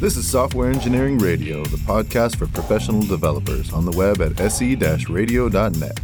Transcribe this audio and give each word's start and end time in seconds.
This 0.00 0.16
is 0.16 0.28
Software 0.28 0.70
Engineering 0.70 1.18
Radio, 1.18 1.64
the 1.64 1.76
podcast 1.78 2.36
for 2.36 2.46
professional 2.46 3.02
developers 3.02 3.72
on 3.72 3.84
the 3.84 3.90
web 3.90 4.22
at 4.22 4.38
se-radio.net. 4.38 6.00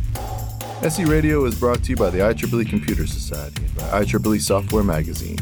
SE 0.82 1.04
Radio 1.04 1.44
is 1.44 1.56
brought 1.56 1.84
to 1.84 1.90
you 1.90 1.96
by 1.96 2.10
the 2.10 2.18
IEEE 2.18 2.68
Computer 2.68 3.06
Society 3.06 3.62
and 3.64 3.76
by 3.76 4.02
IEEE 4.02 4.40
Software 4.40 4.82
Magazine. 4.82 5.38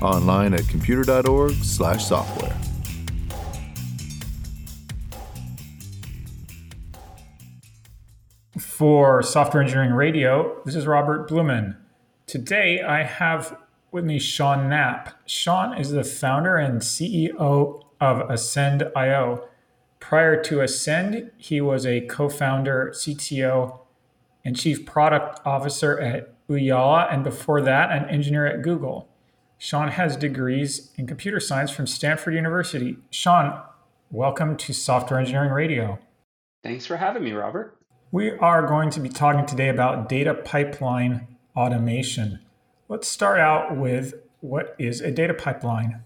Online 0.00 0.54
at 0.54 0.66
computer.org/software. 0.66 2.56
For 8.58 9.22
Software 9.22 9.62
Engineering 9.62 9.92
Radio, 9.92 10.62
this 10.64 10.74
is 10.74 10.86
Robert 10.86 11.28
Blumen. 11.28 11.76
Today 12.26 12.80
I 12.80 13.02
have 13.02 13.58
with 13.92 14.06
me 14.06 14.18
Sean 14.18 14.70
Knapp. 14.70 15.20
Sean 15.26 15.76
is 15.76 15.90
the 15.90 16.02
founder 16.02 16.56
and 16.56 16.80
CEO 16.80 17.82
of 18.00 18.28
Ascend.io. 18.30 19.48
Prior 19.98 20.42
to 20.42 20.60
Ascend, 20.60 21.30
he 21.36 21.60
was 21.60 21.84
a 21.84 22.00
co 22.02 22.28
founder, 22.28 22.92
CTO, 22.94 23.80
and 24.44 24.56
chief 24.56 24.86
product 24.86 25.40
officer 25.44 26.00
at 26.00 26.34
Ooyala, 26.48 27.12
and 27.12 27.22
before 27.22 27.60
that, 27.62 27.92
an 27.92 28.08
engineer 28.08 28.46
at 28.46 28.62
Google. 28.62 29.08
Sean 29.58 29.88
has 29.88 30.16
degrees 30.16 30.90
in 30.96 31.06
computer 31.06 31.38
science 31.38 31.70
from 31.70 31.86
Stanford 31.86 32.34
University. 32.34 32.96
Sean, 33.10 33.60
welcome 34.10 34.56
to 34.56 34.72
Software 34.72 35.20
Engineering 35.20 35.52
Radio. 35.52 35.98
Thanks 36.64 36.86
for 36.86 36.96
having 36.96 37.22
me, 37.22 37.32
Robert. 37.32 37.76
We 38.10 38.32
are 38.32 38.66
going 38.66 38.90
to 38.90 39.00
be 39.00 39.08
talking 39.08 39.46
today 39.46 39.68
about 39.68 40.08
data 40.08 40.34
pipeline 40.34 41.28
automation. 41.54 42.40
Let's 42.88 43.06
start 43.06 43.38
out 43.38 43.76
with 43.76 44.14
what 44.40 44.74
is 44.78 45.00
a 45.00 45.10
data 45.10 45.34
pipeline? 45.34 46.02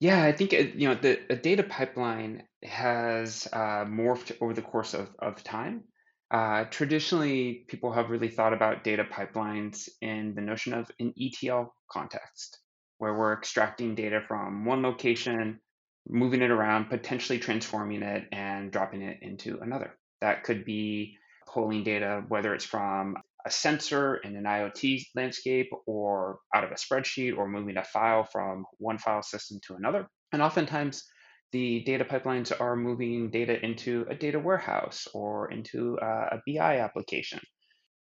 Yeah, 0.00 0.24
I 0.24 0.32
think 0.32 0.52
you 0.52 0.88
know 0.88 0.94
the 0.94 1.20
a 1.30 1.36
data 1.36 1.62
pipeline 1.62 2.44
has 2.64 3.46
uh, 3.52 3.84
morphed 3.84 4.32
over 4.40 4.54
the 4.54 4.62
course 4.62 4.94
of, 4.94 5.10
of 5.18 5.44
time. 5.44 5.84
Uh, 6.30 6.64
traditionally, 6.64 7.64
people 7.68 7.92
have 7.92 8.08
really 8.10 8.28
thought 8.28 8.54
about 8.54 8.84
data 8.84 9.04
pipelines 9.04 9.88
in 10.00 10.34
the 10.34 10.40
notion 10.40 10.72
of 10.72 10.90
an 11.00 11.12
ETL 11.20 11.74
context, 11.90 12.60
where 12.98 13.14
we're 13.14 13.34
extracting 13.34 13.94
data 13.94 14.22
from 14.26 14.64
one 14.64 14.80
location, 14.82 15.60
moving 16.08 16.40
it 16.40 16.50
around, 16.50 16.88
potentially 16.88 17.38
transforming 17.38 18.02
it, 18.02 18.26
and 18.32 18.72
dropping 18.72 19.02
it 19.02 19.18
into 19.20 19.58
another. 19.60 19.98
That 20.22 20.44
could 20.44 20.64
be 20.64 21.16
pulling 21.46 21.84
data, 21.84 22.22
whether 22.28 22.54
it's 22.54 22.64
from 22.64 23.16
a 23.44 23.50
sensor 23.50 24.16
in 24.16 24.36
an 24.36 24.44
IoT 24.44 25.06
landscape 25.14 25.70
or 25.86 26.38
out 26.54 26.64
of 26.64 26.70
a 26.70 26.74
spreadsheet 26.74 27.36
or 27.36 27.48
moving 27.48 27.76
a 27.76 27.84
file 27.84 28.24
from 28.24 28.64
one 28.78 28.98
file 28.98 29.22
system 29.22 29.58
to 29.66 29.74
another. 29.74 30.08
And 30.32 30.42
oftentimes, 30.42 31.04
the 31.52 31.82
data 31.84 32.04
pipelines 32.04 32.52
are 32.60 32.76
moving 32.76 33.30
data 33.30 33.64
into 33.64 34.06
a 34.08 34.14
data 34.14 34.38
warehouse 34.38 35.08
or 35.14 35.50
into 35.50 35.98
a, 36.00 36.40
BI 36.46 36.78
application. 36.78 37.40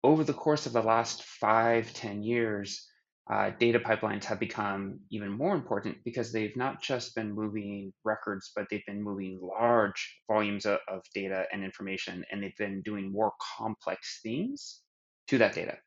Over 0.04 0.24
the 0.24 0.34
course 0.34 0.66
of 0.66 0.74
the 0.74 0.82
last 0.82 1.24
five, 1.24 1.94
ten 1.94 2.24
years, 2.24 2.88
uh, 3.30 3.52
data 3.60 3.80
pipelines 3.80 4.24
have 4.24 4.40
become 4.40 5.00
even 5.12 5.30
more 5.30 5.54
important 5.54 5.98
because 6.06 6.32
they've 6.32 6.56
not 6.56 6.82
just 6.82 7.14
been 7.14 7.32
moving 7.34 7.94
records, 8.06 8.52
but 8.56 8.66
they've 8.72 8.86
been 8.88 9.04
moving 9.04 9.40
large 9.42 10.22
volumes 10.28 10.66
of, 10.66 10.80
of 10.88 11.02
data 11.14 11.46
and 11.52 11.64
information, 11.64 12.24
and 12.32 12.42
they've 12.42 12.58
been 12.58 12.82
doing 12.84 13.12
more 13.12 13.34
complex 13.58 14.22
things 14.24 14.82
to 15.28 15.38
that 15.40 15.54
data. 15.54 15.78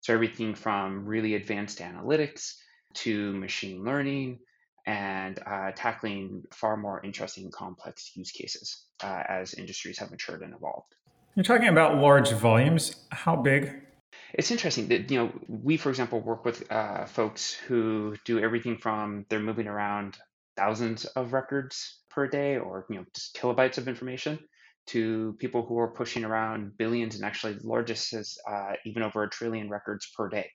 So 0.00 0.14
everything 0.14 0.54
from 0.54 1.04
really 1.04 1.34
advanced 1.34 1.78
analytics 1.78 2.54
to 2.94 3.32
machine 3.34 3.84
learning 3.84 4.38
and 4.86 5.38
uh, 5.46 5.72
tackling 5.74 6.42
far 6.52 6.76
more 6.76 7.04
interesting 7.04 7.50
complex 7.50 8.12
use 8.14 8.30
cases 8.30 8.86
uh, 9.02 9.22
as 9.28 9.54
industries 9.54 9.98
have 9.98 10.10
matured 10.10 10.42
and 10.42 10.54
evolved. 10.54 10.94
You're 11.36 11.44
talking 11.44 11.68
about 11.68 11.98
large 11.98 12.32
volumes. 12.32 12.96
How 13.10 13.36
big? 13.36 13.72
It's 14.34 14.50
interesting 14.50 14.88
that 14.88 15.10
you 15.10 15.18
know 15.18 15.32
we, 15.48 15.76
for 15.76 15.90
example, 15.90 16.20
work 16.20 16.44
with 16.44 16.70
uh, 16.72 17.04
folks 17.06 17.52
who 17.52 18.16
do 18.24 18.38
everything 18.38 18.78
from 18.78 19.26
they're 19.28 19.40
moving 19.40 19.68
around 19.68 20.16
thousands 20.56 21.04
of 21.04 21.32
records 21.32 22.00
per 22.10 22.26
day, 22.26 22.58
or 22.58 22.86
you 22.90 22.96
know 22.96 23.04
just 23.14 23.36
kilobytes 23.36 23.78
of 23.78 23.86
information, 23.86 24.38
to 24.90 25.36
people 25.38 25.64
who 25.64 25.78
are 25.78 25.88
pushing 25.88 26.24
around 26.24 26.76
billions 26.76 27.14
and 27.14 27.24
actually 27.24 27.54
the 27.54 27.66
largest 27.66 28.12
is 28.12 28.36
uh, 28.50 28.72
even 28.84 29.02
over 29.02 29.22
a 29.22 29.30
trillion 29.30 29.68
records 29.68 30.10
per 30.16 30.28
day 30.28 30.50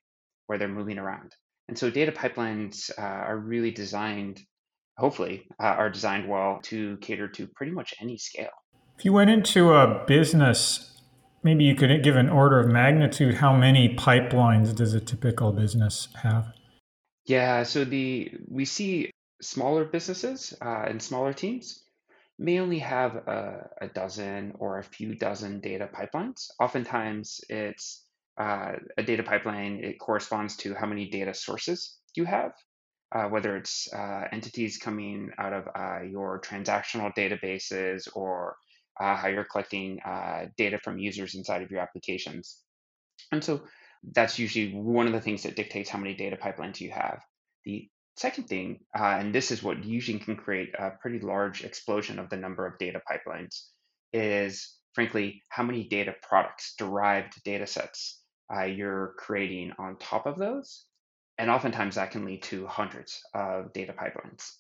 where 0.48 0.58
they're 0.58 0.68
moving 0.68 0.98
around. 0.98 1.32
And 1.68 1.78
so 1.78 1.90
data 1.90 2.12
pipelines 2.12 2.92
uh, 2.98 3.02
are 3.02 3.38
really 3.38 3.72
designed, 3.72 4.42
hopefully, 4.98 5.48
uh, 5.60 5.68
are 5.68 5.90
designed 5.90 6.30
well 6.30 6.60
to 6.64 6.98
cater 6.98 7.28
to 7.30 7.48
pretty 7.56 7.72
much 7.72 7.94
any 8.02 8.18
scale. 8.18 8.50
If 8.98 9.06
you 9.06 9.14
went 9.14 9.30
into 9.30 9.74
a 9.74 10.04
business, 10.06 11.02
maybe 11.44 11.64
you 11.64 11.76
could 11.76 12.04
give 12.04 12.18
an 12.18 12.30
order 12.30 12.60
of 12.60 12.68
magnitude. 12.68 13.36
How 13.36 13.56
many 13.56 13.96
pipelines 13.96 14.76
does 14.76 14.94
a 14.94 15.00
typical 15.00 15.52
business 15.52 16.10
have? 16.22 16.54
Yeah, 17.26 17.64
so 17.64 17.86
the 17.86 18.32
we 18.48 18.66
see 18.66 19.12
smaller 19.42 19.86
businesses 19.86 20.54
uh, 20.62 20.86
and 20.88 21.02
smaller 21.02 21.34
teams 21.34 21.85
may 22.38 22.60
only 22.60 22.80
have 22.80 23.16
a, 23.16 23.70
a, 23.82 23.88
dozen 23.88 24.54
or 24.60 24.80
a 24.80 24.84
few 24.84 25.16
dozen 25.16 25.62
data 25.62 25.90
pipelines. 25.94 26.48
Oftentimes, 26.60 27.40
it's 27.50 28.06
uh, 28.38 28.74
a 28.98 29.04
data 29.04 29.24
pipeline, 29.24 29.80
it 29.84 30.00
corresponds 30.00 30.58
to 30.58 30.74
how 30.74 30.86
many 30.86 31.10
data 31.10 31.34
sources 31.34 31.98
you 32.16 32.26
have, 32.26 32.52
uh, 33.14 33.26
whether 33.30 33.56
it's 33.56 33.92
uh, 33.94 34.28
entities 34.32 34.78
coming 34.78 35.30
out 35.38 35.54
of 35.54 35.68
uh, 35.74 36.04
your 36.04 36.42
transactional 36.42 37.14
databases 37.16 38.08
or 38.14 38.58
uh, 39.00 39.16
how 39.16 39.28
you're 39.28 39.46
collecting 39.46 40.00
uh, 40.06 40.46
data 40.58 40.78
from 40.84 41.00
users 41.00 41.36
inside 41.36 41.62
of 41.62 41.72
your 41.72 41.80
applications. 41.80 42.60
And 43.32 43.44
so 43.44 43.62
that's 44.14 44.38
usually 44.38 44.74
one 44.74 45.08
of 45.08 45.14
the 45.14 45.22
things 45.22 45.44
that 45.44 45.56
dictates 45.56 45.90
how 45.90 46.00
many 46.00 46.16
data 46.16 46.38
pipelines 46.38 46.80
you 46.80 46.92
have. 46.92 47.22
The 47.64 47.90
Second 48.18 48.48
thing, 48.48 48.80
uh, 48.98 49.18
and 49.20 49.36
this 49.36 49.52
is 49.52 49.62
what 49.62 49.84
usually 49.84 50.20
can 50.20 50.38
create 50.38 50.74
a 50.80 50.92
pretty 51.02 51.20
large 51.20 51.64
explosion 51.64 52.18
of 52.18 52.30
the 52.30 52.38
number 52.38 52.66
of 52.66 52.78
data 52.78 53.02
pipelines, 53.10 53.64
is 54.14 54.76
frankly 54.94 55.44
how 55.50 55.64
many 55.64 55.88
data 55.90 56.16
products, 56.22 56.76
derived 56.78 57.44
data 57.44 57.68
sets 57.68 58.22
uh, 58.56 58.64
you're 58.64 59.16
creating 59.18 59.74
on 59.78 59.98
top 59.98 60.26
of 60.26 60.38
those. 60.38 60.86
And 61.38 61.50
oftentimes 61.50 61.96
that 61.96 62.12
can 62.12 62.24
lead 62.24 62.44
to 62.44 62.66
hundreds 62.66 63.22
of 63.34 63.74
data 63.74 63.94
pipelines. 63.94 64.54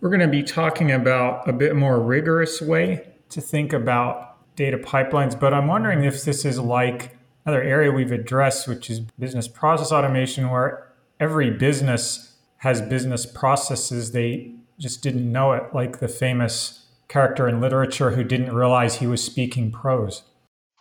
We're 0.00 0.10
going 0.10 0.20
to 0.20 0.28
be 0.28 0.44
talking 0.44 0.92
about 0.92 1.48
a 1.48 1.52
bit 1.52 1.74
more 1.74 2.00
rigorous 2.00 2.60
way 2.60 3.08
to 3.30 3.40
think 3.40 3.72
about 3.72 4.54
data 4.54 4.78
pipelines, 4.78 5.38
but 5.38 5.52
I'm 5.52 5.66
wondering 5.66 6.04
if 6.04 6.24
this 6.24 6.44
is 6.44 6.60
like 6.60 7.16
another 7.44 7.62
area 7.62 7.90
we've 7.90 8.12
addressed, 8.12 8.68
which 8.68 8.88
is 8.88 9.00
business 9.18 9.48
process 9.48 9.90
automation, 9.90 10.50
where 10.50 10.92
every 11.18 11.50
business 11.50 12.29
has 12.60 12.80
business 12.82 13.26
processes. 13.26 14.12
They 14.12 14.54
just 14.78 15.02
didn't 15.02 15.30
know 15.30 15.52
it, 15.52 15.74
like 15.74 15.98
the 15.98 16.08
famous 16.08 16.86
character 17.08 17.48
in 17.48 17.60
literature 17.60 18.12
who 18.12 18.22
didn't 18.22 18.54
realize 18.54 18.96
he 18.96 19.06
was 19.06 19.22
speaking 19.22 19.72
prose. 19.72 20.22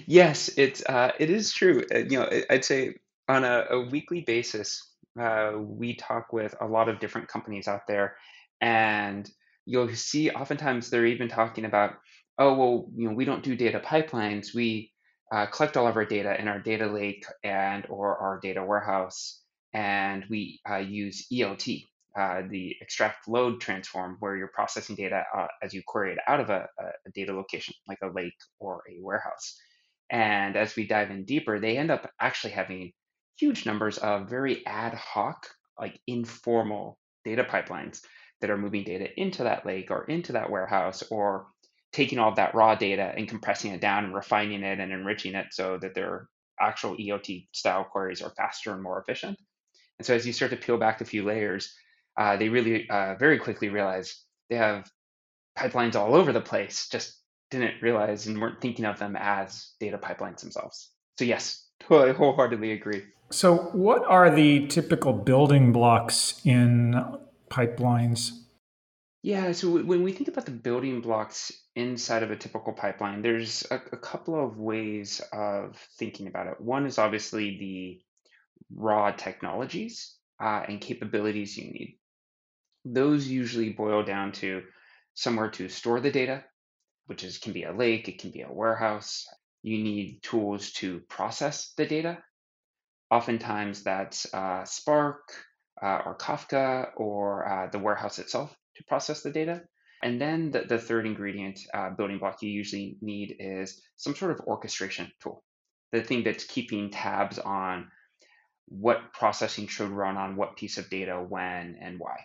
yes, 0.07 0.49
it's 0.57 0.85
uh, 0.87 1.13
it 1.19 1.31
is 1.31 1.53
true. 1.53 1.85
Uh, 1.95 1.99
you 1.99 2.19
know, 2.19 2.29
I'd 2.51 2.65
say 2.65 2.95
on 3.29 3.45
a, 3.45 3.65
a 3.71 3.81
weekly 3.81 4.23
basis, 4.23 4.83
uh, 5.21 5.53
we 5.57 5.95
talk 5.95 6.33
with 6.33 6.55
a 6.61 6.67
lot 6.67 6.89
of 6.89 7.01
different 7.01 7.29
companies 7.29 7.69
out 7.69 7.87
there, 7.87 8.17
and 8.61 9.29
you'll 9.67 9.93
see 9.95 10.31
oftentimes 10.31 10.89
they're 10.89 11.07
even 11.07 11.29
talking 11.29 11.65
about, 11.65 11.95
oh 12.39 12.55
well, 12.55 12.87
you 12.97 13.09
know, 13.09 13.15
we 13.15 13.25
don't 13.25 13.43
do 13.43 13.57
data 13.57 13.81
pipelines. 13.81 14.55
We 14.55 14.93
uh, 15.33 15.47
collect 15.47 15.77
all 15.77 15.89
of 15.89 15.97
our 15.97 16.05
data 16.05 16.41
in 16.41 16.47
our 16.47 16.61
data 16.61 16.87
lake 16.87 17.25
and 17.43 17.87
or 17.89 18.17
our 18.19 18.39
data 18.41 18.65
warehouse 18.65 19.41
and 19.73 20.25
we 20.31 20.61
uh, 20.69 20.77
use 20.77 21.27
ELT, 21.33 21.85
uh, 22.19 22.43
the 22.49 22.75
extract 22.81 23.29
load 23.29 23.61
transform, 23.61 24.17
where 24.21 24.37
you're 24.37 24.49
processing 24.49 24.97
data 24.97 25.25
uh, 25.37 25.47
as 25.63 25.75
you 25.75 25.83
query 25.87 26.13
it 26.13 26.19
out 26.27 26.41
of 26.41 26.51
a, 26.51 26.67
a, 26.79 27.11
data 27.15 27.33
location, 27.33 27.75
like 27.87 27.99
a 28.03 28.09
lake 28.09 28.35
or 28.59 28.83
a 28.91 29.03
warehouse. 29.03 29.59
And 30.11 30.57
as 30.57 30.75
we 30.75 30.87
dive 30.87 31.11
in 31.11 31.25
deeper, 31.25 31.61
they 31.61 31.77
end 31.77 31.91
up 31.91 32.11
actually 32.21 32.53
having 32.53 32.93
huge 33.37 33.67
numbers 33.67 33.99
of 33.99 34.29
very 34.29 34.67
ad 34.67 34.95
hoc, 34.95 35.47
like 35.79 36.01
informal 36.07 36.99
data 37.25 37.45
pipelines 37.45 38.01
that 38.41 38.51
are 38.51 38.57
moving 38.57 38.85
data 38.85 39.09
into 39.21 39.45
that 39.45 39.67
lake 39.67 39.91
or 39.91 40.05
into 40.05 40.33
that 40.33 40.51
warehouse 40.51 41.03
or 41.11 41.47
taking 41.93 42.19
all 42.19 42.31
of 42.31 42.37
that 42.37 42.55
raw 42.55 42.75
data 42.75 43.13
and 43.17 43.29
compressing 43.29 43.73
it 43.73 43.81
down 43.81 44.05
and 44.05 44.15
refining 44.15 44.63
it 44.63 44.79
and 44.79 44.93
enriching 44.93 45.35
it 45.35 45.47
so 45.51 45.79
that 45.79 45.95
their 45.95 46.29
actual 46.61 46.97
ELT 46.97 47.47
style 47.53 47.85
queries 47.85 48.23
are 48.23 48.31
faster 48.31 48.73
and 48.73 48.83
more 48.83 49.01
efficient. 49.01 49.39
And 49.99 50.07
so 50.07 50.15
as 50.15 50.27
you 50.27 50.33
start 50.33 50.51
to 50.53 50.57
peel 50.57 50.79
back 50.79 51.01
a 51.01 51.05
few 51.05 51.25
layers, 51.25 51.75
uh, 52.17 52.37
they 52.37 52.49
really 52.49 52.89
uh, 52.89 53.15
very 53.17 53.39
quickly 53.39 53.69
realize 53.69 54.23
they 54.49 54.57
have 54.57 54.91
pipelines 55.57 55.97
all 55.97 56.15
over 56.15 56.33
the 56.33 56.41
place, 56.41 56.89
just 56.89 57.19
didn't 57.51 57.83
realize 57.83 58.27
and 58.27 58.41
weren't 58.41 58.61
thinking 58.61 58.85
of 58.85 58.99
them 58.99 59.17
as 59.19 59.73
data 59.81 59.99
pipelines 59.99 60.41
themselves. 60.41 60.91
So 61.19 61.25
yes, 61.25 61.67
totally 61.81 62.13
wholeheartedly 62.13 62.73
agree. 62.73 63.05
So 63.31 63.57
what 63.73 64.05
are 64.05 64.35
the 64.35 64.67
typical 64.69 65.13
building 65.13 65.73
blocks 65.73 66.41
in 66.45 66.95
pipelines? 67.51 68.33
Yeah, 69.23 69.53
so 69.53 69.83
when 69.83 70.03
we 70.03 70.13
think 70.13 70.29
about 70.29 70.47
the 70.47 70.53
building 70.53 71.01
blocks 71.01 71.53
inside 71.75 72.23
of 72.23 72.31
a 72.31 72.37
typical 72.37 72.73
pipeline, 72.73 73.21
there's 73.21 73.67
a, 73.71 73.81
a 73.93 73.97
couple 73.97 74.43
of 74.43 74.59
ways 74.59 75.21
of 75.33 75.77
thinking 75.99 76.29
about 76.29 76.47
it. 76.47 76.61
One 76.61 76.87
is 76.87 76.99
obviously 76.99 77.59
the 77.59 78.01
raw 78.75 79.11
technologies 79.13 80.17
uh, 80.41 80.63
and 80.69 80.81
capabilities 80.81 81.57
you 81.57 81.65
need. 81.65 81.99
Those 82.85 83.27
usually 83.27 83.71
boil 83.71 84.03
down 84.03 84.33
to 84.33 84.63
somewhere 85.15 85.51
to 85.51 85.69
store 85.69 86.01
the 86.01 86.11
data, 86.11 86.45
which 87.07 87.25
is 87.25 87.39
can 87.39 87.53
be 87.53 87.65
a 87.65 87.73
lake, 87.73 88.09
it 88.09 88.21
can 88.21 88.31
be 88.31 88.43
a 88.43 88.53
warehouse. 88.53 89.27
You 89.63 89.83
need 89.83 90.23
tools 90.23 90.73
to 90.75 91.01
process 91.09 91.73
the 91.77 91.87
data. 91.87 92.19
Oftentimes 93.11 93.83
that's 93.83 94.33
uh, 94.33 94.65
Spark 94.65 95.33
uh, 95.83 96.01
or 96.07 96.17
Kafka 96.17 96.91
or 96.97 97.49
uh, 97.49 97.71
the 97.71 97.79
warehouse 97.79 98.19
itself 98.19 98.55
to 98.77 98.85
process 98.85 99.23
the 99.23 99.31
data. 99.31 99.63
And 100.03 100.21
then 100.21 100.53
the, 100.53 100.61
the 100.61 100.79
third 100.79 101.07
ingredient 101.07 101.59
uh, 101.75 101.91
building 101.91 102.19
block 102.19 102.41
you 102.43 102.51
usually 102.51 102.97
need 103.01 103.37
is 103.41 103.83
some 103.97 104.15
sort 104.15 104.31
of 104.31 104.41
orchestration 104.47 105.11
tool, 105.21 105.43
the 105.91 106.03
thing 106.03 106.23
that's 106.23 106.45
keeping 106.45 106.91
tabs 106.91 107.39
on 107.39 107.91
what 108.69 109.13
processing 109.13 109.67
should 109.67 109.91
run 109.91 110.17
on 110.17 110.37
what 110.37 110.57
piece 110.57 110.79
of 110.79 110.91
data, 110.91 111.15
when, 111.15 111.77
and 111.81 111.99
why. 111.99 112.19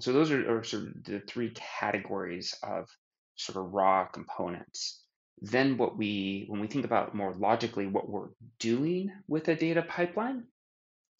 So 0.00 0.12
those 0.12 0.30
are, 0.30 0.58
are 0.58 0.64
sort 0.64 0.84
of 0.84 1.04
the 1.04 1.20
three 1.20 1.52
categories 1.80 2.54
of 2.62 2.88
sort 3.36 3.64
of 3.64 3.72
raw 3.72 4.06
components. 4.06 5.02
Then 5.40 5.76
what 5.76 5.96
we, 5.96 6.46
when 6.48 6.60
we 6.60 6.66
think 6.66 6.84
about 6.84 7.14
more 7.14 7.32
logically 7.32 7.86
what 7.86 8.08
we're 8.08 8.28
doing 8.58 9.10
with 9.26 9.48
a 9.48 9.56
data 9.56 9.82
pipeline, 9.82 10.44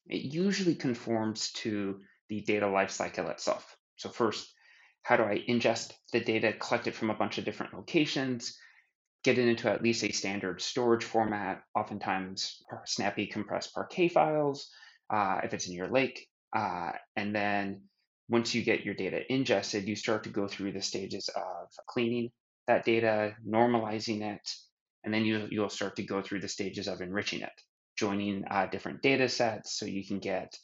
it 0.06 0.23
usually 0.23 0.75
conforms 0.75 1.53
to 1.53 2.00
the 2.29 2.41
data 2.41 2.67
lifecycle 2.67 3.31
itself. 3.31 3.76
So 3.97 4.09
first, 4.11 4.53
how 5.03 5.17
do 5.17 5.23
I 5.23 5.44
ingest 5.49 5.93
the 6.12 6.21
data 6.21 6.53
collected 6.53 6.94
from 6.94 7.11
a 7.11 7.14
bunch 7.14 7.38
of 7.38 7.44
different 7.44 7.75
locations, 7.75 8.59
get 9.29 9.39
it 9.39 9.47
into 9.47 9.71
at 9.71 9.83
least 9.83 10.05
a 10.05 10.11
standard 10.11 10.59
storage 10.63 11.05
format, 11.05 11.63
oftentimes 11.75 12.63
snappy 12.87 13.27
compressed 13.27 13.75
Parquet 13.75 14.09
files, 14.09 14.71
uh, 15.11 15.41
if 15.45 15.53
it's 15.53 15.69
in 15.69 15.75
your 15.75 15.89
lake. 15.89 16.27
Uh, 16.57 16.93
and 17.15 17.35
then 17.35 17.83
once 18.31 18.55
you 18.55 18.63
get 18.63 18.87
your 18.87 18.95
data 18.95 19.21
ingested, 19.31 19.87
you 19.87 19.95
start 19.97 20.25
to 20.25 20.31
go 20.31 20.49
through 20.49 20.73
the 20.73 20.81
stages 20.81 21.29
of 21.37 21.69
cleaning 21.87 22.31
that 22.69 22.87
data, 22.87 23.35
normalizing 23.47 24.23
it, 24.23 24.51
and 25.05 25.13
then 25.13 25.27
you, 25.27 25.47
you'll 25.51 25.69
start 25.69 25.97
to 25.97 26.03
go 26.03 26.23
through 26.23 26.41
the 26.41 26.49
stages 26.49 26.89
of 26.89 27.03
enriching 27.03 27.43
it, 27.43 27.61
joining 27.99 28.47
uh, 28.51 28.67
different 28.67 29.03
data 29.03 29.29
sets 29.29 29.79
so 29.79 29.85
you 29.85 30.07
can 30.07 30.21
get 30.21 30.57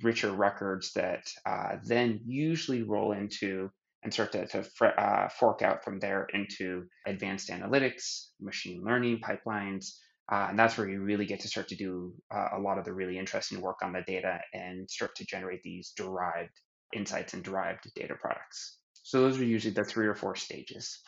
richer 0.00 0.30
records 0.30 0.92
that 0.92 1.24
uh, 1.44 1.74
then 1.84 2.20
usually 2.24 2.84
roll 2.84 3.10
into 3.10 3.68
and 4.02 4.12
start 4.12 4.32
to, 4.32 4.46
to 4.46 4.64
uh, 4.84 5.28
fork 5.28 5.62
out 5.62 5.84
from 5.84 6.00
there 6.00 6.26
into 6.32 6.84
advanced 7.06 7.48
analytics, 7.50 8.26
machine 8.40 8.82
learning 8.84 9.20
pipelines. 9.20 9.92
Uh, 10.30 10.46
and 10.50 10.58
that's 10.58 10.78
where 10.78 10.88
you 10.88 11.02
really 11.02 11.26
get 11.26 11.40
to 11.40 11.48
start 11.48 11.68
to 11.68 11.76
do 11.76 12.12
uh, 12.34 12.48
a 12.56 12.60
lot 12.60 12.78
of 12.78 12.84
the 12.84 12.92
really 12.92 13.18
interesting 13.18 13.60
work 13.60 13.76
on 13.82 13.92
the 13.92 14.02
data 14.06 14.38
and 14.54 14.90
start 14.90 15.14
to 15.16 15.24
generate 15.26 15.62
these 15.62 15.92
derived 15.96 16.52
insights 16.94 17.34
and 17.34 17.42
derived 17.42 17.90
data 17.94 18.14
products. 18.20 18.78
So 19.02 19.20
those 19.20 19.38
are 19.38 19.44
usually 19.44 19.74
the 19.74 19.84
three 19.84 20.06
or 20.06 20.14
four 20.14 20.36
stages. 20.36 21.00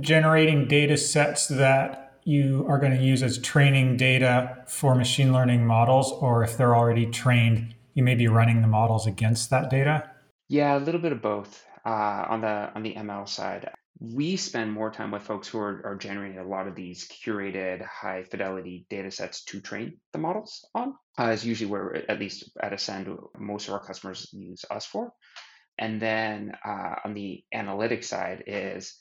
Generating 0.00 0.68
data 0.68 0.96
sets 0.96 1.48
that 1.48 2.14
you 2.24 2.64
are 2.68 2.78
going 2.78 2.96
to 2.96 3.02
use 3.02 3.22
as 3.22 3.38
training 3.38 3.96
data 3.96 4.64
for 4.66 4.94
machine 4.94 5.32
learning 5.32 5.66
models, 5.66 6.12
or 6.12 6.44
if 6.44 6.56
they're 6.56 6.74
already 6.74 7.06
trained, 7.06 7.74
you 7.94 8.02
may 8.02 8.14
be 8.14 8.28
running 8.28 8.62
the 8.62 8.68
models 8.68 9.06
against 9.06 9.50
that 9.50 9.68
data? 9.70 10.10
Yeah, 10.48 10.76
a 10.76 10.80
little 10.80 11.00
bit 11.00 11.12
of 11.12 11.20
both 11.20 11.64
uh, 11.84 12.26
on 12.28 12.40
the 12.40 12.72
on 12.74 12.82
the 12.82 12.94
ML 12.94 13.28
side. 13.28 13.70
We 14.00 14.36
spend 14.36 14.72
more 14.72 14.90
time 14.90 15.12
with 15.12 15.22
folks 15.22 15.46
who 15.46 15.58
are, 15.58 15.80
are 15.84 15.96
generating 15.96 16.38
a 16.38 16.46
lot 16.48 16.66
of 16.66 16.74
these 16.74 17.08
curated 17.08 17.86
high 17.86 18.24
fidelity 18.24 18.84
data 18.90 19.12
sets 19.12 19.44
to 19.44 19.60
train 19.60 19.98
the 20.12 20.18
models 20.18 20.64
on, 20.74 20.94
uh, 21.20 21.28
is 21.28 21.46
usually 21.46 21.70
where, 21.70 22.10
at 22.10 22.18
least 22.18 22.50
at 22.60 22.72
Ascend, 22.72 23.08
most 23.38 23.68
of 23.68 23.74
our 23.74 23.84
customers 23.84 24.28
use 24.32 24.64
us 24.70 24.86
for. 24.86 25.12
And 25.78 26.00
then 26.00 26.52
uh, 26.64 26.96
on 27.04 27.14
the 27.14 27.44
analytics 27.54 28.04
side 28.04 28.44
is, 28.46 28.98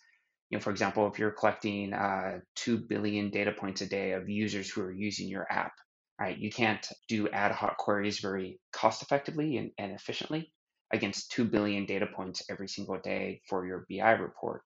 you 0.49 0.57
know, 0.57 0.61
for 0.61 0.69
example, 0.69 1.07
if 1.07 1.17
you're 1.17 1.31
collecting 1.31 1.93
uh, 1.93 2.39
2 2.57 2.79
billion 2.87 3.31
data 3.31 3.53
points 3.53 3.81
a 3.81 3.87
day 3.87 4.11
of 4.11 4.29
users 4.29 4.69
who 4.69 4.81
are 4.81 4.91
using 4.91 5.27
your 5.27 5.47
app, 5.49 5.73
right? 6.19 6.37
You 6.37 6.51
can't 6.51 6.87
do 7.07 7.27
ad 7.29 7.53
hoc 7.53 7.77
queries 7.77 8.19
very 8.19 8.59
cost 8.71 9.01
effectively 9.01 9.57
and, 9.57 9.71
and 9.79 9.93
efficiently 9.93 10.51
against 10.93 11.31
2 11.31 11.45
billion 11.45 11.85
data 11.85 12.05
points 12.05 12.43
every 12.49 12.67
single 12.67 12.99
day 12.99 13.41
for 13.47 13.65
your 13.65 13.85
BI 13.89 14.11
report. 14.11 14.63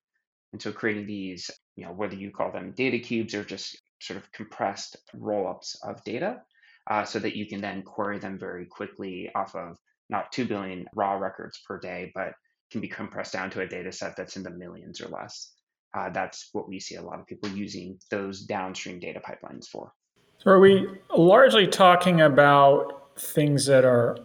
And 0.53 0.61
so 0.61 0.71
creating 0.71 1.07
these, 1.07 1.51
you 1.75 1.85
know, 1.85 1.91
whether 1.91 2.15
you 2.15 2.31
call 2.31 2.51
them 2.51 2.73
data 2.75 2.99
cubes 2.99 3.33
or 3.33 3.43
just 3.43 3.77
sort 4.01 4.17
of 4.17 4.31
compressed 4.31 4.97
roll-ups 5.13 5.77
of 5.83 6.03
data 6.03 6.41
uh, 6.89 7.03
so 7.03 7.19
that 7.19 7.35
you 7.35 7.47
can 7.47 7.61
then 7.61 7.81
query 7.83 8.19
them 8.19 8.37
very 8.37 8.65
quickly 8.65 9.29
off 9.35 9.55
of 9.55 9.77
not 10.09 10.31
2 10.31 10.45
billion 10.45 10.85
raw 10.95 11.13
records 11.13 11.61
per 11.67 11.79
day, 11.79 12.11
but 12.13 12.33
can 12.71 12.81
be 12.81 12.87
compressed 12.87 13.33
down 13.33 13.49
to 13.49 13.61
a 13.61 13.67
data 13.67 13.91
set 13.91 14.15
that's 14.15 14.37
in 14.37 14.43
the 14.43 14.49
millions 14.49 15.01
or 15.01 15.07
less. 15.07 15.51
Uh, 15.95 16.09
that's 16.09 16.49
what 16.51 16.67
we 16.67 16.79
see 16.79 16.95
a 16.95 17.01
lot 17.01 17.19
of 17.19 17.25
people 17.25 17.49
using 17.49 17.97
those 18.11 18.41
downstream 18.41 18.99
data 18.99 19.19
pipelines 19.19 19.67
for. 19.67 19.91
So 20.39 20.51
are 20.51 20.59
we 20.59 20.87
largely 21.15 21.67
talking 21.67 22.21
about 22.21 23.17
things 23.17 23.65
that 23.67 23.85
are, 23.85 24.17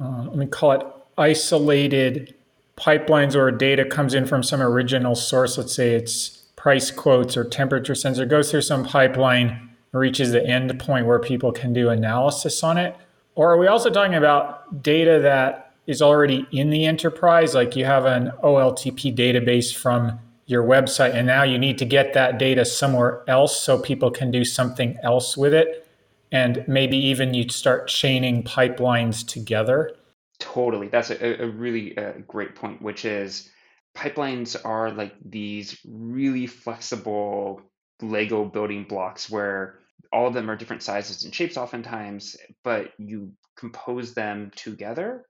uh, 0.00 0.24
let 0.24 0.36
me 0.36 0.46
call 0.46 0.72
it 0.72 0.82
isolated 1.18 2.34
pipelines 2.76 3.34
or 3.34 3.50
data 3.50 3.84
comes 3.84 4.14
in 4.14 4.24
from 4.24 4.42
some 4.42 4.62
original 4.62 5.14
source, 5.14 5.58
let's 5.58 5.74
say 5.74 5.94
it's 5.94 6.46
price 6.56 6.90
quotes 6.90 7.36
or 7.36 7.44
temperature 7.44 7.94
sensor, 7.94 8.24
goes 8.24 8.50
through 8.50 8.62
some 8.62 8.84
pipeline, 8.84 9.70
reaches 9.92 10.30
the 10.32 10.46
end 10.46 10.78
point 10.78 11.06
where 11.06 11.18
people 11.18 11.52
can 11.52 11.72
do 11.72 11.88
analysis 11.88 12.62
on 12.62 12.78
it? 12.78 12.96
Or 13.34 13.52
are 13.52 13.58
we 13.58 13.66
also 13.66 13.90
talking 13.90 14.14
about 14.14 14.82
data 14.82 15.20
that 15.22 15.72
is 15.86 16.02
already 16.02 16.46
in 16.52 16.70
the 16.70 16.86
enterprise? 16.86 17.54
Like 17.54 17.76
you 17.76 17.84
have 17.84 18.04
an 18.04 18.32
OLTP 18.42 19.16
database 19.16 19.74
from 19.74 20.18
your 20.46 20.62
website, 20.64 21.14
and 21.14 21.26
now 21.26 21.42
you 21.42 21.58
need 21.58 21.78
to 21.78 21.84
get 21.84 22.14
that 22.14 22.38
data 22.38 22.64
somewhere 22.64 23.22
else 23.28 23.60
so 23.60 23.78
people 23.78 24.10
can 24.10 24.30
do 24.30 24.44
something 24.44 24.96
else 25.02 25.36
with 25.36 25.52
it. 25.52 25.86
And 26.32 26.64
maybe 26.66 26.96
even 26.96 27.34
you 27.34 27.48
start 27.48 27.88
chaining 27.88 28.42
pipelines 28.42 29.26
together. 29.26 29.94
Totally. 30.40 30.88
That's 30.88 31.10
a, 31.10 31.42
a 31.42 31.48
really 31.48 31.96
uh, 31.96 32.12
great 32.26 32.54
point, 32.54 32.80
which 32.80 33.04
is 33.04 33.50
pipelines 33.96 34.56
are 34.64 34.90
like 34.92 35.14
these 35.24 35.76
really 35.84 36.46
flexible 36.46 37.60
Lego 38.00 38.44
building 38.44 38.84
blocks 38.84 39.28
where 39.28 39.80
all 40.12 40.28
of 40.28 40.34
them 40.34 40.48
are 40.48 40.56
different 40.56 40.82
sizes 40.82 41.24
and 41.24 41.34
shapes 41.34 41.56
oftentimes, 41.56 42.36
but 42.62 42.92
you 42.98 43.32
compose 43.56 44.14
them 44.14 44.52
together. 44.54 45.24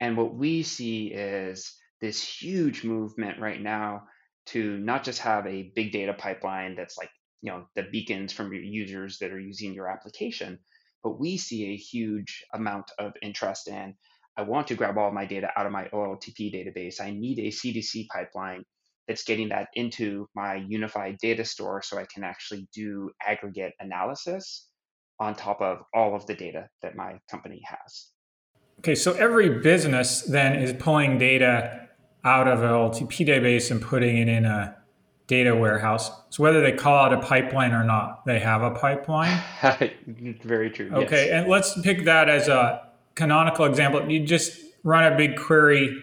And 0.00 0.16
what 0.16 0.34
we 0.34 0.62
see 0.62 1.08
is 1.08 1.74
this 2.00 2.22
huge 2.22 2.84
movement 2.84 3.40
right 3.40 3.60
now 3.60 4.04
to 4.46 4.78
not 4.78 5.04
just 5.04 5.20
have 5.20 5.46
a 5.46 5.72
big 5.74 5.92
data 5.92 6.12
pipeline 6.12 6.74
that's 6.76 6.98
like, 6.98 7.10
you 7.40 7.50
know, 7.50 7.64
the 7.74 7.84
beacons 7.84 8.32
from 8.32 8.52
your 8.52 8.62
users 8.62 9.18
that 9.18 9.32
are 9.32 9.40
using 9.40 9.72
your 9.72 9.88
application, 9.88 10.58
but 11.02 11.18
we 11.18 11.38
see 11.38 11.66
a 11.72 11.76
huge 11.76 12.44
amount 12.52 12.90
of 12.98 13.12
interest 13.22 13.68
in 13.68 13.94
I 14.40 14.42
want 14.42 14.68
to 14.68 14.74
grab 14.74 14.96
all 14.96 15.12
my 15.12 15.26
data 15.26 15.50
out 15.54 15.66
of 15.66 15.72
my 15.72 15.84
OLTP 15.92 16.50
database. 16.50 16.98
I 16.98 17.10
need 17.10 17.38
a 17.40 17.48
CDC 17.48 18.08
pipeline 18.08 18.64
that's 19.06 19.22
getting 19.22 19.50
that 19.50 19.68
into 19.74 20.28
my 20.34 20.64
unified 20.66 21.18
data 21.20 21.44
store 21.44 21.82
so 21.82 21.98
I 21.98 22.06
can 22.12 22.24
actually 22.24 22.66
do 22.74 23.10
aggregate 23.22 23.74
analysis 23.80 24.66
on 25.18 25.34
top 25.34 25.60
of 25.60 25.80
all 25.94 26.16
of 26.16 26.24
the 26.24 26.32
data 26.32 26.68
that 26.80 26.96
my 26.96 27.18
company 27.30 27.60
has. 27.66 28.08
Okay, 28.78 28.94
so 28.94 29.12
every 29.12 29.60
business 29.60 30.22
then 30.22 30.54
is 30.54 30.72
pulling 30.72 31.18
data 31.18 31.88
out 32.24 32.48
of 32.48 32.62
an 32.62 32.70
OLTP 32.70 33.26
database 33.26 33.70
and 33.70 33.82
putting 33.82 34.16
it 34.16 34.28
in 34.28 34.46
a 34.46 34.74
data 35.26 35.54
warehouse. 35.54 36.10
So 36.30 36.42
whether 36.42 36.62
they 36.62 36.72
call 36.72 37.12
it 37.12 37.12
a 37.12 37.20
pipeline 37.20 37.72
or 37.72 37.84
not, 37.84 38.24
they 38.24 38.38
have 38.38 38.62
a 38.62 38.70
pipeline. 38.70 39.38
Very 40.42 40.70
true. 40.70 40.90
Okay, 40.90 41.26
yes. 41.26 41.30
and 41.30 41.50
let's 41.50 41.78
pick 41.82 42.06
that 42.06 42.30
as 42.30 42.48
a 42.48 42.89
canonical 43.20 43.66
example, 43.66 44.10
you 44.10 44.24
just 44.24 44.58
run 44.82 45.12
a 45.12 45.14
big 45.14 45.36
query 45.36 46.02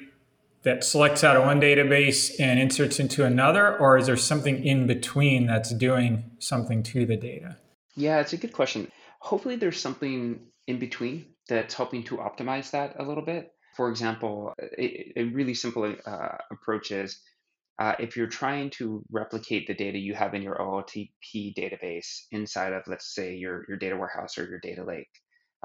that 0.61 0.83
selects 0.83 1.23
out 1.23 1.35
of 1.35 1.43
one 1.43 1.59
database 1.59 2.39
and 2.39 2.59
inserts 2.59 2.99
into 2.99 3.25
another, 3.25 3.77
or 3.79 3.97
is 3.97 4.05
there 4.05 4.17
something 4.17 4.63
in 4.63 4.85
between 4.85 5.47
that's 5.47 5.73
doing 5.73 6.23
something 6.39 6.83
to 6.83 7.05
the 7.05 7.17
data? 7.17 7.57
Yeah, 7.95 8.19
it's 8.19 8.33
a 8.33 8.37
good 8.37 8.53
question. 8.53 8.91
Hopefully, 9.19 9.55
there's 9.55 9.79
something 9.79 10.39
in 10.67 10.77
between 10.77 11.25
that's 11.49 11.73
helping 11.73 12.03
to 12.03 12.17
optimize 12.17 12.71
that 12.71 12.95
a 12.99 13.03
little 13.03 13.23
bit. 13.23 13.51
For 13.75 13.89
example, 13.89 14.53
a, 14.77 15.13
a 15.15 15.23
really 15.23 15.53
simple 15.53 15.95
uh, 16.05 16.37
approach 16.51 16.91
is 16.91 17.19
uh, 17.79 17.93
if 17.99 18.17
you're 18.17 18.27
trying 18.27 18.69
to 18.71 19.03
replicate 19.11 19.67
the 19.67 19.73
data 19.73 19.97
you 19.97 20.13
have 20.13 20.33
in 20.33 20.41
your 20.41 20.55
OLTP 20.55 21.55
database 21.55 22.23
inside 22.31 22.73
of, 22.73 22.83
let's 22.87 23.13
say, 23.15 23.35
your, 23.35 23.65
your 23.67 23.77
data 23.77 23.95
warehouse 23.95 24.37
or 24.37 24.47
your 24.47 24.59
data 24.59 24.83
lake, 24.83 25.09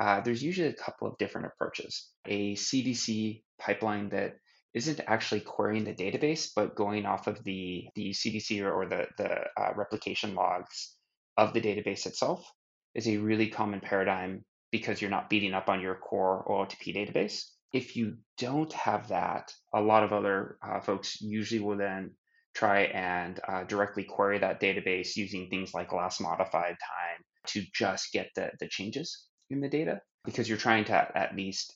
uh, 0.00 0.20
there's 0.20 0.42
usually 0.42 0.68
a 0.68 0.74
couple 0.74 1.06
of 1.06 1.18
different 1.18 1.48
approaches. 1.48 2.10
A 2.26 2.54
CDC 2.54 3.42
pipeline 3.58 4.08
that 4.10 4.34
isn't 4.74 5.00
actually 5.06 5.40
querying 5.40 5.84
the 5.84 5.94
database, 5.94 6.48
but 6.56 6.74
going 6.74 7.04
off 7.04 7.26
of 7.26 7.42
the, 7.44 7.84
the 7.94 8.10
CDC 8.10 8.62
or, 8.62 8.72
or 8.72 8.86
the, 8.86 9.06
the 9.18 9.40
uh, 9.60 9.72
replication 9.76 10.34
logs 10.34 10.96
of 11.36 11.52
the 11.52 11.60
database 11.60 12.06
itself 12.06 12.50
is 12.94 13.06
a 13.06 13.18
really 13.18 13.48
common 13.48 13.80
paradigm 13.80 14.44
because 14.70 15.00
you're 15.00 15.10
not 15.10 15.28
beating 15.28 15.52
up 15.52 15.68
on 15.68 15.80
your 15.80 15.94
core 15.94 16.44
OLTP 16.48 16.96
database. 16.96 17.44
If 17.74 17.96
you 17.96 18.16
don't 18.38 18.72
have 18.72 19.08
that, 19.08 19.52
a 19.74 19.80
lot 19.80 20.04
of 20.04 20.12
other 20.12 20.56
uh, 20.66 20.80
folks 20.80 21.20
usually 21.20 21.60
will 21.60 21.76
then 21.76 22.12
try 22.54 22.82
and 22.84 23.40
uh, 23.46 23.64
directly 23.64 24.04
query 24.04 24.38
that 24.38 24.60
database 24.60 25.16
using 25.16 25.48
things 25.48 25.72
like 25.74 25.92
last 25.92 26.20
modified 26.20 26.76
time 26.80 27.24
to 27.46 27.62
just 27.74 28.12
get 28.12 28.28
the, 28.36 28.50
the 28.60 28.68
changes 28.68 29.26
in 29.52 29.60
the 29.60 29.68
data 29.68 30.00
because 30.24 30.48
you're 30.48 30.58
trying 30.58 30.84
to 30.84 31.18
at 31.18 31.36
least 31.36 31.74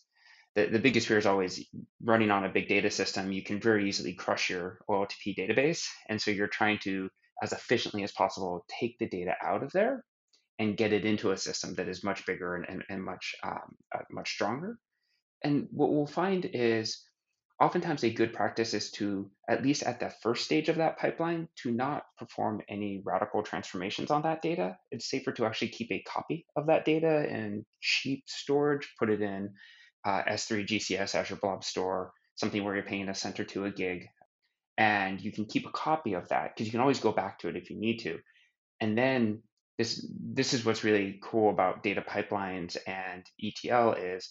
the, 0.55 0.67
the 0.67 0.79
biggest 0.79 1.07
fear 1.07 1.19
is 1.19 1.27
always 1.27 1.65
running 2.03 2.31
on 2.31 2.45
a 2.45 2.49
big 2.49 2.69
data 2.69 2.91
system. 2.91 3.31
You 3.31 3.43
can 3.43 3.61
very 3.61 3.89
easily 3.89 4.15
crush 4.15 4.51
your 4.51 4.81
oltp 4.89 5.37
database. 5.37 5.85
And 6.09 6.21
so 6.21 6.31
you're 6.31 6.49
trying 6.49 6.79
to 6.85 7.09
as 7.43 7.53
efficiently 7.53 8.03
as 8.03 8.13
possible 8.13 8.65
take 8.81 8.99
the 8.99 9.09
data 9.09 9.35
out 9.45 9.63
of 9.63 9.71
there 9.73 10.03
and 10.59 10.77
get 10.77 10.95
it 10.95 11.05
into 11.05 11.33
a 11.33 11.37
system 11.37 11.75
that 11.75 11.89
is 11.89 12.03
much 12.03 12.25
bigger 12.25 12.57
and, 12.57 12.65
and, 12.69 12.83
and 12.89 13.05
much 13.05 13.35
um, 13.45 13.77
uh, 13.95 14.01
much 14.11 14.33
stronger. 14.33 14.79
And 15.45 15.69
what 15.71 15.93
we'll 15.93 16.07
find 16.07 16.49
is 16.51 17.05
oftentimes 17.61 18.05
a 18.05 18.11
good 18.11 18.33
practice 18.33 18.75
is 18.75 18.91
to 18.93 19.31
at 19.49 19.63
least 19.63 19.83
at 19.83 20.01
the 20.01 20.11
first 20.23 20.45
stage 20.45 20.69
of 20.69 20.77
that 20.77 20.99
pipeline 20.99 21.49
to 21.63 21.71
not 21.71 22.05
perform 22.19 22.61
any 22.69 23.03
radical 23.05 23.43
transformations 23.43 24.11
on 24.11 24.23
that 24.23 24.43
data. 24.43 24.77
It's 24.91 25.11
safer 25.11 25.33
to 25.33 25.47
actually 25.47 25.69
keep 25.69 25.91
a 25.91 26.05
copy 26.07 26.47
of 26.55 26.67
that 26.67 26.85
data 26.85 27.27
in 27.29 27.65
cheap 27.81 28.25
storage 28.27 28.93
put 28.99 29.11
it 29.11 29.23
in 29.23 29.55
uh, 30.05 30.23
s3 30.25 30.67
gcs 30.67 31.15
azure 31.15 31.37
blob 31.37 31.65
store 31.65 32.13
something 32.37 32.63
where 32.63 32.75
you're 32.75 32.85
paying 32.85 33.09
a 33.09 33.15
cent 33.15 33.41
or 33.41 33.45
two 33.45 33.65
a 33.65 33.71
gig 33.71 34.07
and 34.79 35.21
you 35.21 35.33
can 35.33 35.47
keep 35.47 35.67
a 35.67 35.73
copy 35.73 36.15
of 36.15 36.29
that 36.29 36.55
because 36.55 36.67
you 36.67 36.71
can 36.71 36.81
always 36.81 37.01
go 37.01 37.13
back 37.13 37.39
to 37.39 37.49
it 37.49 37.57
if 37.57 37.71
you 37.71 37.79
need 37.79 37.99
to. 37.99 38.19
And 38.81 38.97
then 38.97 39.43
this 39.79 40.07
this 40.21 40.55
is 40.55 40.65
what's 40.65 40.85
really 40.85 41.19
cool 41.23 41.51
about 41.51 41.83
data 41.83 42.03
pipelines 42.07 42.77
and 42.87 43.25
etl 43.43 43.93
is 43.93 44.31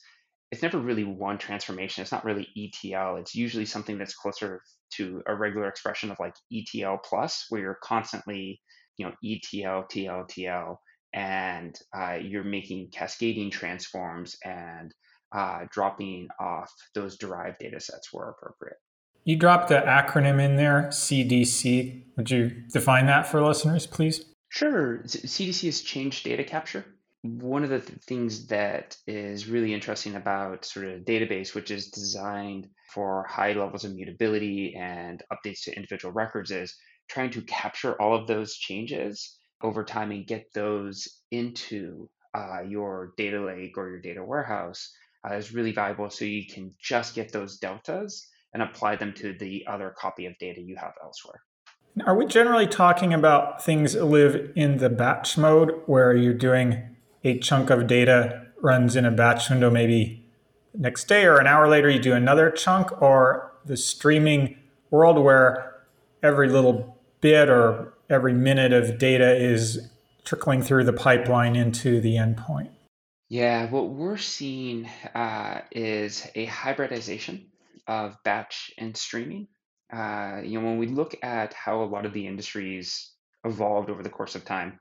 it's 0.52 0.62
never 0.62 0.78
really 0.78 1.04
one 1.04 1.38
transformation. 1.38 2.02
It's 2.02 2.12
not 2.12 2.26
really 2.26 2.48
ETL. 2.56 3.18
It's 3.18 3.36
usually 3.36 3.66
something 3.66 3.98
that's 3.98 4.16
closer 4.16 4.62
to 4.94 5.22
a 5.28 5.36
regular 5.36 5.68
expression 5.68 6.12
of 6.12 6.18
like 6.20 6.36
ETL 6.54 7.00
plus, 7.04 7.46
where 7.50 7.62
you're 7.62 7.80
constantly, 7.84 8.62
you 8.98 9.06
know, 9.06 9.14
ETL, 9.24 9.86
TL, 9.92 10.30
TL, 10.30 10.78
and 11.14 11.76
uh, 11.98 12.18
you're 12.22 12.44
making 12.44 12.90
cascading 12.94 13.50
transforms 13.50 14.38
and 14.44 14.94
uh, 15.36 15.62
dropping 15.72 16.28
off 16.40 16.72
those 16.94 17.18
derived 17.18 17.58
data 17.60 17.80
sets 17.80 18.14
where 18.14 18.30
appropriate. 18.30 18.78
You 19.24 19.38
dropped 19.38 19.70
the 19.70 19.82
acronym 19.82 20.40
in 20.40 20.56
there, 20.56 20.90
CDC. 20.92 22.04
Would 22.16 22.30
you 22.30 22.64
define 22.72 23.08
that 23.08 23.26
for 23.26 23.42
listeners, 23.44 23.88
please? 23.88 24.24
Sure. 24.50 25.00
CDC 25.00 25.68
is 25.68 25.82
Change 25.82 26.22
Data 26.24 26.44
Capture 26.44 26.86
one 27.26 27.64
of 27.64 27.70
the 27.70 27.80
th- 27.80 28.00
things 28.02 28.48
that 28.48 28.96
is 29.08 29.48
really 29.48 29.74
interesting 29.74 30.16
about 30.16 30.66
sort 30.66 30.86
of 30.86 30.94
a 30.94 31.04
database 31.04 31.56
which 31.56 31.72
is 31.72 31.88
designed 31.88 32.68
for 32.94 33.26
high 33.28 33.54
levels 33.54 33.84
of 33.84 33.96
mutability 33.96 34.76
and 34.76 35.24
updates 35.34 35.64
to 35.64 35.76
individual 35.76 36.14
records 36.14 36.52
is 36.52 36.76
trying 37.10 37.32
to 37.32 37.42
capture 37.42 38.00
all 38.02 38.16
of 38.16 38.28
those 38.28 38.56
changes 38.56 39.38
over 39.62 39.84
time 39.84 40.12
and 40.12 40.28
get 40.28 40.46
those 40.54 41.22
into 41.32 42.10
uh, 42.36 42.62
your 42.68 43.14
data 43.18 43.44
lake 43.44 43.78
or 43.78 43.90
your 43.90 44.02
data 44.02 44.24
warehouse 44.24 44.94
uh, 45.30 45.36
is 45.36 45.54
really 45.54 45.72
valuable 45.72 46.10
so 46.10 46.26
you 46.26 46.46
can 46.46 46.74
just 46.80 47.16
get 47.16 47.32
those 47.32 47.58
deltas 47.58 48.28
and 48.54 48.62
apply 48.62 48.96
them 48.96 49.14
to 49.14 49.34
the 49.40 49.66
other 49.68 49.94
copy 49.98 50.26
of 50.26 50.38
data 50.40 50.62
you 50.62 50.76
have 50.76 50.94
elsewhere. 51.04 51.42
Are 52.06 52.16
we 52.16 52.26
generally 52.26 52.68
talking 52.68 53.14
about 53.14 53.64
things 53.64 53.96
live 53.96 54.52
in 54.56 54.78
the 54.78 54.90
batch 54.90 55.38
mode 55.38 55.82
where 55.86 56.14
you're 56.14 56.34
doing 56.34 56.95
a 57.26 57.40
chunk 57.40 57.70
of 57.72 57.88
data 57.88 58.46
runs 58.62 58.96
in 58.96 59.04
a 59.04 59.12
batch 59.12 59.50
window 59.50 59.70
maybe 59.70 60.24
next 60.74 61.06
day 61.06 61.26
or 61.26 61.38
an 61.40 61.48
hour 61.48 61.68
later 61.68 61.90
you 61.90 62.00
do 62.00 62.14
another 62.14 62.52
chunk 62.52 63.02
or 63.02 63.52
the 63.66 63.76
streaming 63.76 64.56
world 64.92 65.18
where 65.18 65.76
every 66.22 66.48
little 66.50 66.98
bit 67.20 67.50
or 67.50 67.94
every 68.10 68.34
minute 68.34 68.72
of 68.72 68.98
data 69.00 69.36
is 69.36 69.90
trickling 70.24 70.62
through 70.62 70.84
the 70.84 70.94
pipeline 70.94 71.56
into 71.56 72.00
the 72.00 72.16
endpoint. 72.16 72.70
Yeah 73.28 73.70
what 73.70 73.90
we're 73.90 74.18
seeing 74.18 74.88
uh, 75.16 75.62
is 75.72 76.28
a 76.36 76.46
hybridization 76.46 77.48
of 77.88 78.16
batch 78.24 78.72
and 78.78 78.96
streaming. 78.96 79.48
Uh, 79.92 80.42
you 80.44 80.60
know 80.60 80.68
when 80.68 80.78
we 80.78 80.88
look 80.88 81.16
at 81.24 81.54
how 81.54 81.82
a 81.82 81.86
lot 81.86 82.06
of 82.06 82.14
the 82.14 82.28
industries 82.28 83.12
evolved 83.44 83.90
over 83.90 84.04
the 84.04 84.10
course 84.10 84.36
of 84.36 84.46
time 84.46 84.80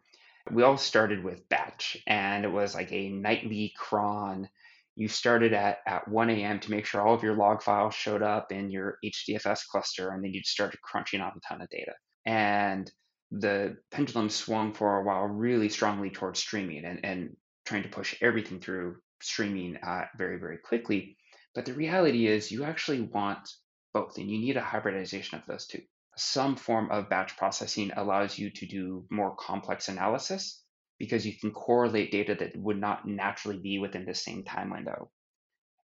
we 0.50 0.62
all 0.62 0.76
started 0.76 1.24
with 1.24 1.48
batch 1.48 1.96
and 2.06 2.44
it 2.44 2.52
was 2.52 2.74
like 2.74 2.92
a 2.92 3.08
nightly 3.08 3.72
cron. 3.76 4.48
You 4.96 5.08
started 5.08 5.52
at, 5.52 5.78
at 5.86 6.06
1 6.06 6.30
a.m 6.30 6.60
to 6.60 6.70
make 6.70 6.86
sure 6.86 7.00
all 7.00 7.14
of 7.14 7.22
your 7.22 7.34
log 7.34 7.62
files 7.62 7.94
showed 7.94 8.22
up 8.22 8.52
in 8.52 8.70
your 8.70 8.98
hdfs 9.04 9.66
cluster 9.66 10.10
and 10.10 10.22
then 10.22 10.32
you 10.32 10.42
started 10.44 10.80
crunching 10.82 11.20
out 11.20 11.36
a 11.36 11.40
ton 11.40 11.62
of 11.62 11.70
data. 11.70 11.92
And 12.26 12.90
the 13.30 13.76
pendulum 13.90 14.28
swung 14.28 14.72
for 14.72 14.98
a 14.98 15.02
while 15.02 15.24
really 15.24 15.68
strongly 15.68 16.10
towards 16.10 16.38
streaming 16.38 16.84
and, 16.84 17.04
and 17.04 17.36
trying 17.64 17.82
to 17.82 17.88
push 17.88 18.14
everything 18.20 18.60
through 18.60 18.96
streaming 19.20 19.76
uh, 19.78 20.04
very 20.16 20.38
very 20.38 20.58
quickly. 20.58 21.16
But 21.54 21.64
the 21.64 21.72
reality 21.72 22.26
is 22.26 22.52
you 22.52 22.64
actually 22.64 23.00
want 23.00 23.48
both 23.94 24.18
and 24.18 24.30
you 24.30 24.38
need 24.38 24.56
a 24.56 24.60
hybridization 24.60 25.38
of 25.38 25.46
those 25.46 25.66
two 25.66 25.80
some 26.16 26.56
form 26.56 26.90
of 26.90 27.08
batch 27.08 27.36
processing 27.36 27.90
allows 27.96 28.38
you 28.38 28.50
to 28.50 28.66
do 28.66 29.04
more 29.10 29.34
complex 29.36 29.88
analysis 29.88 30.62
because 30.98 31.26
you 31.26 31.36
can 31.36 31.50
correlate 31.50 32.12
data 32.12 32.34
that 32.34 32.56
would 32.56 32.78
not 32.78 33.06
naturally 33.06 33.58
be 33.58 33.78
within 33.78 34.04
the 34.04 34.14
same 34.14 34.44
time 34.44 34.70
window. 34.70 35.10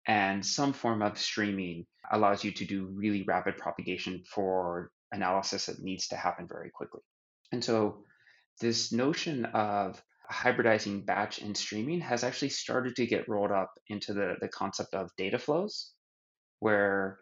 And 0.07 0.45
some 0.45 0.73
form 0.73 1.03
of 1.03 1.19
streaming 1.19 1.87
allows 2.11 2.45
you 2.45 2.53
to 2.53 2.65
do 2.65 2.87
really 2.95 3.25
rapid 3.27 3.57
propagation 3.59 4.23
for 4.27 4.91
analysis 5.13 5.67
that 5.67 5.83
needs 5.83 6.09
to 6.09 6.17
happen 6.17 6.47
very 6.49 6.71
quickly. 6.71 7.01
And 7.53 7.65
so, 7.65 8.05
this 8.61 8.93
notion 8.93 9.45
of 9.47 10.03
hybridizing 10.31 11.07
batch 11.07 11.39
and 11.39 11.57
streaming 11.57 12.01
has 12.01 12.25
actually 12.25 12.51
started 12.51 12.97
to 12.97 13.07
get 13.07 13.29
rolled 13.29 13.53
up 13.53 13.73
into 13.89 14.13
the, 14.13 14.35
the 14.41 14.49
concept 14.49 14.95
of 14.95 15.11
data 15.17 15.39
flows, 15.39 15.93
where 16.61 17.19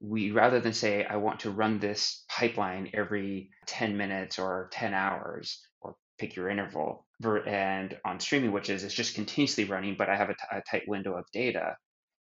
we 0.00 0.30
rather 0.30 0.60
than 0.60 0.72
say 0.72 1.04
i 1.04 1.16
want 1.16 1.40
to 1.40 1.50
run 1.50 1.78
this 1.78 2.24
pipeline 2.28 2.90
every 2.94 3.50
10 3.66 3.96
minutes 3.96 4.38
or 4.38 4.68
10 4.72 4.94
hours 4.94 5.60
or 5.80 5.96
pick 6.18 6.36
your 6.36 6.48
interval 6.48 7.06
and 7.46 7.98
on 8.04 8.20
streaming 8.20 8.52
which 8.52 8.70
is 8.70 8.84
it's 8.84 8.94
just 8.94 9.14
continuously 9.14 9.64
running 9.64 9.96
but 9.98 10.08
i 10.08 10.16
have 10.16 10.30
a, 10.30 10.34
t- 10.34 10.40
a 10.52 10.62
tight 10.70 10.88
window 10.88 11.16
of 11.16 11.24
data 11.32 11.76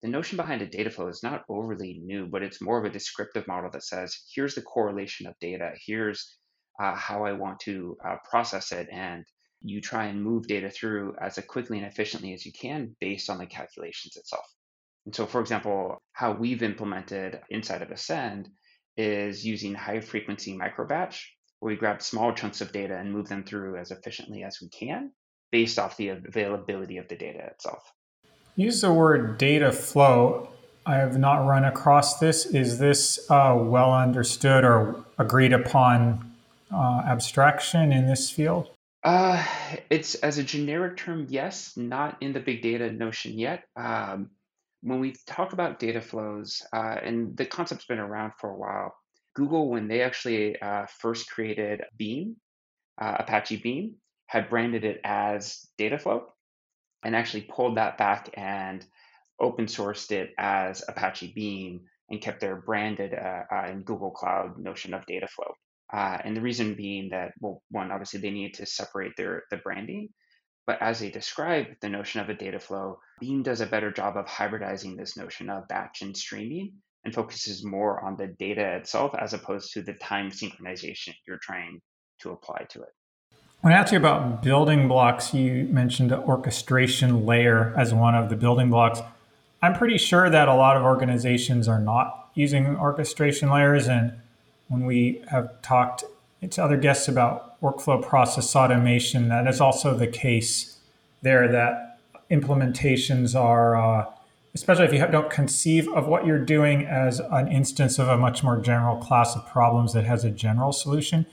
the 0.02 0.08
notion 0.08 0.38
behind 0.38 0.62
a 0.62 0.68
data 0.68 0.90
flow 0.90 1.08
is 1.08 1.24
not 1.24 1.44
overly 1.50 2.00
new 2.04 2.26
but 2.28 2.44
it's 2.44 2.62
more 2.62 2.80
of 2.80 2.86
a 2.86 2.90
descriptive 2.90 3.48
model 3.48 3.70
that 3.72 3.84
says 3.84 4.18
here's 4.34 4.56
the 4.56 4.62
correlation 4.62 5.28
of 5.28 5.36
data. 5.42 5.72
Here's 5.86 6.38
uh, 6.82 6.96
how 6.96 7.26
i 7.26 7.34
want 7.34 7.60
to 7.62 7.98
uh, 8.06 8.16
process 8.30 8.72
it 8.72 8.88
and 8.92 9.26
you 9.62 9.82
try 9.82 10.06
and 10.06 10.24
move 10.24 10.48
data 10.48 10.70
through 10.70 11.16
as 11.22 11.38
quickly 11.48 11.78
and 11.78 11.86
efficiently 11.88 12.34
as 12.34 12.46
you 12.46 12.54
can 12.54 12.96
based 13.02 13.30
on 13.30 13.38
the 13.38 13.46
calculations 13.46 14.16
itself 14.16 14.46
and 15.10 15.16
so, 15.16 15.26
for 15.26 15.42
example, 15.42 16.04
how 16.14 16.34
we've 16.34 16.62
implemented 16.62 17.40
inside 17.50 17.82
of 17.82 17.90
Ascend 17.90 18.48
is 18.96 19.44
using 19.44 19.74
high 19.74 20.02
frequency 20.02 20.56
microbatch, 20.56 21.24
where 21.60 21.74
we 21.74 21.80
grab 21.80 22.04
small 22.04 22.32
chunks 22.32 22.62
of 22.62 22.72
data 22.72 22.96
and 22.96 23.12
move 23.12 23.28
them 23.28 23.44
through 23.44 23.78
as 23.78 23.90
efficiently 23.90 24.44
as 24.44 24.60
we 24.62 24.70
can 24.70 25.12
based 25.52 25.80
off 25.80 25.98
the 25.98 26.10
availability 26.10 26.98
of 26.98 27.08
the 27.08 27.16
data 27.16 27.40
itself. 27.40 27.92
Use 28.56 28.82
the 28.82 28.94
word 28.94 29.40
data 29.40 29.72
flow. 29.72 30.50
I 30.86 30.98
have 30.98 31.18
not 31.18 31.48
run 31.48 31.66
across 31.66 32.20
this. 32.20 32.46
Is 32.46 32.78
this 32.78 33.20
uh, 33.32 33.58
well 33.60 33.92
understood 33.92 34.64
or 34.64 35.04
agreed 35.18 35.54
upon 35.54 36.36
uh, 36.72 37.02
abstraction 37.04 37.92
in 37.92 38.06
this 38.06 38.30
field? 38.30 38.70
Uh, 39.04 39.44
it's 39.90 40.14
as 40.14 40.38
a 40.38 40.44
generic 40.44 40.98
term, 40.98 41.26
yes, 41.30 41.76
not 41.76 42.18
in 42.22 42.32
the 42.32 42.40
big 42.40 42.62
data 42.62 42.92
notion 42.92 43.40
yet. 43.40 43.64
Um, 43.76 44.30
when 44.82 45.00
we 45.00 45.16
talk 45.28 45.54
about 45.54 45.80
data 45.80 46.02
flows, 46.02 46.62
uh, 46.74 46.98
and 47.04 47.36
the 47.38 47.46
concept's 47.46 47.86
been 47.86 48.00
around 48.00 48.34
for 48.40 48.50
a 48.50 48.58
while, 48.58 48.96
Google, 49.36 49.70
when 49.70 49.88
they 49.88 50.02
actually 50.02 50.60
uh, 50.62 50.86
first 51.00 51.30
created 51.30 51.82
Beam, 51.98 52.36
uh, 53.00 53.18
Apache 53.20 53.58
Beam, 53.58 53.96
had 54.28 54.50
branded 54.50 54.84
it 54.84 55.02
as 55.04 55.66
Dataflow 55.80 56.24
and 57.04 57.16
actually 57.16 57.42
pulled 57.42 57.78
that 57.78 57.98
back 57.98 58.30
and 58.34 58.86
open 59.40 59.66
sourced 59.66 60.12
it 60.12 60.32
as 60.38 60.84
Apache 60.88 61.34
Beam 61.36 61.82
and 62.10 62.22
kept 62.22 62.42
their 62.42 62.58
branded 62.58 63.14
uh, 63.14 63.44
uh, 63.52 63.68
in 63.70 63.84
Google 63.84 64.12
Cloud 64.12 64.58
notion 64.58 64.94
of 64.94 65.06
Dataflow. 65.06 65.52
Uh, 65.92 66.18
and 66.24 66.36
the 66.36 66.42
reason 66.42 66.76
being 66.76 67.10
that, 67.10 67.32
well, 67.40 67.64
one, 67.72 67.92
obviously 67.92 68.20
they 68.20 68.30
needed 68.30 68.56
to 68.56 68.66
separate 68.66 69.14
their 69.18 69.44
the 69.50 69.58
branding, 69.58 70.10
but 70.70 70.80
as 70.84 71.00
they 71.00 71.10
describe 71.10 71.66
the 71.82 71.90
notion 71.90 72.22
of 72.22 72.30
a 72.30 72.34
data 72.36 72.60
flow, 72.60 73.00
Beam 73.20 73.42
does 73.42 73.60
a 73.60 73.66
better 73.66 73.90
job 73.90 74.16
of 74.16 74.28
hybridizing 74.28 74.96
this 74.96 75.18
notion 75.18 75.50
of 75.50 75.68
batch 75.68 76.04
and 76.04 76.16
streaming 76.16 76.74
and 77.04 77.12
focuses 77.12 77.66
more 77.66 78.06
on 78.06 78.16
the 78.16 78.28
data 78.28 78.76
itself 78.76 79.16
as 79.18 79.34
opposed 79.34 79.74
to 79.74 79.82
the 79.82 79.94
time 79.94 80.30
synchronization 80.30 81.16
you're 81.28 81.40
trying 81.42 81.82
to 82.22 82.30
apply 82.30 82.68
to 82.70 82.84
it. 82.84 82.90
When 83.62 83.74
I 83.74 83.78
asked 83.78 83.92
you 83.92 83.98
about 83.98 84.44
building 84.44 84.88
blocks, 84.88 85.34
you 85.34 85.68
mentioned 85.72 86.12
the 86.12 86.20
orchestration 86.20 87.26
layer 87.26 87.74
as 87.76 87.92
one 87.92 88.14
of 88.14 88.30
the 88.30 88.36
building 88.36 88.70
blocks. 88.70 89.00
I'm 89.64 89.74
pretty 89.74 89.98
sure 89.98 90.30
that 90.30 90.48
a 90.48 90.54
lot 90.54 90.78
of 90.78 90.84
organizations 90.84 91.68
are 91.68 91.82
not 91.82 92.30
using 92.36 92.78
orchestration 92.78 93.50
layers. 93.50 93.88
And 93.88 94.14
when 94.68 94.86
we 94.86 95.24
have 95.30 95.64
talked 95.64 96.04
to 96.48 96.64
other 96.64 96.78
guests 96.78 97.08
about 97.08 97.49
workflow 97.62 98.02
process 98.02 98.56
automation, 98.56 99.30
that 99.30 99.48
is 99.48 99.60
also 99.60 99.96
the 99.96 100.08
case 100.08 100.78
there 101.22 101.52
that 101.52 102.00
implementations 102.32 103.40
are, 103.40 103.76
uh, 103.76 104.06
especially 104.54 104.86
if 104.86 104.94
you 104.94 105.06
don't 105.08 105.30
conceive 105.30 105.88
of 105.90 106.08
what 106.08 106.26
you're 106.26 106.44
doing 106.44 106.86
as 106.86 107.20
an 107.20 107.48
instance 107.48 108.00
of 108.00 108.08
a 108.08 108.18
much 108.18 108.44
more 108.44 108.58
general 108.60 108.98
class 108.98 109.36
of 109.36 109.46
problems 109.48 109.94
that 109.94 110.06
has 110.06 110.24
a 110.24 110.30
general 110.32 110.72
solution. 110.72 111.26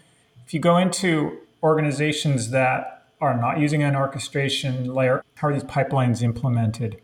If 0.44 0.54
you 0.54 0.60
go 0.60 0.76
into 0.76 1.38
organizations 1.62 2.50
that 2.50 3.04
are 3.20 3.38
not 3.38 3.58
using 3.58 3.82
an 3.82 3.96
orchestration 3.96 4.92
layer, 4.92 5.24
how 5.36 5.48
are 5.48 5.52
these 5.52 5.64
pipelines 5.64 6.22
implemented? 6.22 7.00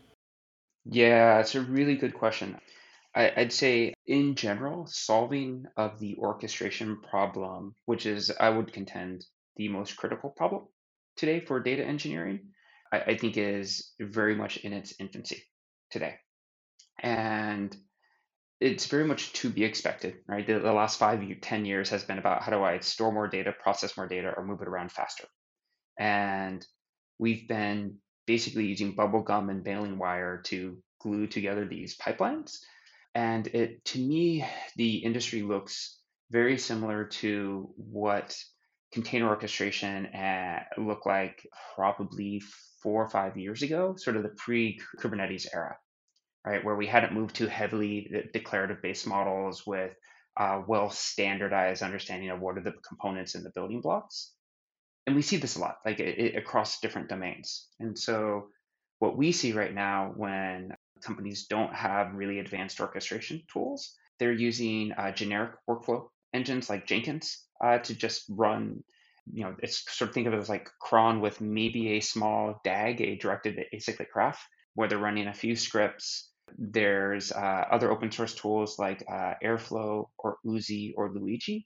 Yeah, 0.85 1.39
it's 1.39 1.55
a 1.55 1.61
really 1.61 1.95
good 1.95 2.13
question. 2.13 2.57
I, 3.15 3.31
would 3.37 3.53
say, 3.53 3.93
in 4.07 4.35
general, 4.35 4.87
solving 4.87 5.65
of 5.77 5.99
the 5.99 6.15
orchestration 6.17 6.99
problem, 7.01 7.75
which 7.85 8.05
is, 8.05 8.31
I 8.39 8.49
would 8.49 8.73
contend, 8.73 9.25
the 9.55 9.67
most 9.67 9.97
critical 9.97 10.31
problem 10.31 10.63
today 11.15 11.39
for 11.39 11.59
data 11.59 11.83
engineering, 11.83 12.39
I, 12.91 13.01
I 13.01 13.17
think 13.17 13.37
is 13.37 13.91
very 13.99 14.35
much 14.35 14.57
in 14.57 14.73
its 14.73 14.95
infancy 14.99 15.43
today. 15.91 16.15
And 16.99 17.75
it's 18.59 18.87
very 18.87 19.05
much 19.05 19.33
to 19.33 19.49
be 19.49 19.63
expected, 19.63 20.15
right? 20.27 20.47
The, 20.47 20.59
the 20.59 20.73
last 20.73 20.97
five, 20.97 21.21
ten 21.41 21.65
years 21.65 21.89
has 21.89 22.03
been 22.03 22.17
about 22.17 22.41
how 22.41 22.51
do 22.51 22.63
I 22.63 22.79
store 22.79 23.11
more 23.11 23.27
data, 23.27 23.51
process 23.51 23.97
more 23.97 24.07
data, 24.07 24.33
or 24.35 24.45
move 24.45 24.61
it 24.61 24.67
around 24.67 24.91
faster. 24.91 25.25
And 25.99 26.65
we've 27.19 27.47
been 27.47 27.97
basically 28.25 28.65
using 28.65 28.95
bubble 28.95 29.21
gum 29.21 29.49
and 29.49 29.63
baling 29.63 29.97
wire 29.97 30.41
to 30.45 30.81
glue 31.01 31.27
together 31.27 31.67
these 31.67 31.97
pipelines. 31.97 32.57
And 33.15 33.47
it, 33.47 33.85
to 33.85 33.99
me, 33.99 34.45
the 34.75 34.97
industry 34.97 35.43
looks 35.43 35.99
very 36.31 36.57
similar 36.57 37.05
to 37.05 37.71
what 37.77 38.35
container 38.91 39.29
orchestration 39.29 40.07
uh, 40.07 40.63
looked 40.77 41.05
like 41.05 41.47
probably 41.75 42.41
four 42.81 43.03
or 43.03 43.09
five 43.09 43.37
years 43.37 43.61
ago, 43.61 43.95
sort 43.97 44.15
of 44.15 44.23
the 44.23 44.29
pre 44.29 44.79
Kubernetes 44.99 45.47
era, 45.53 45.77
right? 46.45 46.63
Where 46.63 46.75
we 46.75 46.87
hadn't 46.87 47.13
moved 47.13 47.35
too 47.35 47.47
heavily 47.47 48.29
declarative 48.33 48.81
based 48.81 49.05
models 49.05 49.65
with 49.65 49.93
uh, 50.37 50.61
well 50.67 50.89
standardized 50.89 51.83
understanding 51.83 52.29
of 52.29 52.39
what 52.39 52.57
are 52.57 52.63
the 52.63 52.73
components 52.87 53.35
and 53.35 53.45
the 53.45 53.51
building 53.51 53.81
blocks 53.81 54.33
and 55.05 55.15
we 55.15 55.21
see 55.21 55.37
this 55.37 55.55
a 55.55 55.59
lot, 55.59 55.77
like 55.85 55.99
it, 55.99 56.17
it, 56.17 56.35
across 56.35 56.79
different 56.79 57.09
domains. 57.09 57.67
And 57.79 57.97
so, 57.97 58.47
what 58.99 59.17
we 59.17 59.31
see 59.31 59.51
right 59.51 59.73
now 59.73 60.13
when 60.15 60.75
companies 61.03 61.47
don't 61.47 61.73
have 61.73 62.13
really 62.13 62.39
advanced 62.39 62.79
orchestration 62.79 63.41
tools, 63.51 63.95
they're 64.19 64.31
using 64.31 64.91
uh, 64.93 65.11
generic 65.11 65.51
workflow 65.69 66.07
engines 66.33 66.69
like 66.69 66.87
Jenkins 66.87 67.43
uh, 67.63 67.79
to 67.79 67.93
just 67.93 68.25
run. 68.29 68.83
You 69.31 69.45
know, 69.45 69.55
it's 69.61 69.83
sort 69.95 70.09
of 70.09 70.13
think 70.13 70.27
of 70.27 70.33
it 70.33 70.37
as 70.37 70.49
like 70.49 70.69
cron 70.79 71.21
with 71.21 71.39
maybe 71.39 71.91
a 71.91 71.99
small 72.01 72.59
DAG, 72.63 73.01
a 73.01 73.15
directed 73.15 73.65
acyclic 73.73 74.11
graph, 74.11 74.45
where 74.75 74.87
they're 74.87 74.97
running 74.97 75.27
a 75.27 75.33
few 75.33 75.55
scripts. 75.55 76.29
There's 76.57 77.31
uh, 77.31 77.65
other 77.71 77.89
open 77.89 78.11
source 78.11 78.35
tools 78.35 78.77
like 78.77 79.03
uh, 79.09 79.35
Airflow 79.43 80.09
or 80.17 80.37
Oozie 80.45 80.93
or 80.97 81.11
Luigi 81.11 81.65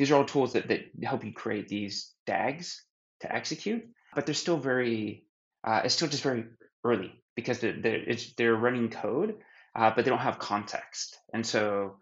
these 0.00 0.10
are 0.10 0.14
all 0.14 0.24
tools 0.24 0.54
that, 0.54 0.66
that 0.68 0.80
help 1.02 1.26
you 1.26 1.32
create 1.34 1.68
these 1.68 2.14
DAGs 2.26 2.86
to 3.20 3.30
execute, 3.30 3.86
but 4.14 4.24
they're 4.24 4.34
still 4.34 4.56
very, 4.56 5.26
uh, 5.62 5.82
it's 5.84 5.92
still 5.92 6.08
just 6.08 6.22
very 6.22 6.46
early 6.82 7.12
because 7.40 7.58
they're, 7.60 7.80
they're, 7.80 8.16
they're 8.36 8.54
running 8.54 8.90
code, 8.90 9.36
uh, 9.74 9.90
but 9.94 10.04
they 10.04 10.10
don't 10.10 10.18
have 10.18 10.38
context. 10.38 11.18
And 11.32 11.46
so, 11.46 11.96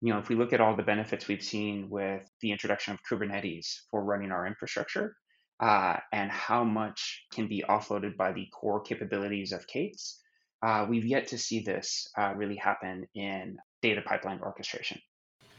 you 0.00 0.12
know, 0.12 0.18
if 0.18 0.28
we 0.28 0.34
look 0.34 0.52
at 0.52 0.60
all 0.60 0.74
the 0.76 0.82
benefits 0.82 1.28
we've 1.28 1.42
seen 1.42 1.88
with 1.90 2.22
the 2.40 2.50
introduction 2.52 2.94
of 2.94 3.00
Kubernetes 3.08 3.66
for 3.90 4.02
running 4.02 4.32
our 4.32 4.46
infrastructure, 4.46 5.14
uh, 5.60 5.98
and 6.12 6.30
how 6.30 6.64
much 6.64 7.24
can 7.32 7.46
be 7.46 7.62
offloaded 7.68 8.16
by 8.16 8.32
the 8.32 8.46
core 8.52 8.80
capabilities 8.80 9.52
of 9.52 9.66
K8s, 9.66 10.14
uh, 10.62 10.86
we've 10.88 11.04
yet 11.04 11.28
to 11.28 11.38
see 11.38 11.60
this 11.60 12.08
uh, 12.18 12.32
really 12.34 12.56
happen 12.56 13.06
in 13.14 13.58
data 13.82 14.02
pipeline 14.02 14.40
orchestration. 14.40 15.00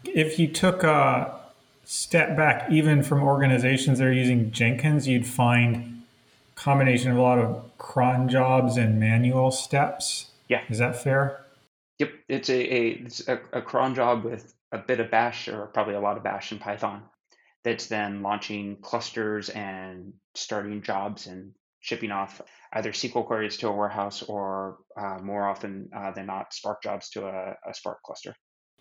If 0.04 0.40
you 0.40 0.48
took 0.48 0.84
a 0.84 1.40
step 1.86 2.36
back, 2.36 2.72
even 2.72 3.04
from 3.04 3.22
organizations 3.24 4.00
that 4.00 4.06
are 4.06 4.14
using 4.14 4.52
Jenkins, 4.52 5.08
you'd 5.08 5.28
find 5.28 6.01
combination 6.62 7.12
of 7.12 7.18
a 7.18 7.22
lot 7.22 7.40
of 7.40 7.78
cron 7.80 8.30
jobs 8.30 8.78
and 8.78 9.00
manual 9.00 9.50
steps. 9.50 10.28
Yeah. 10.48 10.62
Is 10.70 10.78
that 10.78 11.02
fair? 11.02 11.44
Yep. 11.98 12.12
It's 12.30 12.50
a, 12.50 12.74
a, 12.74 12.88
it's 13.06 13.28
a, 13.28 13.40
a 13.52 13.62
cron 13.62 13.96
job 13.96 14.24
with 14.24 14.54
a 14.72 14.78
bit 14.78 15.00
of 15.00 15.10
bash 15.10 15.48
or 15.48 15.68
probably 15.68 15.96
a 15.96 16.00
lot 16.00 16.18
of 16.18 16.24
bash 16.24 16.52
and 16.52 16.62
Python 16.62 17.04
that's 17.64 17.88
then 17.88 18.22
launching 18.22 18.78
clusters 18.82 19.50
and 19.50 20.14
starting 20.36 20.82
jobs 20.82 21.28
and 21.28 21.52
shipping 21.80 22.12
off 22.12 22.42
either 22.74 22.92
SQL 22.92 23.26
queries 23.26 23.58
to 23.58 23.68
a 23.68 23.72
warehouse 23.72 24.22
or 24.24 24.78
uh, 25.00 25.18
more 25.22 25.48
often 25.48 25.90
uh, 25.96 26.12
than 26.12 26.28
not 26.28 26.54
Spark 26.54 26.84
jobs 26.84 27.10
to 27.10 27.26
a, 27.26 27.56
a 27.68 27.74
Spark 27.74 28.02
cluster. 28.04 28.36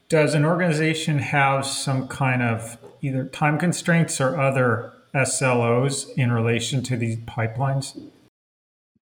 Does 0.09 0.35
an 0.35 0.45
organization 0.45 1.19
have 1.19 1.65
some 1.65 2.09
kind 2.09 2.43
of 2.43 2.77
either 3.01 3.25
time 3.27 3.59
constraints 3.59 4.21
or 4.21 4.39
other 4.39 4.93
SLOs 5.15 6.17
in 6.17 6.33
relation 6.33 6.83
to 6.85 6.97
these 6.97 7.17
pipelines? 7.17 8.01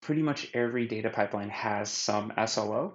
Pretty 0.01 0.23
much 0.23 0.49
every 0.55 0.87
data 0.87 1.11
pipeline 1.11 1.51
has 1.51 1.91
some 1.91 2.33
SLO, 2.47 2.95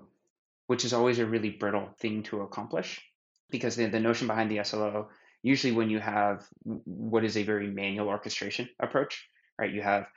which 0.68 0.86
is 0.86 0.94
always 0.94 1.20
a 1.20 1.26
really 1.26 1.52
brittle 1.52 1.90
thing 2.00 2.24
to 2.24 2.42
accomplish 2.42 3.02
because 3.50 3.76
the, 3.76 3.86
the 3.86 4.00
notion 4.00 4.28
behind 4.28 4.50
the 4.50 4.64
SLO, 4.64 5.10
usually 5.44 5.74
when 5.74 5.90
you 5.90 6.00
have 6.00 6.48
what 6.64 7.24
is 7.24 7.38
a 7.38 7.44
very 7.44 7.68
manual 7.68 8.08
orchestration 8.08 8.68
approach, 8.80 9.28
right? 9.60 9.72
You 9.72 9.82
have 9.82 10.08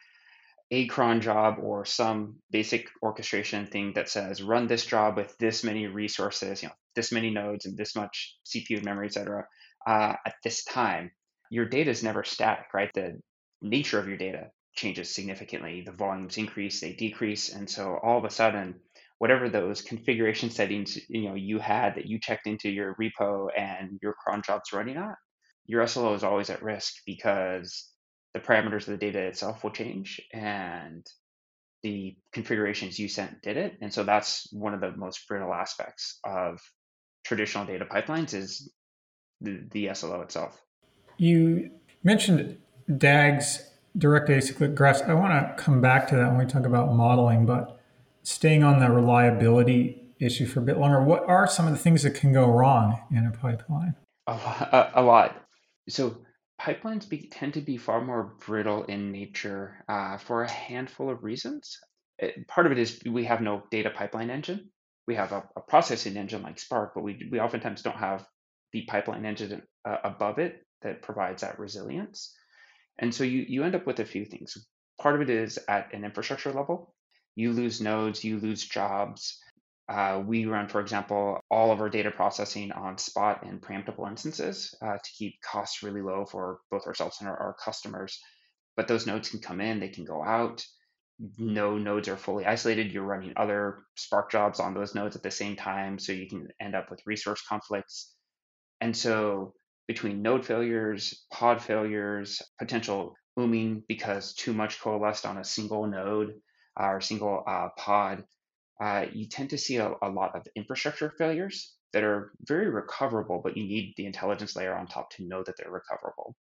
a 0.70 0.86
cron 0.86 1.20
job 1.20 1.56
or 1.60 1.84
some 1.84 2.36
basic 2.50 2.88
orchestration 3.02 3.66
thing 3.66 3.92
that 3.94 4.08
says 4.08 4.42
run 4.42 4.66
this 4.66 4.86
job 4.86 5.16
with 5.16 5.36
this 5.38 5.62
many 5.62 5.86
resources, 5.86 6.62
you 6.62 6.68
know, 6.68 6.74
this 6.94 7.12
many 7.12 7.30
nodes 7.30 7.66
and 7.66 7.76
this 7.76 7.94
much 7.94 8.36
CPU 8.46 8.82
memory, 8.82 9.06
et 9.06 9.12
cetera, 9.12 9.46
uh, 9.86 10.14
at 10.26 10.34
this 10.42 10.64
time, 10.64 11.10
your 11.50 11.66
data 11.66 11.90
is 11.90 12.02
never 12.02 12.24
static, 12.24 12.66
right? 12.74 12.90
The 12.94 13.20
nature 13.62 13.98
of 13.98 14.08
your 14.08 14.16
data 14.16 14.50
changes 14.74 15.14
significantly. 15.14 15.82
The 15.84 15.92
volumes 15.92 16.38
increase, 16.38 16.80
they 16.80 16.92
decrease, 16.92 17.52
and 17.54 17.68
so 17.68 17.98
all 18.02 18.18
of 18.18 18.24
a 18.24 18.30
sudden, 18.30 18.80
whatever 19.18 19.48
those 19.48 19.80
configuration 19.82 20.50
settings 20.50 20.98
you 21.08 21.28
know 21.28 21.34
you 21.34 21.58
had 21.58 21.94
that 21.94 22.06
you 22.06 22.20
checked 22.20 22.46
into 22.46 22.68
your 22.68 22.94
repo 23.00 23.48
and 23.56 23.98
your 24.02 24.14
cron 24.14 24.42
job's 24.42 24.72
running 24.72 24.98
on, 24.98 25.14
your 25.66 25.86
SLO 25.86 26.14
is 26.14 26.24
always 26.24 26.50
at 26.50 26.62
risk 26.62 26.94
because 27.06 27.90
the 28.34 28.40
parameters 28.40 28.82
of 28.82 28.86
the 28.88 28.96
data 28.98 29.20
itself 29.20 29.64
will 29.64 29.70
change 29.70 30.20
and 30.32 31.06
the 31.82 32.16
configurations 32.32 32.98
you 32.98 33.08
sent 33.08 33.42
did 33.42 33.56
it. 33.56 33.78
And 33.80 33.92
so 33.92 34.04
that's 34.04 34.48
one 34.52 34.74
of 34.74 34.80
the 34.80 34.96
most 34.96 35.26
brittle 35.28 35.54
aspects 35.54 36.18
of 36.24 36.60
traditional 37.24 37.64
data 37.64 37.84
pipelines 37.84 38.34
is 38.34 38.72
the, 39.40 39.62
the 39.70 39.94
SLO 39.94 40.22
itself. 40.22 40.60
You 41.18 41.70
mentioned 42.02 42.58
DAGs, 42.98 43.70
direct 43.96 44.28
acyclic 44.28 44.74
graphs. 44.74 45.02
I 45.02 45.14
want 45.14 45.32
to 45.32 45.62
come 45.62 45.80
back 45.80 46.08
to 46.08 46.16
that 46.16 46.28
when 46.28 46.38
we 46.38 46.46
talk 46.46 46.66
about 46.66 46.94
modeling, 46.94 47.46
but 47.46 47.80
staying 48.22 48.62
on 48.62 48.80
the 48.80 48.90
reliability 48.90 50.02
issue 50.18 50.46
for 50.46 50.60
a 50.60 50.62
bit 50.62 50.78
longer, 50.78 51.02
what 51.02 51.28
are 51.28 51.46
some 51.46 51.66
of 51.66 51.72
the 51.72 51.78
things 51.78 52.02
that 52.02 52.14
can 52.14 52.32
go 52.32 52.50
wrong 52.50 53.00
in 53.10 53.26
a 53.26 53.30
pipeline? 53.30 53.94
A, 54.26 54.32
a, 54.32 54.90
a 54.96 55.02
lot. 55.02 55.42
So 55.88 56.18
pipelines 56.60 57.08
be, 57.08 57.28
tend 57.30 57.54
to 57.54 57.60
be 57.60 57.76
far 57.76 58.04
more 58.04 58.34
brittle 58.46 58.84
in 58.84 59.12
nature 59.12 59.84
uh, 59.88 60.18
for 60.18 60.42
a 60.42 60.50
handful 60.50 61.10
of 61.10 61.22
reasons. 61.22 61.78
It, 62.18 62.48
part 62.48 62.66
of 62.66 62.72
it 62.72 62.78
is 62.78 63.00
we 63.06 63.24
have 63.24 63.40
no 63.40 63.62
data 63.70 63.90
pipeline 63.90 64.30
engine. 64.30 64.70
We 65.06 65.14
have 65.14 65.32
a, 65.32 65.44
a, 65.54 65.60
processing 65.60 66.16
engine 66.16 66.42
like 66.42 66.58
Spark, 66.58 66.92
but 66.94 67.04
we, 67.04 67.28
we 67.30 67.38
oftentimes 67.38 67.82
don't 67.82 67.96
have 67.96 68.26
the 68.72 68.84
pipeline 68.86 69.24
engine 69.24 69.62
uh, 69.84 69.98
above 70.02 70.38
it 70.38 70.65
that 70.86 71.02
provides 71.02 71.42
that 71.42 71.58
resilience. 71.58 72.34
And 72.98 73.14
so 73.14 73.24
you, 73.24 73.44
you 73.46 73.64
end 73.64 73.74
up 73.74 73.86
with 73.86 74.00
a 74.00 74.04
few 74.04 74.24
things. 74.24 74.56
Part 75.00 75.16
of 75.16 75.20
it 75.20 75.30
is 75.30 75.58
at 75.68 75.92
an 75.92 76.04
infrastructure 76.04 76.52
level. 76.52 76.94
You 77.34 77.52
lose 77.52 77.80
nodes, 77.80 78.24
you 78.24 78.38
lose 78.38 78.64
jobs, 78.64 79.38
uh, 79.88 80.20
we 80.26 80.46
run, 80.46 80.68
for 80.68 80.80
example, 80.80 81.38
all 81.48 81.70
of 81.70 81.80
our 81.80 81.88
data 81.88 82.10
processing 82.10 82.72
on 82.72 82.98
spot 82.98 83.44
and 83.44 83.60
preemptible 83.60 84.08
instances 84.08 84.74
uh, 84.82 84.96
to 84.96 85.10
keep 85.16 85.40
costs 85.42 85.82
really 85.82 86.02
low 86.02 86.24
for 86.24 86.58
both 86.70 86.86
ourselves 86.86 87.18
and 87.20 87.28
our, 87.28 87.36
our, 87.36 87.56
customers. 87.64 88.20
But 88.76 88.88
those 88.88 89.06
nodes 89.06 89.28
can 89.28 89.38
come 89.38 89.60
in, 89.60 89.78
they 89.78 89.88
can 89.88 90.04
go 90.04 90.24
out. 90.24 90.64
no 91.38 91.78
nodes 91.78 92.08
are 92.08 92.16
fully 92.16 92.44
isolated. 92.44 92.92
You're 92.92 93.04
running 93.04 93.32
other 93.36 93.84
Spark 93.94 94.30
jobs 94.30 94.58
on 94.58 94.74
those 94.74 94.94
nodes 94.94 95.14
at 95.14 95.22
the 95.22 95.30
same 95.30 95.54
time, 95.54 96.00
so 96.00 96.12
you 96.12 96.28
can 96.28 96.48
end 96.60 96.74
up 96.74 96.90
with 96.90 97.06
resource 97.06 97.42
conflicts. 97.48 98.12
And 98.80 98.94
so 98.94 99.54
between 99.86 100.22
node 100.22 100.44
failures, 100.44 101.26
pod 101.32 101.62
failures, 101.62 102.42
potential 102.58 103.14
ooming 103.38 103.82
because 103.88 104.34
too 104.34 104.52
much 104.52 104.80
coalesced 104.80 105.26
on 105.26 105.38
a 105.38 105.44
single 105.44 105.86
node 105.86 106.34
uh, 106.80 106.86
or 106.86 107.00
single 107.00 107.44
uh, 107.46 107.68
pod, 107.76 108.24
uh, 108.80 109.06
you 109.12 109.26
tend 109.28 109.50
to 109.50 109.58
see 109.58 109.76
a, 109.76 109.92
a 110.02 110.08
lot 110.08 110.34
of 110.34 110.46
infrastructure 110.54 111.12
failures 111.18 111.74
that 111.92 112.02
are 112.02 112.32
very 112.46 112.68
recoverable, 112.68 113.40
but 113.42 113.56
you 113.56 113.64
need 113.64 113.94
the 113.96 114.06
intelligence 114.06 114.56
layer 114.56 114.74
on 114.74 114.86
top 114.86 115.10
to 115.10 115.26
know 115.26 115.42
that 115.42 115.54
they're 115.56 115.70
recoverable. 115.70 116.34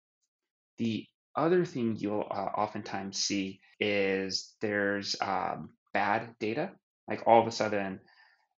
The 0.77 1.05
other 1.35 1.65
thing 1.65 1.95
you'll 1.97 2.27
uh, 2.29 2.49
oftentimes 2.57 3.17
see 3.17 3.59
is 3.79 4.55
there's 4.61 5.15
um, 5.21 5.69
bad 5.93 6.35
data. 6.39 6.71
Like 7.07 7.27
all 7.27 7.41
of 7.41 7.47
a 7.47 7.51
sudden, 7.51 7.99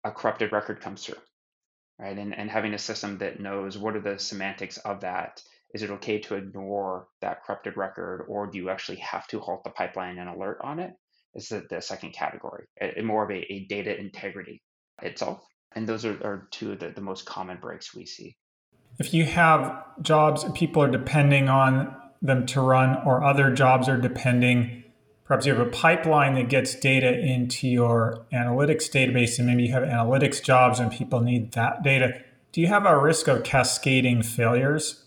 a 0.03 0.11
corrupted 0.11 0.51
record 0.51 0.81
comes 0.81 1.05
through, 1.05 1.21
right? 1.99 2.17
And, 2.17 2.37
and 2.37 2.49
having 2.49 2.73
a 2.73 2.79
system 2.79 3.17
that 3.19 3.39
knows 3.39 3.77
what 3.77 3.95
are 3.95 4.01
the 4.01 4.19
semantics 4.19 4.77
of 4.77 5.01
that. 5.01 5.41
Is 5.73 5.81
it 5.81 5.89
okay 5.89 6.19
to 6.19 6.35
ignore 6.35 7.07
that 7.21 7.43
corrupted 7.43 7.77
record, 7.77 8.25
or 8.27 8.45
do 8.45 8.59
you 8.59 8.69
actually 8.69 8.97
have 8.97 9.25
to 9.27 9.39
halt 9.39 9.63
the 9.63 9.71
pipeline 9.71 10.19
and 10.19 10.29
alert 10.29 10.59
on 10.61 10.79
it? 10.79 10.93
Is 11.33 11.49
the, 11.49 11.65
the 11.67 11.81
second 11.81 12.13
category, 12.13 12.65
a, 12.79 13.01
more 13.01 13.23
of 13.23 13.31
a, 13.31 13.51
a, 13.51 13.65
data 13.65 13.99
integrity 13.99 14.61
itself. 15.01 15.43
And 15.75 15.87
those 15.87 16.05
are, 16.05 16.13
are 16.23 16.47
two 16.51 16.73
of 16.73 16.79
the, 16.79 16.89
the 16.89 17.01
most 17.01 17.25
common 17.25 17.57
breaks 17.59 17.95
we 17.95 18.05
see. 18.05 18.37
If 18.99 19.15
you 19.15 19.25
have 19.25 19.83
jobs 20.03 20.45
people 20.53 20.83
are 20.83 20.91
depending 20.91 21.49
on 21.49 21.95
them 22.23 22.45
to 22.47 22.61
run, 22.61 22.97
or 23.05 23.23
other 23.23 23.53
jobs 23.53 23.89
are 23.89 23.97
depending. 23.97 24.82
Perhaps 25.25 25.45
you 25.45 25.55
have 25.55 25.65
a 25.65 25.71
pipeline 25.71 26.35
that 26.35 26.49
gets 26.49 26.75
data 26.75 27.17
into 27.17 27.67
your 27.67 28.25
analytics 28.33 28.89
database, 28.89 29.37
and 29.37 29.47
maybe 29.47 29.63
you 29.63 29.71
have 29.71 29.83
analytics 29.83 30.43
jobs 30.43 30.79
and 30.79 30.91
people 30.91 31.21
need 31.21 31.53
that 31.53 31.81
data. 31.83 32.21
Do 32.51 32.61
you 32.61 32.67
have 32.67 32.85
a 32.85 32.99
risk 32.99 33.27
of 33.27 33.43
cascading 33.43 34.23
failures? 34.23 35.05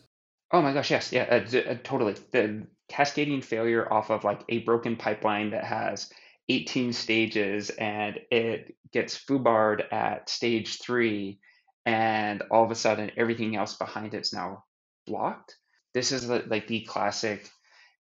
Oh 0.52 0.62
my 0.62 0.72
gosh, 0.72 0.90
yes, 0.90 1.12
yeah, 1.12 1.24
uh, 1.30 1.58
uh, 1.58 1.76
totally. 1.84 2.14
The 2.32 2.66
cascading 2.88 3.42
failure 3.42 3.92
off 3.92 4.10
of 4.10 4.24
like 4.24 4.42
a 4.48 4.60
broken 4.60 4.96
pipeline 4.96 5.50
that 5.50 5.64
has 5.64 6.10
18 6.48 6.92
stages 6.92 7.70
and 7.70 8.18
it 8.30 8.74
gets 8.92 9.18
foobarred 9.18 9.92
at 9.92 10.30
stage 10.30 10.80
three, 10.80 11.40
and 11.84 12.42
all 12.50 12.64
of 12.64 12.70
a 12.70 12.74
sudden 12.74 13.10
everything 13.16 13.54
else 13.56 13.74
behind 13.74 14.14
it's 14.14 14.32
now 14.32 14.64
blocked 15.06 15.56
this 15.96 16.12
is 16.12 16.28
like 16.28 16.66
the 16.66 16.82
classic 16.82 17.48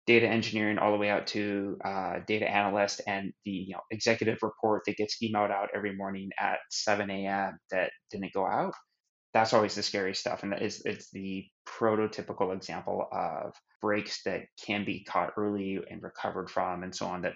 data 0.05 0.27
engineering 0.27 0.77
all 0.77 0.91
the 0.91 0.97
way 0.97 1.09
out 1.09 1.27
to 1.27 1.77
uh, 1.83 2.19
data 2.27 2.49
analyst 2.49 3.01
and 3.07 3.31
the 3.45 3.51
you 3.51 3.73
know, 3.73 3.79
executive 3.91 4.37
report 4.41 4.83
that 4.85 4.97
gets 4.97 5.17
emailed 5.23 5.51
out 5.51 5.69
every 5.75 5.95
morning 5.95 6.29
at 6.39 6.57
7 6.69 7.09
a.m. 7.09 7.57
that 7.71 7.91
didn't 8.11 8.33
go 8.33 8.45
out. 8.45 8.73
That's 9.33 9.53
always 9.53 9.73
the 9.73 9.81
scary 9.81 10.13
stuff, 10.13 10.43
and 10.43 10.51
that 10.51 10.61
is 10.61 10.83
it's 10.85 11.09
the 11.09 11.45
prototypical 11.67 12.53
example 12.53 13.07
of 13.11 13.55
breaks 13.81 14.21
that 14.23 14.41
can 14.63 14.85
be 14.85 15.03
caught 15.05 15.33
early 15.37 15.79
and 15.89 16.03
recovered 16.03 16.51
from, 16.51 16.83
and 16.83 16.95
so 16.95 17.07
on. 17.07 17.23
That 17.23 17.33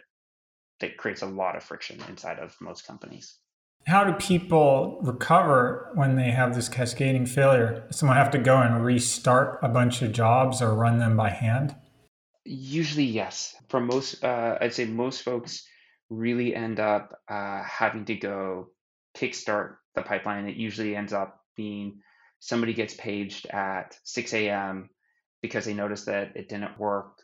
that 0.80 0.98
creates 0.98 1.24
a 1.24 1.26
lot 1.26 1.56
of 1.56 1.64
friction 1.64 2.00
inside 2.08 2.38
of 2.38 2.56
most 2.62 2.86
companies 2.86 3.40
how 3.88 4.04
do 4.04 4.12
people 4.14 5.00
recover 5.02 5.92
when 5.96 6.18
they 6.18 6.32
have 6.32 6.54
this 6.54 6.68
cascading 6.68 7.26
failure? 7.26 7.86
Does 7.88 8.00
someone 8.00 8.18
have 8.18 8.32
to 8.32 8.38
go 8.38 8.58
and 8.58 8.84
restart 8.84 9.60
a 9.64 9.70
bunch 9.70 10.02
of 10.02 10.12
jobs 10.12 10.62
or 10.62 10.74
run 10.74 11.00
them 11.00 11.16
by 11.16 11.30
hand? 11.30 11.74
Usually, 12.50 13.04
yes. 13.04 13.56
For 13.68 13.82
most, 13.82 14.24
uh, 14.24 14.58
I'd 14.62 14.74
say 14.74 14.86
most 14.86 15.24
folks 15.24 15.68
really 16.10 16.56
end 16.56 16.80
up 16.80 17.20
uh, 17.28 17.62
having 17.64 18.06
to 18.06 18.16
go 18.16 18.70
kickstart 19.18 19.76
the 19.96 20.02
pipeline. 20.02 20.48
It 20.48 20.56
usually 20.56 20.96
ends 20.96 21.12
up 21.12 21.42
being 21.58 22.00
somebody 22.40 22.74
gets 22.74 22.94
paged 22.94 23.48
at 23.48 23.98
6 24.06 24.34
a.m. 24.34 24.90
because 25.42 25.66
they 25.66 25.74
notice 25.74 26.06
that 26.06 26.38
it 26.38 26.48
didn't 26.48 26.80
work. 26.80 27.18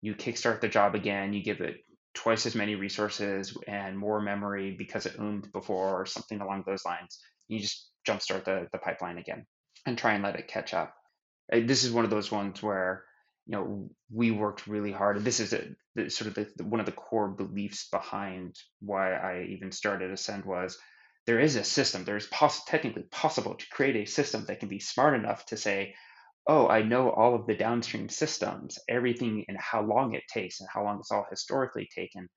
You 0.00 0.14
kickstart 0.14 0.60
the 0.60 0.68
job 0.68 0.94
again, 0.94 1.32
you 1.32 1.42
give 1.42 1.60
it 1.60 1.78
twice 2.14 2.46
as 2.46 2.54
many 2.54 2.76
resources 2.76 3.56
and 3.66 3.98
more 3.98 4.20
memory 4.20 4.76
because 4.78 5.06
it 5.06 5.18
oomed 5.18 5.50
before 5.50 6.00
or 6.00 6.06
something 6.06 6.40
along 6.40 6.62
those 6.66 6.84
lines. 6.84 7.18
You 7.48 7.58
just 7.58 7.90
jumpstart 8.06 8.44
the, 8.44 8.68
the 8.70 8.78
pipeline 8.78 9.18
again 9.18 9.44
and 9.86 9.98
try 9.98 10.14
and 10.14 10.22
let 10.22 10.36
it 10.36 10.46
catch 10.46 10.72
up. 10.72 10.94
This 11.50 11.82
is 11.82 11.90
one 11.90 12.04
of 12.04 12.10
those 12.10 12.30
ones 12.30 12.62
where 12.62 13.04
you 13.48 13.56
know 13.56 13.90
we 14.12 14.30
worked 14.30 14.66
really 14.66 14.92
hard. 14.92 15.16
And 15.16 15.24
this 15.24 15.40
is 15.40 15.52
a, 15.54 15.64
the, 15.94 16.10
sort 16.10 16.28
of 16.28 16.34
the, 16.34 16.48
the, 16.56 16.64
one 16.64 16.80
of 16.80 16.86
the 16.86 16.92
core 16.92 17.28
beliefs 17.28 17.88
behind 17.90 18.56
why 18.80 19.14
I 19.14 19.46
even 19.50 19.72
started 19.72 20.10
Ascend 20.10 20.44
was 20.44 20.78
there 21.26 21.40
is 21.40 21.56
a 21.56 21.64
system. 21.64 22.04
There's 22.04 22.26
poss- 22.26 22.64
technically 22.64 23.04
possible 23.10 23.54
to 23.54 23.66
create 23.70 23.96
a 23.96 24.04
system 24.04 24.44
that 24.46 24.60
can 24.60 24.68
be 24.68 24.80
smart 24.80 25.14
enough 25.14 25.46
to 25.46 25.56
say, 25.56 25.94
oh, 26.46 26.68
I 26.68 26.82
know 26.82 27.10
all 27.10 27.34
of 27.34 27.46
the 27.46 27.54
downstream 27.54 28.08
systems, 28.10 28.78
everything 28.88 29.44
and 29.48 29.58
how 29.58 29.82
long 29.82 30.14
it 30.14 30.24
takes 30.32 30.60
and 30.60 30.68
how 30.72 30.84
long 30.84 30.98
it's 31.00 31.10
all 31.10 31.26
historically 31.30 31.88
taken. 31.94 32.28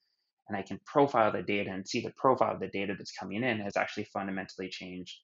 And 0.47 0.57
I 0.57 0.61
can 0.63 0.79
profile 0.85 1.31
the 1.31 1.43
data 1.43 1.71
and 1.71 1.87
see 1.87 2.01
the 2.01 2.13
profile 2.17 2.53
of 2.53 2.59
the 2.59 2.67
data 2.67 2.95
that's 2.97 3.13
coming 3.17 3.43
in 3.43 3.59
has 3.59 3.77
actually 3.77 4.05
fundamentally 4.13 4.69
changed. 4.69 5.17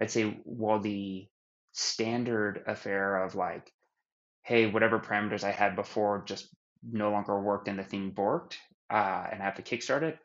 I'd 0.00 0.10
say 0.10 0.24
while 0.44 0.80
the 0.80 1.26
standard 1.72 2.64
affair 2.66 3.22
of 3.22 3.34
like, 3.34 3.70
hey, 4.42 4.66
whatever 4.66 4.98
parameters 4.98 5.44
I 5.44 5.52
had 5.52 5.76
before 5.76 6.24
just 6.26 6.48
no 6.82 7.10
longer 7.10 7.40
worked 7.40 7.68
and 7.68 7.78
the 7.78 7.84
thing 7.84 8.12
borked 8.12 8.54
uh, 8.90 9.26
and 9.30 9.40
I 9.40 9.44
have 9.44 9.54
to 9.56 9.62
kickstart 9.62 10.02
it, 10.02 10.18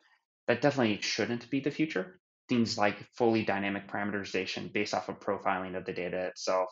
that 0.46 0.60
definitely 0.60 1.00
shouldn't 1.00 1.48
be 1.50 1.60
the 1.60 1.70
future. 1.70 2.20
Things 2.48 2.78
like 2.78 2.96
fully 3.16 3.44
dynamic 3.44 3.88
parameterization 3.88 4.72
based 4.72 4.94
off 4.94 5.08
of 5.08 5.20
profiling 5.20 5.76
of 5.76 5.84
the 5.84 5.92
data 5.92 6.26
itself 6.26 6.68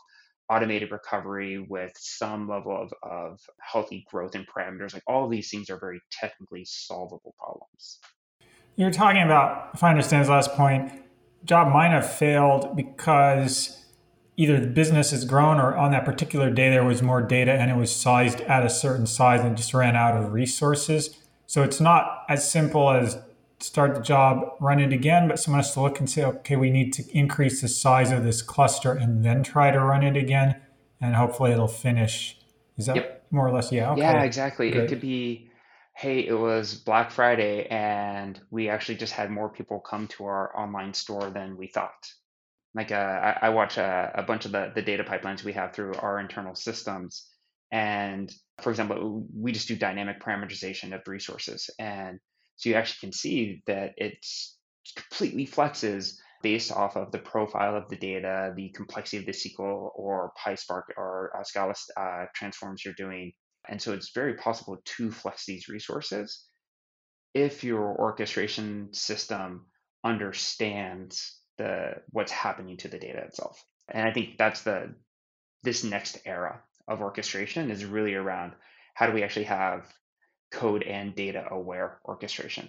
automated 0.49 0.93
recovery 0.93 1.59
with 1.69 1.93
some 1.97 2.49
level 2.49 2.77
of, 2.77 2.93
of 3.03 3.41
healthy 3.61 4.05
growth 4.11 4.35
in 4.35 4.45
parameters. 4.45 4.95
Like 4.95 5.03
all 5.07 5.29
these 5.29 5.51
things 5.51 5.71
are 5.71 5.79
very 5.79 6.01
technically 6.11 6.65
solvable 6.65 7.35
problems. 7.39 7.99
You're 8.77 8.91
talking 8.91 9.23
about, 9.23 9.71
if 9.75 9.83
I 9.83 9.91
understand 9.91 10.21
his 10.21 10.29
last 10.29 10.53
point, 10.53 10.93
job 11.45 11.73
might 11.73 11.91
have 11.91 12.11
failed 12.11 12.77
because 12.77 13.86
either 14.37 14.61
the 14.61 14.67
business 14.67 15.11
has 15.11 15.25
grown 15.25 15.59
or 15.59 15.75
on 15.77 15.91
that 15.93 16.05
particular 16.05 16.51
day 16.51 16.71
there 16.71 16.85
was 16.85 17.03
more 17.03 17.23
data 17.23 17.53
and 17.53 17.71
it 17.71 17.77
was 17.77 17.95
sized 17.95 18.41
at 18.43 18.65
a 18.65 18.71
certain 18.71 19.07
size 19.07 19.41
and 19.41 19.57
just 19.57 19.73
ran 19.73 19.97
out 19.97 20.17
of 20.17 20.33
resources. 20.33 21.19
So 21.47 21.63
it's 21.63 21.81
not 21.81 22.25
as 22.29 22.49
simple 22.49 22.91
as 22.91 23.19
start 23.59 23.95
the 23.95 24.01
job, 24.01 24.53
run 24.61 24.81
it 24.81 24.93
again, 24.93 25.29
but 25.29 25.39
someone 25.39 25.61
has 25.61 25.73
to 25.75 25.81
look 25.81 25.99
and 25.99 26.09
say, 26.09 26.25
okay, 26.25 26.57
we 26.57 26.71
need 26.71 26.93
to 26.93 27.05
increase 27.17 27.61
the 27.61 27.69
size 27.69 28.13
of 28.13 28.25
this 28.25 28.43
cluster 28.43 28.93
and 28.93 29.25
then 29.25 29.43
try 29.43 29.71
to 29.71 29.81
run 29.81 30.03
it 30.03 30.17
again, 30.17 30.57
and 31.01 31.15
hopefully 31.15 31.53
it'll 31.53 31.69
finish. 31.69 32.39
Is 32.77 32.87
that 32.87 32.97
yep. 32.97 33.27
more 33.31 33.49
or 33.49 33.53
less? 33.53 33.73
Yeah. 33.73 33.93
Okay. 33.93 34.03
Yeah, 34.03 34.23
exactly. 34.23 34.71
Good. 34.71 34.85
It 34.85 34.89
could 34.89 35.01
be, 35.01 35.51
hey, 35.95 36.27
it 36.27 36.39
was 36.39 36.75
Black 36.75 37.11
Friday 37.11 37.67
and 37.69 38.39
we 38.51 38.69
actually 38.69 38.97
just 38.97 39.15
had 39.15 39.31
more 39.31 39.49
people 39.49 39.81
come 39.81 40.09
to 40.09 40.27
our 40.27 40.55
online 40.59 40.93
store 40.93 41.31
than 41.31 41.57
we 41.57 41.69
thought. 41.69 42.13
Like 42.77 42.93
uh, 42.93 42.95
I, 42.95 43.39
I, 43.43 43.49
watch 43.49 43.79
a, 43.79 44.13
a 44.15 44.23
bunch 44.23 44.45
of 44.45 44.53
the, 44.53 44.71
the 44.75 44.83
data 44.83 45.03
pipelines 45.03 45.43
we 45.43 45.55
have 45.55 45.73
through 45.73 45.95
our 45.95 46.21
internal 46.21 46.55
systems. 46.55 47.27
And 47.73 48.31
for 48.61 48.69
example, 48.69 49.27
we 49.35 49.53
just 49.53 49.67
do 49.67 49.77
dynamic 49.77 50.21
parameterization 50.21 50.95
of 50.95 51.01
resources. 51.09 51.71
And 51.79 52.19
so 52.57 52.69
you 52.69 52.75
actually 52.75 53.09
can 53.09 53.13
see 53.13 53.63
that 53.67 53.95
it's 53.97 54.59
completely 54.95 55.47
flexes 55.47 56.17
based 56.43 56.71
off 56.71 56.97
of 56.97 57.13
the 57.13 57.19
profile 57.19 57.77
of 57.77 57.89
the 57.89 57.97
data, 57.97 58.53
the 58.55 58.69
complexity 58.75 59.17
of 59.17 59.27
the 59.27 59.33
SQL 59.33 59.91
or 59.95 60.33
PySpark 60.47 60.83
or 60.99 61.33
uh, 61.35 61.45
Scala 61.45 61.75
uh, 61.97 62.27
transforms 62.35 62.85
you're 62.85 62.95
doing. 62.95 63.33
And 63.69 63.81
so 63.81 63.95
it's 63.95 64.13
very 64.15 64.35
possible 64.35 64.77
to 64.85 65.11
flex 65.11 65.47
these 65.47 65.69
resources 65.69 66.45
if 67.35 67.65
your 67.65 67.99
orchestration 67.99 68.89
system 68.93 69.67
understands 70.05 71.41
the 71.59 71.95
what's 72.11 72.33
happening 72.33 72.77
to 72.79 72.89
the 72.89 72.99
data 72.99 73.19
itself. 73.19 73.65
And 73.89 74.07
I 74.07 74.13
think 74.13 74.39
that's 74.39 74.63
the 74.63 74.95
this 75.63 75.85
next 75.85 76.19
era 76.25 76.61
of 76.89 77.01
orchestration 77.01 77.71
is 77.71 77.85
really 77.85 78.15
around 78.15 78.53
how 78.95 79.07
do 79.07 79.13
we 79.13 79.23
actually 79.23 79.45
have 79.45 79.87
code 80.53 80.83
and 80.83 81.15
data 81.15 81.45
aware 81.51 81.99
orchestration. 82.05 82.69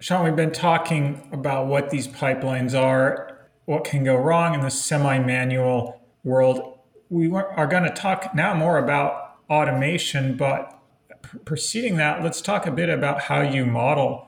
Sean, 0.00 0.24
we've 0.24 0.36
been 0.36 0.52
talking 0.52 1.28
about 1.32 1.66
what 1.66 1.90
these 1.90 2.06
pipelines 2.06 2.78
are, 2.78 3.48
what 3.64 3.84
can 3.84 4.04
go 4.04 4.14
wrong 4.14 4.54
in 4.54 4.60
the 4.60 4.70
semi 4.70 5.18
manual 5.18 6.00
world. 6.22 6.78
We 7.08 7.30
are 7.32 7.66
going 7.66 7.84
to 7.84 7.90
talk 7.90 8.34
now 8.34 8.54
more 8.54 8.78
about 8.78 9.38
automation, 9.50 10.36
but 10.36 10.78
preceding 11.44 11.96
that, 11.96 12.22
let's 12.22 12.40
talk 12.40 12.66
a 12.66 12.70
bit 12.70 12.88
about 12.88 13.22
how 13.22 13.40
you 13.40 13.66
model 13.66 14.27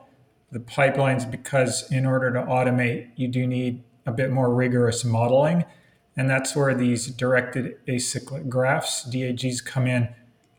the 0.51 0.59
pipelines 0.59 1.29
because 1.29 1.89
in 1.91 2.05
order 2.05 2.31
to 2.33 2.41
automate, 2.41 3.09
you 3.15 3.27
do 3.27 3.47
need 3.47 3.83
a 4.05 4.11
bit 4.11 4.31
more 4.31 4.53
rigorous 4.53 5.03
modeling. 5.03 5.65
And 6.17 6.29
that's 6.29 6.55
where 6.55 6.75
these 6.75 7.07
directed 7.07 7.77
acyclic 7.87 8.49
graphs, 8.49 9.03
DAGs, 9.03 9.61
come 9.61 9.87
in 9.87 10.09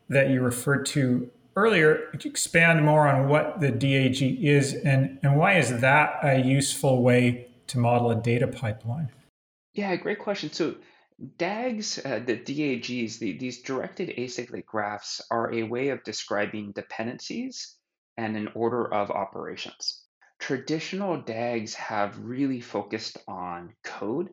that 0.09 0.29
you 0.29 0.41
referred 0.41 0.85
to 0.87 1.29
earlier. 1.55 2.09
Expand 2.25 2.83
more 2.83 3.07
on 3.07 3.29
what 3.29 3.59
the 3.61 3.71
DAG 3.71 4.21
is 4.21 4.73
and, 4.73 5.19
and 5.21 5.37
why 5.37 5.57
is 5.57 5.79
that 5.81 6.19
a 6.23 6.41
useful 6.41 7.03
way 7.03 7.47
to 7.67 7.77
model 7.77 8.09
a 8.09 8.15
data 8.15 8.47
pipeline? 8.47 9.09
Yeah, 9.73 9.95
great 9.95 10.19
question. 10.19 10.51
So 10.51 10.75
DAGs, 11.37 11.99
uh, 12.03 12.19
the 12.25 12.35
DAGs, 12.35 13.19
the, 13.19 13.37
these 13.37 13.61
directed 13.61 14.09
acyclic 14.17 14.65
graphs 14.65 15.21
are 15.29 15.53
a 15.53 15.63
way 15.63 15.89
of 15.89 16.03
describing 16.03 16.71
dependencies 16.71 17.75
and 18.17 18.37
an 18.37 18.49
order 18.55 18.91
of 18.93 19.11
operations. 19.11 20.03
Traditional 20.39 21.21
DAGs 21.21 21.73
have 21.75 22.19
really 22.19 22.59
focused 22.59 23.17
on 23.27 23.73
code 23.83 24.29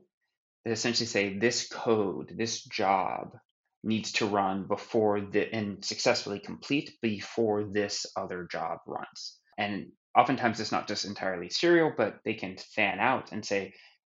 that 0.64 0.72
essentially 0.72 1.06
say 1.06 1.38
this 1.38 1.68
code, 1.68 2.34
this 2.36 2.64
job 2.64 3.36
needs 3.82 4.12
to 4.12 4.26
run 4.26 4.66
before 4.66 5.20
the 5.20 5.52
and 5.54 5.84
successfully 5.84 6.38
complete 6.38 6.92
before 7.00 7.64
this 7.64 8.06
other 8.16 8.46
job 8.50 8.78
runs. 8.86 9.38
And 9.56 9.92
oftentimes 10.16 10.60
it's 10.60 10.72
not 10.72 10.88
just 10.88 11.04
entirely 11.04 11.48
serial, 11.48 11.92
but 11.96 12.18
they 12.24 12.34
can 12.34 12.56
fan 12.56 12.98
out 12.98 13.32
and 13.32 13.44
say 13.44 13.72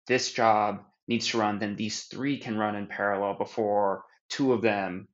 this 0.07 0.31
job 0.31 0.83
needs 1.07 1.27
to 1.27 1.37
run, 1.37 1.59
then 1.59 1.75
these 1.75 2.03
three 2.05 2.39
can 2.39 2.57
run 2.57 2.75
in 2.75 2.87
parallel 2.87 3.35
before 3.37 4.03
two 4.29 4.53
of 4.53 4.61
them 4.61 5.07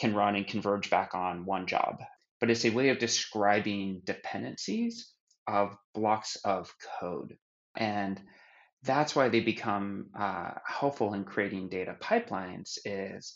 can 0.00 0.14
run 0.14 0.34
and 0.34 0.46
converge 0.46 0.90
back 0.90 1.14
on 1.14 1.44
one 1.44 1.66
job. 1.66 1.98
But 2.44 2.50
it's 2.50 2.66
a 2.66 2.70
way 2.70 2.90
of 2.90 2.98
describing 2.98 4.02
dependencies 4.04 5.10
of 5.46 5.74
blocks 5.94 6.36
of 6.44 6.70
code. 7.00 7.38
And 7.74 8.20
that's 8.82 9.16
why 9.16 9.30
they 9.30 9.40
become 9.40 10.10
uh, 10.14 10.50
helpful 10.66 11.14
in 11.14 11.24
creating 11.24 11.70
data 11.70 11.96
pipelines 11.98 12.76
is 12.84 13.34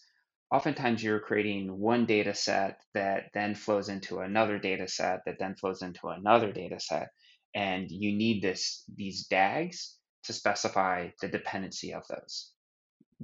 oftentimes 0.51 1.03
you're 1.03 1.21
creating 1.21 1.79
one 1.79 2.05
data 2.05 2.35
set 2.35 2.83
that 2.93 3.31
then 3.33 3.55
flows 3.55 3.89
into 3.89 4.19
another 4.19 4.59
data 4.59 4.87
set 4.87 5.21
that 5.25 5.39
then 5.39 5.55
flows 5.55 5.81
into 5.81 6.09
another 6.09 6.53
data 6.53 6.79
set 6.79 7.09
and 7.55 7.91
you 7.91 8.15
need 8.15 8.43
this 8.43 8.85
these 8.95 9.27
dags 9.29 9.97
to 10.25 10.35
specify 10.35 11.09
the 11.23 11.29
dependency 11.29 11.95
of 11.95 12.03
those 12.09 12.53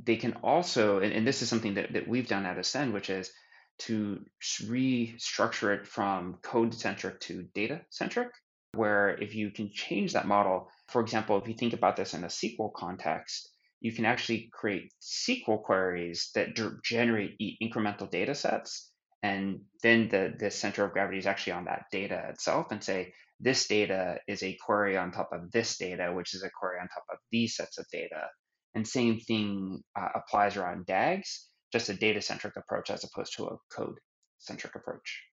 they 0.03 0.17
can 0.17 0.33
also 0.43 1.01
and, 1.01 1.13
and 1.13 1.27
this 1.27 1.43
is 1.43 1.51
something 1.51 1.75
that, 1.75 1.93
that 1.93 2.09
we've 2.09 2.29
done 2.29 2.47
at 2.47 2.57
ascend 2.57 2.95
which 2.95 3.11
is 3.11 3.31
to 3.79 4.25
restructure 4.63 5.77
it 5.77 5.87
from 5.87 6.39
code 6.43 6.75
centric 6.75 7.21
to 7.21 7.45
data 7.55 7.81
centric 7.91 8.29
where 8.75 9.11
if 9.23 9.35
you 9.35 9.51
can 9.51 9.71
change 9.73 10.13
that 10.13 10.27
model 10.27 10.69
for 10.89 11.01
example 11.01 11.39
if 11.39 11.49
you 11.49 11.55
think 11.55 11.73
about 11.73 11.97
this 11.97 12.15
in 12.15 12.25
a 12.25 12.29
sql 12.29 12.73
context 12.73 13.51
you 13.85 13.93
can 13.93 14.07
actually 14.07 14.49
create 14.51 14.91
SQL 15.03 15.63
queries 15.63 16.31
that 16.35 16.57
generate 16.83 17.39
incremental 17.63 18.11
data 18.11 18.35
sets. 18.35 18.91
And 19.23 19.61
then 19.83 20.09
the, 20.09 20.33
the 20.39 20.51
center 20.51 20.87
of 20.87 20.93
gravity 20.93 21.19
is 21.19 21.27
actually 21.27 21.53
on 21.53 21.67
that 21.67 21.85
data 21.93 22.29
itself 22.31 22.69
and 22.71 22.83
say, 22.83 23.13
this 23.41 23.67
data 23.67 24.21
is 24.27 24.43
a 24.43 24.57
query 24.65 24.97
on 24.97 25.13
top 25.13 25.29
of 25.33 25.51
this 25.53 25.77
data, 25.77 26.11
which 26.15 26.33
is 26.33 26.43
a 26.43 26.51
query 26.59 26.79
on 26.81 26.89
top 26.89 27.05
of 27.13 27.19
these 27.31 27.57
sets 27.57 27.77
of 27.77 27.85
data. 27.93 28.29
And 28.75 28.89
same 28.89 29.21
thing 29.21 29.83
uh, 29.95 30.09
applies 30.15 30.57
around 30.57 30.87
DAGs, 30.87 31.47
just 31.75 31.89
a 31.89 31.95
data 31.95 32.23
centric 32.23 32.55
approach 32.57 32.89
as 32.89 33.03
opposed 33.03 33.37
to 33.37 33.45
a 33.47 33.57
code 33.69 33.99
centric 34.39 34.77
approach. 34.77 35.25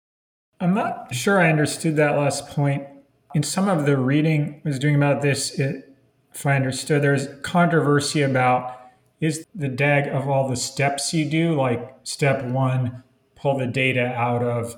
I'm 0.58 0.72
not 0.72 1.14
sure 1.14 1.38
I 1.38 1.50
understood 1.50 1.96
that 1.96 2.16
last 2.16 2.48
point. 2.48 2.86
In 3.34 3.42
some 3.42 3.68
of 3.68 3.84
the 3.84 3.98
reading 3.98 4.62
I 4.64 4.68
was 4.68 4.78
doing 4.78 4.94
about 4.94 5.20
this, 5.20 5.58
it, 5.58 5.94
if 6.32 6.46
I 6.46 6.56
understood, 6.56 7.02
there's 7.02 7.28
controversy 7.42 8.22
about 8.22 8.78
is 9.20 9.46
the 9.54 9.68
DAG 9.68 10.08
of 10.08 10.30
all 10.30 10.48
the 10.48 10.56
steps 10.56 11.12
you 11.12 11.28
do, 11.28 11.54
like 11.54 11.94
step 12.04 12.42
one, 12.42 13.02
pull 13.36 13.58
the 13.58 13.66
data 13.66 14.06
out 14.06 14.42
of 14.42 14.76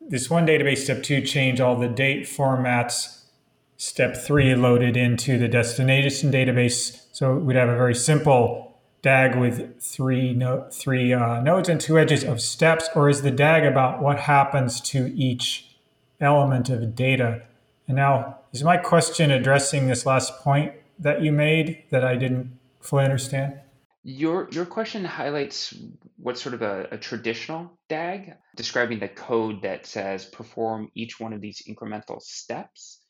this 0.00 0.28
one 0.28 0.46
database, 0.46 0.78
step 0.78 1.02
two, 1.02 1.22
change 1.22 1.58
all 1.58 1.76
the 1.76 1.88
date 1.88 2.24
formats, 2.24 3.24
step 3.78 4.14
three, 4.14 4.54
load 4.54 4.82
it 4.82 4.96
into 4.96 5.38
the 5.38 5.48
destination 5.48 6.30
database. 6.30 7.06
So 7.12 7.34
we'd 7.34 7.56
have 7.56 7.70
a 7.70 7.76
very 7.76 7.94
simple 7.94 8.67
DAG 9.02 9.36
with 9.36 9.80
three, 9.80 10.32
no, 10.34 10.68
three 10.72 11.12
uh, 11.12 11.40
nodes 11.40 11.68
and 11.68 11.80
two 11.80 11.98
edges 11.98 12.24
of 12.24 12.40
steps, 12.40 12.88
or 12.94 13.08
is 13.08 13.22
the 13.22 13.30
DAG 13.30 13.64
about 13.64 14.02
what 14.02 14.18
happens 14.20 14.80
to 14.80 15.12
each 15.16 15.76
element 16.20 16.68
of 16.68 16.94
data? 16.94 17.42
And 17.86 17.96
now, 17.96 18.38
is 18.52 18.64
my 18.64 18.76
question 18.76 19.30
addressing 19.30 19.86
this 19.86 20.04
last 20.04 20.38
point 20.40 20.72
that 20.98 21.22
you 21.22 21.32
made 21.32 21.84
that 21.90 22.04
I 22.04 22.16
didn't 22.16 22.58
fully 22.80 23.04
understand? 23.04 23.60
Your 24.02 24.48
your 24.50 24.64
question 24.64 25.04
highlights 25.04 25.74
what's 26.16 26.40
sort 26.40 26.54
of 26.54 26.62
a, 26.62 26.88
a, 26.92 26.98
traditional 26.98 27.78
DAG, 27.88 28.34
describing 28.56 28.98
the 28.98 29.08
code 29.08 29.62
that 29.62 29.86
says 29.86 30.24
perform 30.24 30.90
each 30.94 31.20
one 31.20 31.32
of 31.32 31.40
these 31.40 31.62
incremental 31.68 32.20
steps. 32.22 33.00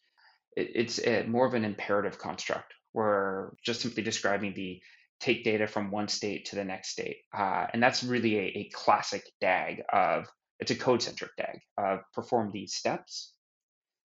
It, 0.56 0.72
it's 0.74 0.98
a, 0.98 1.24
more 1.24 1.46
of 1.46 1.54
an 1.54 1.64
imperative 1.64 2.18
construct 2.18 2.74
where 2.92 3.52
just 3.64 3.80
simply 3.80 4.02
describing 4.02 4.54
the 4.54 4.80
take 5.20 5.44
data 5.44 5.66
from 5.66 5.90
one 5.90 6.08
state 6.08 6.46
to 6.46 6.56
the 6.56 6.64
next 6.64 6.90
state. 6.90 7.18
Uh, 7.36 7.66
and 7.72 7.82
that's 7.82 8.04
really 8.04 8.38
a, 8.38 8.42
a 8.42 8.70
classic 8.72 9.24
DAG 9.40 9.82
of, 9.92 10.26
it's 10.60 10.70
a 10.70 10.76
code 10.76 11.02
centric 11.02 11.32
DAG 11.36 11.58
of 11.76 12.00
perform 12.12 12.50
these 12.52 12.74
steps. 12.74 13.32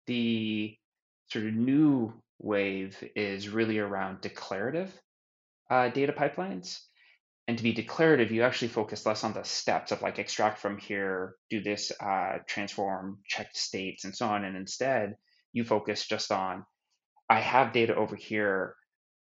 The 0.08 0.76
sort 1.32 1.46
of 1.46 1.54
new 1.54 2.14
wave 2.40 3.02
is 3.16 3.50
really 3.50 3.80
around 3.80 4.22
declarative 4.22 4.92
uh, 5.70 5.90
data 5.90 6.14
pipelines. 6.14 6.80
And 7.48 7.58
to 7.58 7.64
be 7.64 7.74
declarative, 7.74 8.32
you 8.32 8.44
actually 8.44 8.68
focus 8.68 9.06
less 9.06 9.24
on 9.24 9.34
the 9.34 9.44
steps 9.44 9.92
of 9.92 10.02
like 10.02 10.20
extract 10.20 10.60
from 10.60 10.78
here, 10.78 11.36
do 11.50 11.62
this, 11.62 11.92
uh, 12.00 12.40
transform, 12.48 13.20
check 13.26 13.50
states, 13.54 14.06
and 14.06 14.16
so 14.16 14.28
on. 14.28 14.44
And 14.44 14.56
instead, 14.56 15.16
you 15.52 15.64
focus 15.64 16.06
just 16.06 16.32
on 16.32 16.64
I 17.30 17.40
have 17.40 17.74
data 17.74 17.96
over 17.96 18.16
here. 18.16 18.76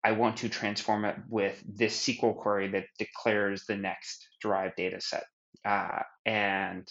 I 0.05 0.13
want 0.13 0.39
to 0.39 0.49
transform 0.49 1.05
it 1.05 1.17
with 1.29 1.63
this 1.67 1.97
SQL 2.05 2.37
query 2.37 2.69
that 2.69 2.87
declares 2.99 3.65
the 3.67 3.77
next 3.77 4.27
derived 4.41 4.77
data 4.77 5.01
set. 5.01 5.25
Uh, 5.65 6.03
and 6.27 6.91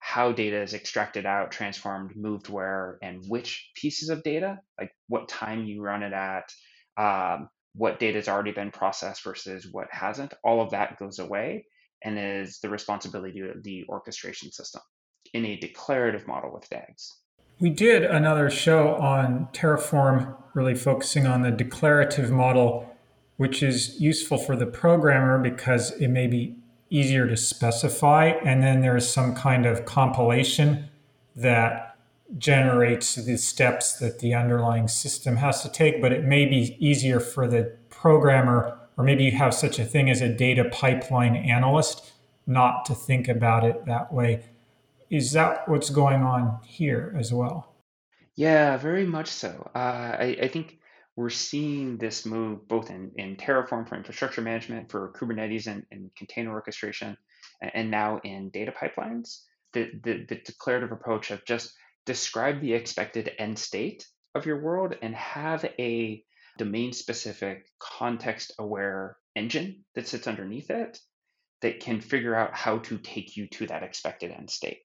how 0.00 0.32
data 0.32 0.60
is 0.60 0.74
extracted 0.74 1.26
out, 1.26 1.52
transformed, 1.52 2.16
moved 2.16 2.48
where, 2.48 2.98
and 3.02 3.22
which 3.28 3.70
pieces 3.76 4.08
of 4.08 4.22
data, 4.22 4.58
like 4.80 4.90
what 5.08 5.28
time 5.28 5.64
you 5.64 5.82
run 5.82 6.02
it 6.02 6.12
at, 6.12 6.50
um, 6.96 7.48
what 7.74 8.00
data 8.00 8.18
has 8.18 8.28
already 8.28 8.50
been 8.50 8.70
processed 8.70 9.22
versus 9.22 9.68
what 9.70 9.88
hasn't, 9.90 10.34
all 10.42 10.60
of 10.60 10.70
that 10.70 10.98
goes 10.98 11.18
away 11.18 11.66
and 12.02 12.18
is 12.18 12.58
the 12.60 12.68
responsibility 12.68 13.40
of 13.40 13.62
the 13.62 13.84
orchestration 13.88 14.50
system 14.50 14.82
in 15.34 15.44
a 15.44 15.56
declarative 15.56 16.26
model 16.26 16.52
with 16.52 16.68
DAGs. 16.70 17.16
We 17.60 17.68
did 17.68 18.04
another 18.04 18.48
show 18.48 18.94
on 18.94 19.48
Terraform, 19.52 20.34
really 20.54 20.74
focusing 20.74 21.26
on 21.26 21.42
the 21.42 21.50
declarative 21.50 22.30
model, 22.30 22.96
which 23.36 23.62
is 23.62 24.00
useful 24.00 24.38
for 24.38 24.56
the 24.56 24.64
programmer 24.64 25.38
because 25.38 25.90
it 26.00 26.08
may 26.08 26.26
be 26.26 26.56
easier 26.88 27.26
to 27.26 27.36
specify. 27.36 28.28
And 28.44 28.62
then 28.62 28.80
there's 28.80 29.06
some 29.06 29.34
kind 29.34 29.66
of 29.66 29.84
compilation 29.84 30.88
that 31.36 31.98
generates 32.38 33.16
the 33.16 33.36
steps 33.36 33.92
that 33.98 34.20
the 34.20 34.32
underlying 34.32 34.88
system 34.88 35.36
has 35.36 35.62
to 35.62 35.68
take, 35.68 36.00
but 36.00 36.12
it 36.12 36.24
may 36.24 36.46
be 36.46 36.78
easier 36.80 37.20
for 37.20 37.46
the 37.46 37.76
programmer, 37.90 38.78
or 38.96 39.04
maybe 39.04 39.24
you 39.24 39.32
have 39.32 39.52
such 39.52 39.78
a 39.78 39.84
thing 39.84 40.08
as 40.08 40.22
a 40.22 40.30
data 40.30 40.64
pipeline 40.64 41.36
analyst, 41.36 42.10
not 42.46 42.86
to 42.86 42.94
think 42.94 43.28
about 43.28 43.64
it 43.64 43.84
that 43.84 44.10
way. 44.14 44.44
Is 45.10 45.32
that 45.32 45.68
what's 45.68 45.90
going 45.90 46.22
on 46.22 46.60
here 46.64 47.14
as 47.18 47.34
well? 47.34 47.74
Yeah, 48.36 48.76
very 48.76 49.04
much 49.04 49.26
so. 49.26 49.68
Uh, 49.74 49.78
I, 49.78 50.36
I 50.42 50.48
think 50.48 50.78
we're 51.16 51.30
seeing 51.30 51.98
this 51.98 52.24
move 52.24 52.68
both 52.68 52.90
in, 52.90 53.10
in 53.16 53.34
Terraform 53.34 53.88
for 53.88 53.96
infrastructure 53.96 54.40
management, 54.40 54.90
for 54.90 55.12
Kubernetes 55.12 55.66
and, 55.66 55.84
and 55.90 56.10
container 56.16 56.52
orchestration, 56.52 57.16
and 57.60 57.90
now 57.90 58.20
in 58.22 58.50
data 58.50 58.72
pipelines. 58.72 59.40
The, 59.72 59.90
the, 60.02 60.26
the 60.28 60.36
declarative 60.36 60.92
approach 60.92 61.30
of 61.30 61.44
just 61.44 61.72
describe 62.06 62.60
the 62.60 62.72
expected 62.72 63.32
end 63.38 63.58
state 63.58 64.06
of 64.34 64.46
your 64.46 64.60
world 64.62 64.94
and 65.02 65.14
have 65.14 65.64
a 65.78 66.22
domain 66.56 66.92
specific, 66.92 67.66
context 67.80 68.52
aware 68.58 69.16
engine 69.34 69.84
that 69.94 70.06
sits 70.08 70.28
underneath 70.28 70.70
it 70.70 71.00
that 71.62 71.80
can 71.80 72.00
figure 72.00 72.34
out 72.34 72.54
how 72.54 72.78
to 72.78 72.96
take 72.98 73.36
you 73.36 73.48
to 73.48 73.66
that 73.66 73.82
expected 73.82 74.30
end 74.30 74.50
state. 74.50 74.78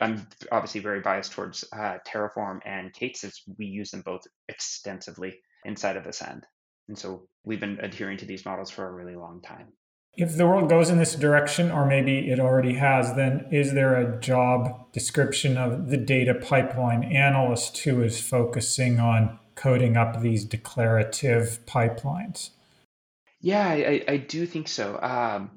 I'm 0.00 0.26
obviously 0.52 0.80
very 0.80 1.00
biased 1.00 1.32
towards 1.32 1.64
uh, 1.72 1.98
Terraform 2.06 2.60
and 2.64 2.92
K8s 2.92 3.40
we 3.58 3.66
use 3.66 3.90
them 3.90 4.02
both 4.02 4.22
extensively 4.48 5.40
inside 5.64 5.96
of 5.96 6.06
Ascend. 6.06 6.46
And 6.88 6.98
so 6.98 7.28
we've 7.44 7.60
been 7.60 7.78
adhering 7.80 8.18
to 8.18 8.26
these 8.26 8.44
models 8.44 8.70
for 8.70 8.86
a 8.86 8.92
really 8.92 9.16
long 9.16 9.40
time. 9.40 9.68
If 10.14 10.36
the 10.36 10.46
world 10.46 10.68
goes 10.68 10.90
in 10.90 10.98
this 10.98 11.14
direction, 11.14 11.70
or 11.70 11.86
maybe 11.86 12.30
it 12.30 12.40
already 12.40 12.74
has, 12.74 13.14
then 13.14 13.46
is 13.52 13.72
there 13.72 13.94
a 13.94 14.20
job 14.20 14.92
description 14.92 15.56
of 15.56 15.88
the 15.88 15.96
data 15.96 16.34
pipeline 16.34 17.04
analyst 17.04 17.78
who 17.78 18.02
is 18.02 18.20
focusing 18.20 18.98
on 18.98 19.38
coding 19.54 19.96
up 19.96 20.20
these 20.20 20.44
declarative 20.44 21.60
pipelines? 21.64 22.50
Yeah, 23.40 23.68
I, 23.68 24.04
I 24.08 24.16
do 24.16 24.46
think 24.46 24.68
so. 24.68 24.98
Um, 25.00 25.52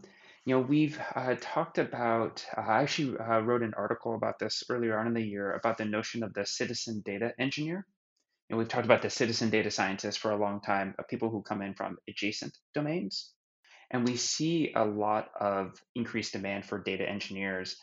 You 0.46 0.56
know, 0.56 0.62
we've 0.62 1.00
uh, 1.16 1.36
talked 1.40 1.78
about, 1.78 2.46
uh, 2.58 2.62
I 2.62 2.82
actually 2.82 3.18
uh, 3.18 3.40
wrote 3.40 3.64
an 3.64 3.74
article 3.78 4.14
about 4.14 4.40
this 4.40 4.62
earlier 4.70 5.00
on 5.00 5.08
in 5.08 5.14
the 5.14 5.22
year 5.22 5.54
about 5.54 5.78
the 5.78 5.86
notion 5.86 6.22
of 6.22 6.34
the 6.34 6.46
citizen 6.46 7.02
data 7.06 7.34
engineer. 7.40 7.86
And 8.50 8.60
we've 8.60 8.68
talked 8.68 8.84
about 8.86 9.02
the 9.02 9.10
citizen 9.10 9.50
data 9.50 9.72
scientists 9.72 10.18
for 10.18 10.32
a 10.32 10.38
long 10.38 10.60
time, 10.60 10.96
of 11.00 11.08
people 11.08 11.30
who 11.30 11.42
come 11.42 11.62
in 11.62 11.76
from 11.76 11.98
adjacent 12.10 12.58
domains. 12.74 13.32
And 13.90 14.06
we 14.06 14.18
see 14.18 14.74
a 14.76 14.84
lot 14.84 15.30
of 15.40 15.82
increased 15.96 16.34
demand 16.34 16.66
for 16.66 16.78
data 16.78 17.08
engineers. 17.08 17.78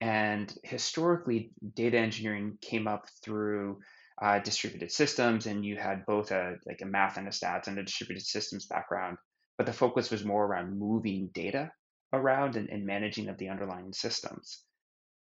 And 0.00 0.52
historically, 0.64 1.52
data 1.76 1.98
engineering 1.98 2.58
came 2.60 2.88
up 2.88 3.08
through 3.22 3.82
uh, 4.20 4.40
distributed 4.40 4.90
systems, 4.90 5.46
and 5.46 5.64
you 5.64 5.76
had 5.76 6.06
both 6.06 6.32
a 6.32 6.56
like 6.66 6.80
a 6.82 6.86
math 6.86 7.18
and 7.18 7.28
a 7.28 7.30
stats 7.30 7.68
and 7.68 7.78
a 7.78 7.84
distributed 7.84 8.26
systems 8.26 8.66
background. 8.66 9.16
But 9.56 9.66
the 9.66 9.72
focus 9.72 10.10
was 10.10 10.24
more 10.24 10.44
around 10.44 10.78
moving 10.78 11.30
data 11.32 11.70
around 12.12 12.56
and, 12.56 12.68
and 12.70 12.86
managing 12.86 13.28
of 13.28 13.38
the 13.38 13.48
underlying 13.48 13.92
systems. 13.92 14.62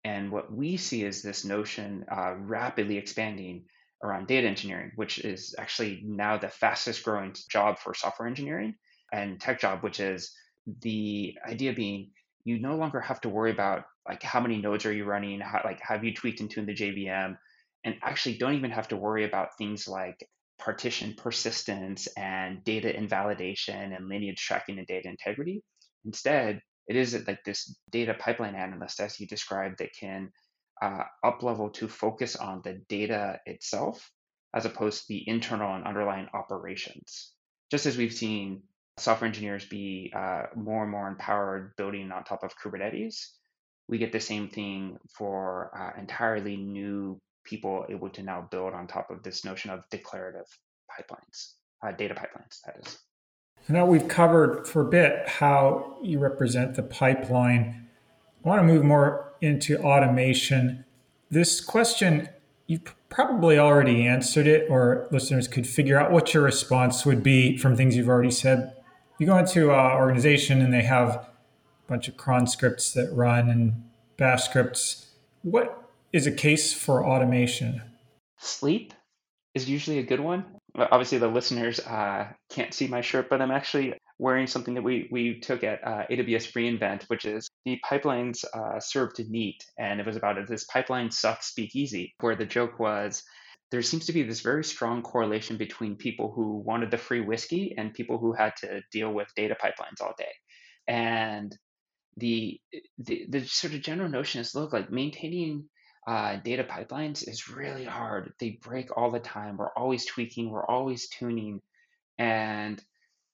And 0.04 0.32
what 0.32 0.54
we 0.54 0.78
see 0.78 1.04
is 1.04 1.21
this 1.21 1.45
notion 1.45 2.06
uh, 2.12 2.36
rapidly 2.38 2.98
expanding 2.98 3.65
around 4.04 4.28
data 4.28 4.48
engineering, 4.48 4.91
which 4.95 5.19
is 5.19 5.56
actually 5.58 6.02
now 6.06 6.38
the 6.38 6.50
fastest 6.50 7.04
growing 7.04 7.36
job 7.50 7.80
for 7.80 7.93
software 7.93 8.28
engineering 8.28 8.76
and 9.12 9.41
tech 9.41 9.60
job, 9.60 9.82
which 9.82 10.00
is 10.00 10.32
the 10.82 11.36
idea 11.48 11.74
being 11.74 12.12
you 12.43 12.60
no 12.60 12.76
longer 12.76 13.00
have 13.00 13.21
to 13.21 13.30
worry 13.30 13.52
about 13.52 13.86
like 14.08 14.21
how 14.21 14.39
many 14.39 14.58
nodes 14.58 14.86
are 14.86 14.93
you 14.93 15.06
running, 15.06 15.39
how, 15.39 15.62
like 15.65 15.80
have 15.82 16.04
you 16.04 16.13
tweaked 16.13 16.39
and 16.39 16.52
tuned 16.52 16.67
the 16.67 16.76
JVM, 16.76 17.36
and 17.84 17.95
actually 18.04 18.38
don't 18.38 18.54
even 18.54 18.71
have 18.71 18.88
to 18.89 18.98
worry 18.98 19.26
about 19.26 19.58
things 19.58 19.88
like 19.88 20.28
partition 20.60 21.15
persistence 21.17 22.08
and 22.15 22.63
data 22.63 22.95
invalidation 22.95 23.93
and 23.93 24.08
lineage 24.08 24.38
tracking 24.38 24.78
and 24.78 24.88
data 24.88 25.10
integrity. 25.10 25.63
Instead, 26.06 26.62
it 26.88 26.95
is 26.95 27.28
like 27.28 27.43
this 27.43 27.76
data 27.91 28.13
pipeline 28.13 28.56
analyst, 28.56 29.00
as 29.00 29.19
you 29.19 29.28
described, 29.28 29.80
that 29.80 29.93
can 30.00 30.32
uh, 30.82 31.04
up 31.24 31.41
level 31.43 31.69
to 31.71 31.88
focus 31.88 32.36
on 32.36 32.62
the 32.63 32.82
data 32.89 33.39
itself 33.45 34.12
as 34.54 34.65
opposed 34.65 35.02
to 35.02 35.06
the 35.10 35.28
internal 35.28 35.76
and 35.76 35.86
underlying 35.86 36.28
operations. 36.34 37.34
Just 37.71 37.86
as 37.86 37.98
we've 37.98 38.13
seen 38.13 38.63
software 38.98 39.28
engineers 39.28 39.65
be 39.65 40.13
uh, 40.15 40.43
more 40.56 40.84
and 40.84 40.91
more 40.91 41.08
empowered 41.08 41.76
building 41.76 42.12
on 42.12 42.24
top 42.24 42.43
of 42.43 42.58
Kubernetes, 42.58 43.32
we 43.88 43.98
get 43.98 44.12
the 44.12 44.19
same 44.19 44.50
thing 44.50 44.98
for 45.10 45.71
uh, 45.78 46.00
entirely 46.00 46.56
new 46.56 47.19
people 47.43 47.86
able 47.89 48.10
to 48.10 48.24
now 48.24 48.48
build 48.50 48.74
on 48.74 48.88
top 48.88 49.12
of 49.12 49.21
this 49.24 49.45
notion 49.45 49.71
of 49.71 49.84
declarative 49.91 50.48
pipelines, 50.89 51.54
uh, 51.86 51.91
data 51.91 52.15
pipelines, 52.15 52.62
that 52.65 52.78
is. 52.86 52.98
Now 53.67 53.86
we've 53.86 54.08
covered 54.08 54.67
for 54.67 54.82
a 54.82 54.86
bit 54.86 55.28
how 55.28 55.97
you 56.04 56.19
represent 56.19 56.75
the 56.75 56.84
pipeline. 56.84 57.88
I 58.43 58.47
want 58.47 58.62
to 58.62 58.67
move 58.67 58.84
more 58.84 59.34
into 59.41 59.80
automation. 59.80 60.86
This 61.32 61.62
question, 61.62 62.30
you've 62.67 62.93
probably 63.10 63.58
already 63.58 64.06
answered 64.06 64.45
it, 64.45 64.69
or 64.69 65.08
listeners 65.10 65.47
could 65.47 65.65
figure 65.65 65.99
out 65.99 66.12
what 66.12 66.34
your 66.34 66.43
response 66.43 67.08
would 67.08 67.23
be 67.23 67.58
from 67.58 67.75
things 67.75 67.95
you've 67.95 68.08
already 68.08 68.30
said. 68.30 68.75
You 69.17 69.25
go 69.25 69.38
into 69.38 69.71
an 69.71 69.93
organization 69.93 70.62
and 70.62 70.71
they 70.71 70.84
have 70.84 71.10
a 71.10 71.28
bunch 71.88 72.08
of 72.08 72.17
cron 72.17 72.45
scripts 72.45 72.93
that 72.93 73.12
run 73.13 73.49
and 73.49 73.84
bash 74.15 74.43
scripts. 74.43 75.08
What 75.41 75.89
is 76.13 76.28
a 76.28 76.32
case 76.32 76.71
for 76.71 77.04
automation? 77.04 77.82
Sleep 78.38 78.93
is 79.56 79.67
usually 79.67 79.97
a 79.97 80.04
good 80.04 80.19
one 80.19 80.45
obviously 80.77 81.17
the 81.17 81.27
listeners 81.27 81.79
uh, 81.79 82.27
can't 82.49 82.73
see 82.73 82.88
my 82.88 83.01
shirt, 83.01 83.29
but 83.29 83.41
I'm 83.41 83.51
actually 83.51 83.93
wearing 84.19 84.47
something 84.47 84.73
that 84.75 84.83
we 84.83 85.07
we 85.11 85.39
took 85.39 85.63
at 85.63 85.85
uh, 85.85 86.03
AWS 86.09 86.53
reInvent, 86.53 87.03
which 87.09 87.25
is 87.25 87.49
the 87.65 87.79
pipelines 87.85 88.43
uh, 88.53 88.79
served 88.79 89.19
neat, 89.29 89.63
and 89.77 89.99
it 89.99 90.05
was 90.05 90.15
about. 90.15 90.35
This 90.47 90.65
pipeline 90.65 91.11
sucks, 91.11 91.47
speak 91.47 91.75
easy. 91.75 92.13
Where 92.19 92.35
the 92.35 92.45
joke 92.45 92.79
was, 92.79 93.23
there 93.71 93.81
seems 93.81 94.05
to 94.07 94.13
be 94.13 94.23
this 94.23 94.41
very 94.41 94.63
strong 94.63 95.01
correlation 95.01 95.57
between 95.57 95.95
people 95.95 96.31
who 96.35 96.57
wanted 96.57 96.91
the 96.91 96.97
free 96.97 97.21
whiskey 97.21 97.73
and 97.77 97.93
people 97.93 98.17
who 98.17 98.33
had 98.33 98.53
to 98.57 98.81
deal 98.91 99.11
with 99.11 99.27
data 99.35 99.55
pipelines 99.61 100.01
all 100.01 100.13
day, 100.17 100.33
and 100.88 101.55
the 102.17 102.59
the, 102.97 103.25
the 103.29 103.45
sort 103.45 103.73
of 103.73 103.81
general 103.81 104.09
notion 104.09 104.41
is 104.41 104.55
look 104.55 104.73
like 104.73 104.91
maintaining 104.91 105.69
uh, 106.07 106.37
data 106.37 106.63
pipelines 106.63 107.27
is 107.27 107.49
really 107.49 107.85
hard. 107.85 108.33
They 108.39 108.59
break 108.61 108.95
all 108.95 109.11
the 109.11 109.19
time. 109.19 109.57
We're 109.57 109.73
always 109.75 110.05
tweaking. 110.05 110.51
We're 110.51 110.65
always 110.65 111.09
tuning, 111.09 111.61
and 112.17 112.81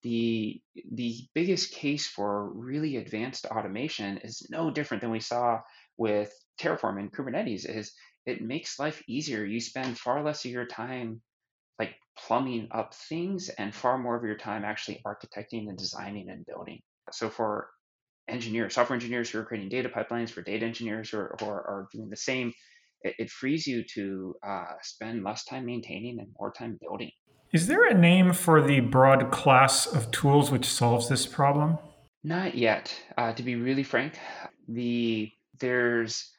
the 0.03 0.61
the 0.91 1.19
biggest 1.33 1.73
case 1.73 2.07
for 2.07 2.49
really 2.53 2.97
advanced 2.97 3.45
automation 3.45 4.17
is 4.19 4.47
no 4.49 4.71
different 4.71 5.01
than 5.01 5.11
we 5.11 5.19
saw 5.19 5.59
with 5.97 6.33
Terraform 6.59 6.99
and 6.99 7.11
Kubernetes. 7.11 7.65
Is 7.69 7.93
it 8.25 8.41
makes 8.41 8.79
life 8.79 9.01
easier. 9.07 9.43
You 9.43 9.59
spend 9.59 9.97
far 9.97 10.23
less 10.23 10.45
of 10.45 10.51
your 10.51 10.65
time 10.65 11.21
like 11.79 11.95
plumbing 12.17 12.67
up 12.71 12.93
things 12.93 13.49
and 13.49 13.73
far 13.73 13.97
more 13.97 14.15
of 14.15 14.23
your 14.23 14.37
time 14.37 14.63
actually 14.63 15.01
architecting 15.05 15.67
and 15.69 15.77
designing 15.77 16.29
and 16.29 16.45
building. 16.45 16.81
So 17.11 17.29
for 17.29 17.69
engineers, 18.27 18.73
software 18.75 18.95
engineers 18.95 19.29
who 19.29 19.39
are 19.39 19.45
creating 19.45 19.69
data 19.69 19.89
pipelines, 19.89 20.29
for 20.29 20.41
data 20.41 20.65
engineers 20.65 21.09
who 21.09 21.17
are, 21.17 21.35
who 21.39 21.45
are, 21.47 21.61
are 21.61 21.87
doing 21.91 22.09
the 22.09 22.15
same, 22.17 22.53
it, 23.01 23.15
it 23.17 23.29
frees 23.29 23.67
you 23.67 23.83
to 23.95 24.35
uh, 24.45 24.73
spend 24.81 25.23
less 25.23 25.45
time 25.45 25.65
maintaining 25.65 26.19
and 26.19 26.29
more 26.39 26.51
time 26.51 26.77
building. 26.81 27.11
Is 27.53 27.67
there 27.67 27.85
a 27.85 27.93
name 27.93 28.31
for 28.31 28.61
the 28.61 28.79
broad 28.79 29.29
class 29.31 29.85
of 29.85 30.09
tools 30.11 30.51
which 30.51 30.65
solves 30.65 31.09
this 31.09 31.25
problem? 31.25 31.77
Not 32.23 32.55
yet. 32.55 32.95
Uh, 33.17 33.33
to 33.33 33.43
be 33.43 33.55
really 33.55 33.83
frank, 33.83 34.17
the 34.67 35.31
there's 35.59 36.31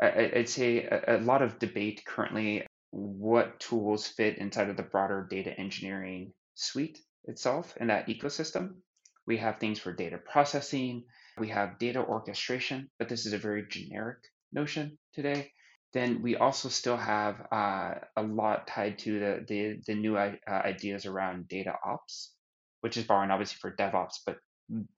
I, 0.00 0.30
would 0.36 0.48
say 0.48 0.84
a, 0.84 1.16
a 1.16 1.18
lot 1.18 1.42
of 1.42 1.58
debate 1.58 2.02
currently 2.06 2.66
what 2.90 3.60
tools 3.60 4.06
fit 4.06 4.38
inside 4.38 4.68
of 4.68 4.76
the 4.76 4.82
broader 4.82 5.26
data 5.30 5.58
engineering 5.58 6.32
suite 6.54 6.98
itself 7.24 7.74
and 7.78 7.90
that 7.90 8.08
ecosystem. 8.08 8.74
We 9.26 9.36
have 9.38 9.58
things 9.58 9.78
for 9.78 9.92
data 9.92 10.18
processing, 10.18 11.04
we 11.40 11.48
have 11.48 11.78
data 11.78 12.00
orchestration, 12.00 12.90
but 12.98 13.08
this 13.08 13.26
is 13.26 13.32
a 13.32 13.38
very 13.38 13.66
generic 13.68 14.18
notion 14.52 14.98
today. 15.14 15.50
Then 15.92 16.22
we 16.22 16.36
also 16.36 16.68
still 16.68 16.96
have 16.96 17.40
uh, 17.50 17.94
a 18.16 18.22
lot 18.22 18.68
tied 18.68 18.98
to 19.00 19.18
the 19.18 19.44
the, 19.48 19.80
the 19.86 19.94
new 19.94 20.16
uh, 20.16 20.32
ideas 20.48 21.06
around 21.06 21.48
data 21.48 21.74
ops, 21.84 22.32
which 22.82 22.96
is 22.96 23.04
borrowing 23.04 23.30
obviously 23.30 23.56
for 23.60 23.74
DevOps, 23.74 24.18
but 24.24 24.36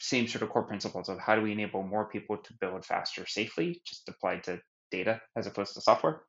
same 0.00 0.28
sort 0.28 0.42
of 0.42 0.50
core 0.50 0.64
principles 0.64 1.08
of 1.08 1.18
how 1.18 1.34
do 1.34 1.40
we 1.40 1.52
enable 1.52 1.82
more 1.82 2.10
people 2.10 2.36
to 2.36 2.54
build 2.60 2.84
faster 2.84 3.26
safely, 3.26 3.80
just 3.86 4.08
applied 4.08 4.44
to 4.44 4.60
data 4.90 5.20
as 5.34 5.46
opposed 5.46 5.72
to 5.74 5.80
software. 5.80 6.22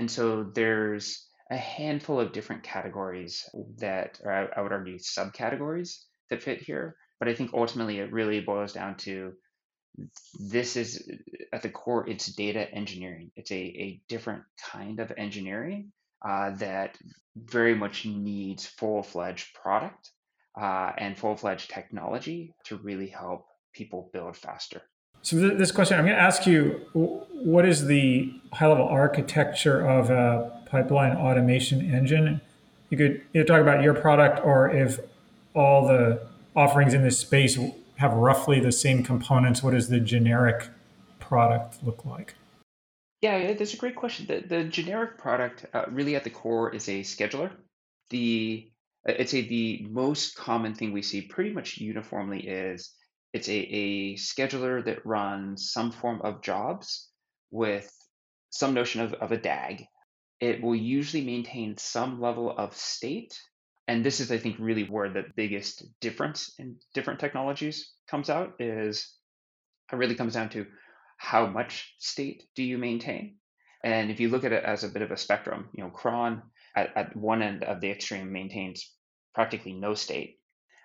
And 0.00 0.10
so 0.10 0.50
there's 0.54 1.28
a 1.50 1.56
handful 1.56 2.18
of 2.20 2.32
different 2.32 2.62
categories 2.62 3.44
that, 3.78 4.18
or 4.24 4.32
I, 4.32 4.58
I 4.58 4.62
would 4.62 4.72
argue 4.72 4.98
subcategories 4.98 5.90
that 6.30 6.42
fit 6.42 6.60
here. 6.60 6.96
But 7.20 7.28
I 7.28 7.34
think 7.34 7.52
ultimately 7.54 7.98
it 7.98 8.12
really 8.12 8.40
boils 8.40 8.72
down 8.72 8.96
to 8.98 9.32
this 10.38 10.76
is 10.76 11.10
at 11.52 11.62
the 11.62 11.68
core 11.68 12.08
it's 12.08 12.26
data 12.26 12.70
engineering. 12.72 13.30
It's 13.36 13.50
a, 13.50 13.54
a 13.56 14.00
different 14.08 14.44
kind 14.62 15.00
of 15.00 15.12
engineering 15.16 15.92
uh, 16.22 16.50
that 16.56 16.96
very 17.36 17.74
much 17.74 18.04
needs 18.04 18.66
full-fledged 18.66 19.54
product 19.54 20.10
uh, 20.60 20.92
and 20.98 21.16
full-fledged 21.16 21.70
technology 21.70 22.54
to 22.64 22.76
really 22.76 23.08
help 23.08 23.46
people 23.72 24.10
build 24.12 24.36
faster. 24.36 24.82
So 25.22 25.36
this 25.36 25.72
question 25.72 25.98
i'm 25.98 26.04
going 26.04 26.16
to 26.16 26.22
ask 26.22 26.46
you 26.46 26.80
what 26.92 27.66
is 27.66 27.86
the 27.86 28.32
high-level 28.52 28.86
architecture 28.86 29.86
of 29.86 30.10
a 30.10 30.62
pipeline 30.66 31.16
automation 31.16 31.92
engine? 31.92 32.40
You 32.90 32.98
could 32.98 33.22
either 33.34 33.44
talk 33.44 33.60
about 33.60 33.82
your 33.82 33.94
product 33.94 34.44
or 34.44 34.70
if 34.70 35.00
all 35.54 35.86
the 35.86 36.26
offerings 36.54 36.94
in 36.94 37.02
this 37.02 37.18
space 37.18 37.58
have 37.98 38.14
roughly 38.14 38.60
the 38.60 38.72
same 38.72 39.02
components, 39.02 39.62
what 39.62 39.72
does 39.72 39.88
the 39.88 40.00
generic 40.00 40.68
product 41.18 41.84
look 41.84 42.04
like? 42.04 42.34
Yeah, 43.20 43.52
that's 43.54 43.74
a 43.74 43.76
great 43.76 43.96
question. 43.96 44.26
The, 44.26 44.46
the 44.46 44.64
generic 44.64 45.18
product 45.18 45.66
uh, 45.74 45.84
really 45.90 46.14
at 46.14 46.22
the 46.22 46.30
core 46.30 46.72
is 46.74 46.88
a 46.88 47.00
scheduler. 47.00 47.50
The 48.10 48.70
I'd 49.06 49.28
say 49.28 49.42
the 49.42 49.86
most 49.90 50.36
common 50.36 50.74
thing 50.74 50.92
we 50.92 51.02
see 51.02 51.22
pretty 51.22 51.52
much 51.52 51.78
uniformly 51.78 52.46
is 52.46 52.92
it's 53.32 53.48
a, 53.48 53.56
a 53.56 54.14
scheduler 54.14 54.84
that 54.84 55.04
runs 55.04 55.72
some 55.72 55.90
form 55.90 56.20
of 56.22 56.42
jobs 56.42 57.08
with 57.50 57.90
some 58.50 58.74
notion 58.74 59.00
of, 59.00 59.14
of 59.14 59.32
a 59.32 59.36
DAG. 59.36 59.84
It 60.40 60.62
will 60.62 60.76
usually 60.76 61.24
maintain 61.24 61.76
some 61.76 62.20
level 62.20 62.54
of 62.56 62.76
state 62.76 63.38
and 63.88 64.04
this 64.04 64.20
is 64.20 64.30
i 64.30 64.38
think 64.38 64.56
really 64.58 64.84
where 64.84 65.10
the 65.10 65.24
biggest 65.34 65.84
difference 66.00 66.54
in 66.58 66.76
different 66.94 67.18
technologies 67.18 67.92
comes 68.08 68.30
out 68.30 68.54
is 68.60 69.18
it 69.92 69.96
really 69.96 70.14
comes 70.14 70.34
down 70.34 70.50
to 70.50 70.66
how 71.18 71.46
much 71.46 71.94
state 71.98 72.44
do 72.54 72.62
you 72.62 72.78
maintain? 72.78 73.36
And 73.84 74.10
if 74.10 74.20
you 74.20 74.28
look 74.28 74.44
at 74.44 74.52
it 74.52 74.64
as 74.64 74.84
a 74.84 74.88
bit 74.88 75.02
of 75.02 75.10
a 75.10 75.16
spectrum 75.16 75.68
you 75.72 75.84
know 75.84 75.90
cron 75.90 76.42
at, 76.74 76.96
at 76.96 77.16
one 77.16 77.42
end 77.42 77.64
of 77.64 77.80
the 77.80 77.90
extreme 77.90 78.32
maintains 78.32 78.94
practically 79.34 79.72
no 79.72 79.94
state. 79.94 80.38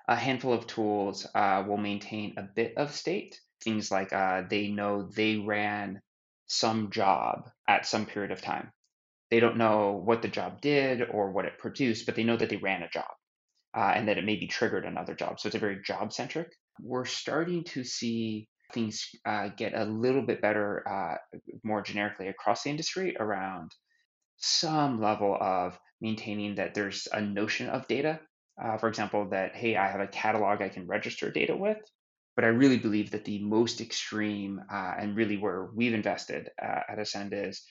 A 0.08 0.16
handful 0.16 0.54
of 0.54 0.68
tools 0.68 1.26
uh, 1.34 1.64
will 1.68 1.78
maintain 1.78 2.34
a 2.38 2.44
bit 2.44 2.74
of 2.78 2.92
state. 2.92 3.40
Things 3.64 3.90
like 3.90 4.12
uh, 4.12 4.44
they 4.50 4.68
know 4.68 5.04
they 5.04 5.38
ran 5.38 6.02
some 6.48 6.92
job 6.92 7.50
at 7.68 7.86
some 7.86 8.06
period 8.06 8.32
of 8.32 8.42
time. 8.42 8.72
They 9.34 9.40
don't 9.40 9.58
know 9.58 10.00
what 10.06 10.22
the 10.22 10.28
job 10.28 10.62
did 10.62 11.02
or 11.10 11.32
what 11.32 11.46
it 11.46 11.58
produced, 11.58 12.06
but 12.06 12.14
they 12.14 12.24
know 12.24 12.38
that 12.38 12.50
they 12.50 12.58
ran 12.58 12.84
a 12.84 12.88
job 12.88 13.10
uh, 13.76 13.92
and 13.96 14.08
that 14.08 14.20
it 14.20 14.26
maybe 14.26 14.46
triggered 14.46 14.86
another 14.86 15.16
job. 15.16 15.40
So 15.40 15.48
it's 15.48 15.56
a 15.56 15.60
very 15.60 15.82
job 15.82 16.14
centric. 16.14 16.50
We're 16.80 17.06
starting 17.06 17.64
to 17.74 17.84
see 17.84 18.48
things 18.76 19.10
uh, 19.26 19.50
get 19.58 19.74
a 19.74 19.86
little 19.86 20.22
bit 20.22 20.40
better 20.40 20.88
uh, 20.88 21.16
more 21.64 21.82
generically 21.82 22.28
across 22.28 22.62
the 22.62 22.70
industry 22.70 23.18
around 23.20 23.72
some 24.38 25.02
level 25.02 25.36
of 25.42 25.80
maintaining 26.00 26.54
that 26.58 26.76
there's 26.76 27.08
a 27.12 27.20
notion 27.20 27.70
of 27.70 27.88
data. 27.88 28.20
Uh, 28.64 28.78
for 28.78 28.88
example, 28.88 29.30
that, 29.32 29.56
hey, 29.56 29.76
I 29.76 29.88
have 29.88 30.02
a 30.02 30.06
catalog 30.06 30.62
I 30.62 30.70
can 30.70 30.86
register 30.86 31.32
data 31.32 31.56
with. 31.56 31.80
But 32.36 32.46
I 32.46 32.50
really 32.50 32.78
believe 32.78 33.10
that 33.12 33.26
the 33.26 33.44
most 33.44 33.82
extreme 33.82 34.62
uh, 34.72 34.94
and 35.00 35.16
really 35.16 35.38
where 35.38 35.70
we've 35.74 35.96
invested 35.96 36.52
uh, 36.62 36.82
at 36.88 37.00
Ascend 37.00 37.34
is 37.34 37.64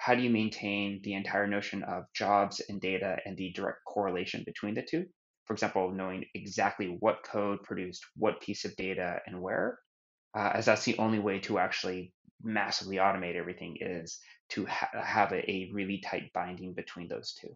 how 0.00 0.14
do 0.14 0.22
you 0.22 0.30
maintain 0.30 0.98
the 1.04 1.12
entire 1.12 1.46
notion 1.46 1.82
of 1.82 2.04
jobs 2.14 2.62
and 2.70 2.80
data 2.80 3.18
and 3.26 3.36
the 3.36 3.52
direct 3.52 3.84
correlation 3.86 4.42
between 4.46 4.74
the 4.74 4.82
two? 4.82 5.04
For 5.44 5.52
example, 5.52 5.92
knowing 5.92 6.24
exactly 6.34 6.96
what 7.00 7.22
code 7.22 7.62
produced 7.64 8.02
what 8.16 8.40
piece 8.40 8.64
of 8.64 8.74
data 8.76 9.18
and 9.26 9.42
where, 9.42 9.78
uh, 10.34 10.52
as 10.54 10.64
that's 10.64 10.84
the 10.84 10.96
only 10.96 11.18
way 11.18 11.38
to 11.40 11.58
actually 11.58 12.14
massively 12.42 12.96
automate 12.96 13.36
everything 13.36 13.76
is 13.78 14.18
to 14.48 14.64
ha- 14.64 14.88
have 14.94 15.32
a, 15.32 15.50
a 15.50 15.70
really 15.74 16.00
tight 16.02 16.32
binding 16.32 16.72
between 16.72 17.06
those 17.06 17.34
two. 17.38 17.50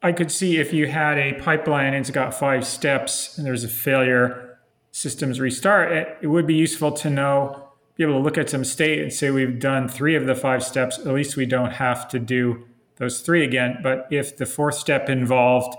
I 0.00 0.12
could 0.12 0.30
see 0.30 0.58
if 0.58 0.72
you 0.72 0.86
had 0.86 1.18
a 1.18 1.32
pipeline 1.40 1.86
and 1.86 1.96
it's 1.96 2.10
got 2.10 2.34
five 2.34 2.64
steps 2.64 3.36
and 3.36 3.44
there's 3.44 3.64
a 3.64 3.68
failure, 3.68 4.60
systems 4.92 5.40
restart, 5.40 5.90
it, 5.90 6.18
it 6.22 6.28
would 6.28 6.46
be 6.46 6.54
useful 6.54 6.92
to 6.92 7.10
know, 7.10 7.67
be 7.98 8.04
able 8.04 8.14
to 8.14 8.20
look 8.20 8.38
at 8.38 8.48
some 8.48 8.64
state 8.64 9.00
and 9.00 9.12
say 9.12 9.28
we've 9.28 9.58
done 9.58 9.88
three 9.88 10.14
of 10.14 10.24
the 10.24 10.36
five 10.36 10.62
steps. 10.62 11.00
At 11.00 11.08
least 11.08 11.36
we 11.36 11.46
don't 11.46 11.72
have 11.72 12.08
to 12.10 12.20
do 12.20 12.64
those 12.96 13.20
three 13.20 13.44
again. 13.44 13.80
But 13.82 14.06
if 14.10 14.36
the 14.36 14.46
fourth 14.46 14.76
step 14.76 15.10
involved 15.10 15.76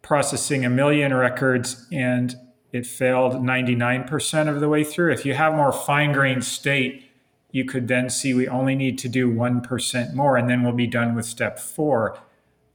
processing 0.00 0.64
a 0.64 0.70
million 0.70 1.12
records 1.12 1.88
and 1.92 2.36
it 2.70 2.86
failed 2.86 3.34
99% 3.34 4.48
of 4.48 4.60
the 4.60 4.68
way 4.68 4.84
through, 4.84 5.12
if 5.12 5.26
you 5.26 5.34
have 5.34 5.52
more 5.52 5.72
fine 5.72 6.12
grained 6.12 6.44
state, 6.44 7.10
you 7.50 7.64
could 7.64 7.88
then 7.88 8.08
see 8.10 8.32
we 8.32 8.46
only 8.46 8.76
need 8.76 8.96
to 8.98 9.08
do 9.08 9.28
1% 9.28 10.14
more 10.14 10.36
and 10.36 10.48
then 10.48 10.62
we'll 10.62 10.72
be 10.72 10.86
done 10.86 11.16
with 11.16 11.26
step 11.26 11.58
four. 11.58 12.16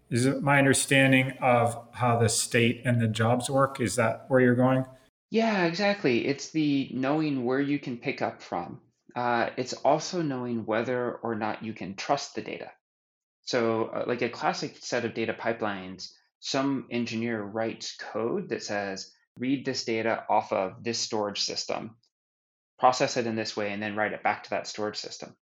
Is 0.09 0.25
it 0.25 0.43
my 0.43 0.57
understanding 0.57 1.31
of 1.39 1.81
how 1.93 2.19
the 2.19 2.27
state 2.27 2.81
and 2.83 3.01
the 3.01 3.07
jobs 3.07 3.49
work? 3.49 3.79
Is 3.79 3.95
that 3.95 4.25
where 4.27 4.41
you're 4.41 4.53
going? 4.53 4.83
Yeah, 5.35 5.65
exactly. 5.65 6.25
It's 6.25 6.51
the 6.51 6.89
knowing 6.93 7.43
where 7.43 7.59
you 7.59 7.77
can 7.77 7.97
pick 7.97 8.21
up 8.21 8.41
from. 8.41 8.79
Uh, 9.13 9.49
it's 9.57 9.73
also 9.73 10.21
knowing 10.21 10.65
whether 10.65 11.15
or 11.15 11.35
not 11.35 11.61
you 11.61 11.73
can 11.73 11.95
trust 11.97 12.35
the 12.35 12.41
data. 12.41 12.71
So, 13.43 13.87
uh, 13.87 14.05
like 14.07 14.21
a 14.21 14.29
classic 14.29 14.77
set 14.77 15.03
of 15.03 15.13
data 15.13 15.33
pipelines, 15.33 16.13
some 16.39 16.87
engineer 16.89 17.43
writes 17.43 17.97
code 17.97 18.47
that 18.47 18.63
says, 18.63 19.11
read 19.37 19.65
this 19.65 19.83
data 19.83 20.23
off 20.29 20.53
of 20.53 20.81
this 20.85 20.99
storage 20.99 21.41
system 21.41 21.97
process 22.79 23.17
it 23.17 23.27
in 23.27 23.35
this 23.35 23.57
way, 23.57 23.73
and 23.73 23.83
then 23.83 23.97
write 23.97 24.13
it 24.13 24.23
back 24.23 24.43
to 24.43 24.51
that 24.51 24.67
storage 24.67 24.97
system. 24.97 25.35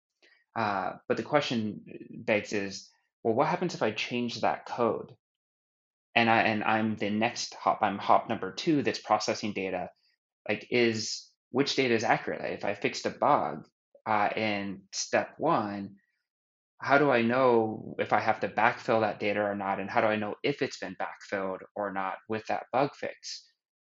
Uh, 0.54 0.92
but 1.08 1.16
the 1.16 1.24
question 1.24 1.80
begs 2.10 2.52
is, 2.52 2.88
well, 3.24 3.34
what 3.34 3.48
happens 3.48 3.74
if 3.74 3.82
I 3.82 3.90
change 3.90 4.40
that 4.42 4.66
code? 4.66 5.16
And 6.14 6.28
I 6.28 6.42
and 6.42 6.64
I'm 6.64 6.96
the 6.96 7.10
next 7.10 7.54
hop. 7.54 7.80
I'm 7.82 7.98
hop 7.98 8.28
number 8.28 8.52
two 8.52 8.82
that's 8.82 8.98
processing 8.98 9.52
data. 9.52 9.90
Like, 10.48 10.66
is 10.70 11.28
which 11.50 11.76
data 11.76 11.94
is 11.94 12.04
accurate? 12.04 12.52
If 12.52 12.64
I 12.64 12.74
fixed 12.74 13.06
a 13.06 13.10
bug 13.10 13.66
uh, 14.06 14.30
in 14.34 14.82
step 14.92 15.34
one, 15.38 15.96
how 16.78 16.98
do 16.98 17.10
I 17.10 17.22
know 17.22 17.94
if 17.98 18.12
I 18.12 18.20
have 18.20 18.40
to 18.40 18.48
backfill 18.48 19.02
that 19.02 19.20
data 19.20 19.40
or 19.40 19.54
not? 19.54 19.80
And 19.80 19.90
how 19.90 20.00
do 20.00 20.06
I 20.06 20.16
know 20.16 20.34
if 20.42 20.62
it's 20.62 20.78
been 20.78 20.96
backfilled 20.96 21.58
or 21.76 21.92
not 21.92 22.14
with 22.28 22.44
that 22.46 22.64
bug 22.72 22.90
fix? 22.94 23.46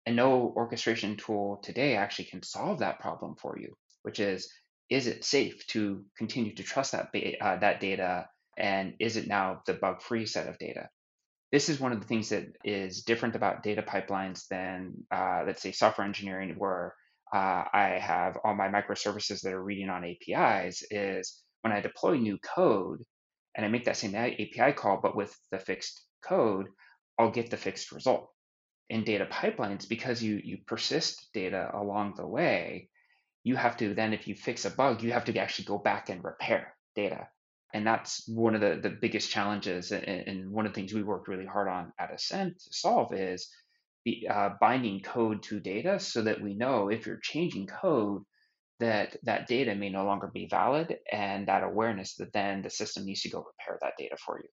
And 0.06 0.16
no 0.16 0.54
orchestration 0.56 1.16
tool 1.16 1.60
today 1.62 1.96
actually 1.96 2.26
can 2.26 2.42
solve 2.42 2.78
that 2.78 2.98
problem 2.98 3.36
for 3.36 3.58
you, 3.58 3.74
which 4.02 4.20
is, 4.20 4.50
is 4.88 5.06
it 5.06 5.24
safe 5.24 5.66
to 5.68 6.02
continue 6.16 6.54
to 6.54 6.62
trust 6.62 6.92
that, 6.92 7.10
uh, 7.42 7.58
that 7.58 7.80
data? 7.80 8.26
And 8.56 8.94
is 9.00 9.18
it 9.18 9.28
now 9.28 9.60
the 9.66 9.74
bug 9.74 10.00
free 10.00 10.24
set 10.24 10.46
of 10.46 10.58
data? 10.58 10.88
This 11.50 11.68
is 11.68 11.80
one 11.80 11.92
of 11.92 12.00
the 12.00 12.06
things 12.06 12.28
that 12.28 12.46
is 12.64 13.02
different 13.02 13.34
about 13.34 13.62
data 13.62 13.82
pipelines 13.82 14.46
than, 14.48 14.92
uh, 15.10 15.44
let's 15.46 15.62
say, 15.62 15.72
software 15.72 16.06
engineering, 16.06 16.54
where 16.58 16.94
uh, 17.32 17.64
I 17.72 17.98
have 18.00 18.36
all 18.44 18.54
my 18.54 18.68
microservices 18.68 19.42
that 19.42 19.52
are 19.52 19.62
reading 19.62 19.88
on 19.88 20.04
APIs. 20.04 20.82
Is 20.90 21.42
when 21.62 21.72
I 21.72 21.80
deploy 21.80 22.16
new 22.16 22.38
code 22.38 23.02
and 23.54 23.64
I 23.64 23.68
make 23.68 23.84
that 23.84 23.96
same 23.96 24.14
API 24.14 24.72
call, 24.72 25.00
but 25.02 25.16
with 25.16 25.34
the 25.50 25.58
fixed 25.58 26.04
code, 26.22 26.68
I'll 27.18 27.30
get 27.30 27.50
the 27.50 27.56
fixed 27.56 27.92
result 27.92 28.30
in 28.90 29.04
data 29.04 29.26
pipelines 29.26 29.88
because 29.88 30.22
you 30.22 30.40
you 30.42 30.58
persist 30.66 31.28
data 31.34 31.70
along 31.74 32.14
the 32.16 32.26
way 32.26 32.88
you 33.44 33.56
have 33.56 33.76
to 33.76 33.94
then 33.94 34.12
if 34.12 34.26
you 34.26 34.34
fix 34.34 34.64
a 34.64 34.70
bug 34.70 35.02
you 35.02 35.12
have 35.12 35.24
to 35.24 35.36
actually 35.38 35.64
go 35.64 35.78
back 35.78 36.08
and 36.08 36.24
repair 36.24 36.74
data 36.94 37.28
and 37.74 37.86
that's 37.86 38.26
one 38.28 38.54
of 38.54 38.60
the, 38.60 38.80
the 38.82 38.96
biggest 39.00 39.30
challenges 39.30 39.92
and, 39.92 40.50
one 40.50 40.66
of 40.66 40.72
the 40.72 40.80
things 40.80 40.94
we 40.94 41.02
worked 41.02 41.28
really 41.28 41.46
hard 41.46 41.68
on 41.68 41.92
at 41.98 42.12
ascend 42.12 42.58
to 42.58 42.72
solve 42.72 43.12
is 43.12 43.50
the, 44.04 44.28
uh, 44.28 44.50
binding 44.60 45.00
code 45.00 45.42
to 45.42 45.60
data 45.60 46.00
so 46.00 46.22
that 46.22 46.40
we 46.40 46.54
know 46.54 46.88
if 46.88 47.06
you're 47.06 47.20
changing 47.22 47.66
code 47.66 48.22
that 48.80 49.16
that 49.24 49.48
data 49.48 49.74
may 49.74 49.90
no 49.90 50.04
longer 50.04 50.30
be 50.32 50.46
valid 50.48 50.96
and 51.10 51.48
that 51.48 51.64
awareness 51.64 52.14
that 52.14 52.32
then 52.32 52.62
the 52.62 52.70
system 52.70 53.04
needs 53.04 53.22
to 53.22 53.28
go 53.28 53.38
repair 53.38 53.78
that 53.80 53.94
data 53.98 54.16
for 54.16 54.38
you 54.38 54.48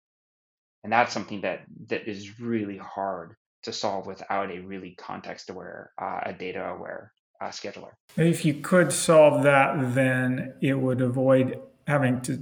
and 0.83 0.91
that's 0.93 1.13
something 1.13 1.41
that 1.41 1.61
that 1.87 2.07
is 2.07 2.39
really 2.39 2.77
hard 2.77 3.35
to 3.65 3.73
solve 3.73 4.05
without 4.05 4.51
a 4.51 4.59
really 4.59 4.95
context 4.97 5.49
aware, 5.49 5.91
uh, 5.99 6.19
a 6.23 6.33
data 6.33 6.63
aware 6.63 7.11
uh, 7.41 7.47
scheduler. 7.47 7.89
If 8.15 8.45
you 8.45 8.53
could 8.53 8.93
solve 8.93 9.43
that, 9.43 9.95
then 9.95 10.53
it 10.61 10.75
would 10.75 11.01
avoid 11.01 11.59
having 11.87 12.21
to 12.21 12.39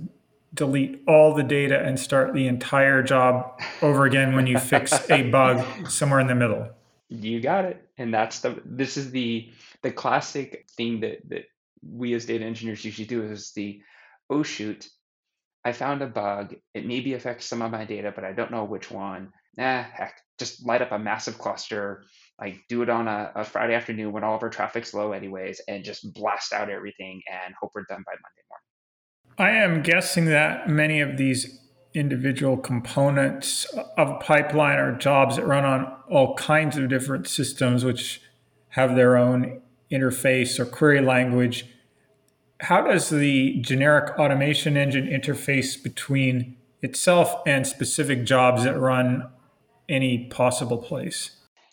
delete 0.53 1.01
all 1.07 1.33
the 1.33 1.43
data 1.43 1.79
and 1.79 1.99
start 1.99 2.33
the 2.33 2.47
entire 2.47 3.01
job 3.01 3.59
over 3.81 4.05
again 4.05 4.35
when 4.35 4.47
you 4.47 4.59
fix 4.59 5.09
a 5.09 5.23
bug 5.31 5.89
somewhere 5.89 6.19
in 6.19 6.27
the 6.27 6.35
middle. 6.35 6.69
You 7.09 7.41
got 7.41 7.65
it. 7.65 7.87
And 7.97 8.13
that's 8.13 8.39
the 8.39 8.61
this 8.65 8.97
is 8.97 9.11
the 9.11 9.51
the 9.81 9.91
classic 9.91 10.65
thing 10.75 11.01
that 11.01 11.27
that 11.29 11.45
we 11.85 12.13
as 12.13 12.25
data 12.25 12.45
engineers 12.45 12.85
usually 12.85 13.07
do 13.07 13.23
is 13.23 13.51
the 13.51 13.81
oh 14.29 14.43
shoot, 14.43 14.89
I 15.65 15.73
found 15.73 16.01
a 16.01 16.07
bug. 16.07 16.55
It 16.73 16.85
maybe 16.85 17.13
affects 17.13 17.45
some 17.45 17.61
of 17.61 17.71
my 17.71 17.85
data, 17.85 18.11
but 18.13 18.23
I 18.23 18.33
don't 18.33 18.51
know 18.51 18.63
which 18.63 18.89
one 18.89 19.31
nah, 19.57 19.83
heck, 19.83 20.21
just 20.39 20.65
light 20.65 20.81
up 20.81 20.91
a 20.91 20.99
massive 20.99 21.37
cluster, 21.37 22.03
like 22.39 22.59
do 22.69 22.81
it 22.81 22.89
on 22.89 23.07
a, 23.07 23.31
a 23.35 23.43
Friday 23.43 23.75
afternoon 23.75 24.11
when 24.11 24.23
all 24.23 24.35
of 24.35 24.43
our 24.43 24.49
traffic's 24.49 24.93
low 24.93 25.11
anyways, 25.11 25.61
and 25.67 25.83
just 25.83 26.13
blast 26.13 26.53
out 26.53 26.69
everything 26.69 27.21
and 27.31 27.53
hope 27.59 27.71
we're 27.75 27.85
done 27.87 28.03
by 28.05 28.13
Monday 28.13 28.43
morning. 28.49 28.72
I 29.37 29.51
am 29.51 29.81
guessing 29.81 30.25
that 30.25 30.69
many 30.69 31.01
of 31.01 31.17
these 31.17 31.59
individual 31.93 32.57
components 32.57 33.65
of 33.97 34.09
a 34.09 34.19
pipeline 34.19 34.77
are 34.77 34.95
jobs 34.97 35.35
that 35.37 35.45
run 35.45 35.65
on 35.65 35.91
all 36.09 36.35
kinds 36.35 36.77
of 36.77 36.89
different 36.89 37.27
systems, 37.27 37.83
which 37.83 38.21
have 38.69 38.95
their 38.95 39.17
own 39.17 39.61
interface 39.91 40.59
or 40.59 40.65
query 40.65 41.01
language. 41.01 41.65
How 42.59 42.81
does 42.81 43.09
the 43.09 43.59
generic 43.61 44.17
automation 44.19 44.77
engine 44.77 45.07
interface 45.07 45.81
between 45.81 46.57
itself 46.81 47.35
and 47.45 47.65
specific 47.65 48.25
jobs 48.25 48.63
that 48.63 48.77
run 48.79 49.29
any 49.89 50.27
possible 50.27 50.77
place? 50.77 51.31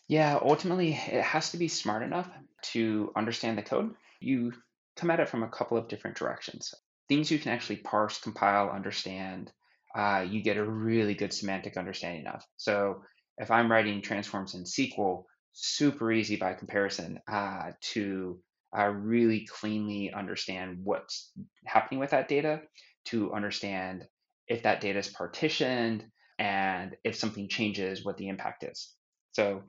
Yeah, 0.08 0.38
ultimately, 0.42 0.92
it 0.92 1.22
has 1.22 1.50
to 1.50 1.56
be 1.56 1.68
smart 1.68 2.02
enough 2.02 2.28
to 2.72 3.12
understand 3.16 3.58
the 3.58 3.62
code. 3.62 3.94
You 4.20 4.52
come 4.96 5.10
at 5.10 5.20
it 5.20 5.28
from 5.28 5.42
a 5.42 5.48
couple 5.48 5.76
of 5.76 5.88
different 5.88 6.16
directions. 6.16 6.74
Things 7.10 7.30
you 7.30 7.40
can 7.40 7.50
actually 7.50 7.78
parse, 7.78 8.20
compile, 8.20 8.70
understand, 8.70 9.52
uh, 9.96 10.24
you 10.26 10.42
get 10.42 10.56
a 10.56 10.64
really 10.64 11.14
good 11.14 11.32
semantic 11.32 11.76
understanding 11.76 12.28
of. 12.28 12.42
So 12.56 13.02
if 13.36 13.50
I'm 13.50 13.70
writing 13.70 14.00
transforms 14.00 14.54
in 14.54 14.62
SQL, 14.62 15.24
super 15.52 16.12
easy 16.12 16.36
by 16.36 16.54
comparison 16.54 17.18
uh, 17.26 17.72
to 17.94 18.38
uh, 18.78 18.86
really 18.86 19.44
cleanly 19.46 20.12
understand 20.12 20.78
what's 20.84 21.32
happening 21.66 21.98
with 21.98 22.10
that 22.10 22.28
data, 22.28 22.62
to 23.06 23.32
understand 23.32 24.06
if 24.46 24.62
that 24.62 24.80
data 24.80 25.00
is 25.00 25.08
partitioned, 25.08 26.04
and 26.38 26.96
if 27.02 27.16
something 27.16 27.48
changes, 27.48 28.04
what 28.04 28.18
the 28.18 28.28
impact 28.28 28.62
is. 28.62 28.94
So 29.32 29.62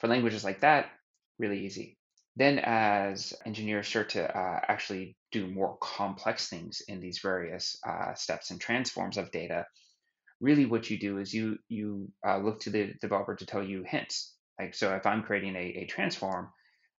for 0.00 0.08
languages 0.08 0.44
like 0.44 0.62
that, 0.62 0.86
really 1.38 1.66
easy. 1.66 1.98
Then 2.36 2.58
as 2.58 3.32
engineers 3.46 3.88
start 3.88 4.10
to 4.10 4.22
uh, 4.24 4.60
actually 4.68 5.16
do 5.32 5.46
more 5.48 5.78
complex 5.80 6.48
things 6.48 6.82
in 6.86 7.00
these 7.00 7.20
various 7.22 7.78
uh, 7.88 8.14
steps 8.14 8.50
and 8.50 8.60
transforms 8.60 9.16
of 9.16 9.30
data, 9.30 9.66
really 10.40 10.66
what 10.66 10.90
you 10.90 10.98
do 10.98 11.18
is 11.18 11.32
you 11.32 11.56
you 11.68 12.12
uh, 12.26 12.38
look 12.38 12.60
to 12.60 12.70
the 12.70 12.92
developer 13.00 13.34
to 13.36 13.46
tell 13.46 13.62
you 13.64 13.84
hints. 13.86 14.34
Like 14.60 14.74
so, 14.74 14.94
if 14.94 15.06
I'm 15.06 15.22
creating 15.22 15.56
a, 15.56 15.82
a 15.82 15.86
transform, 15.86 16.50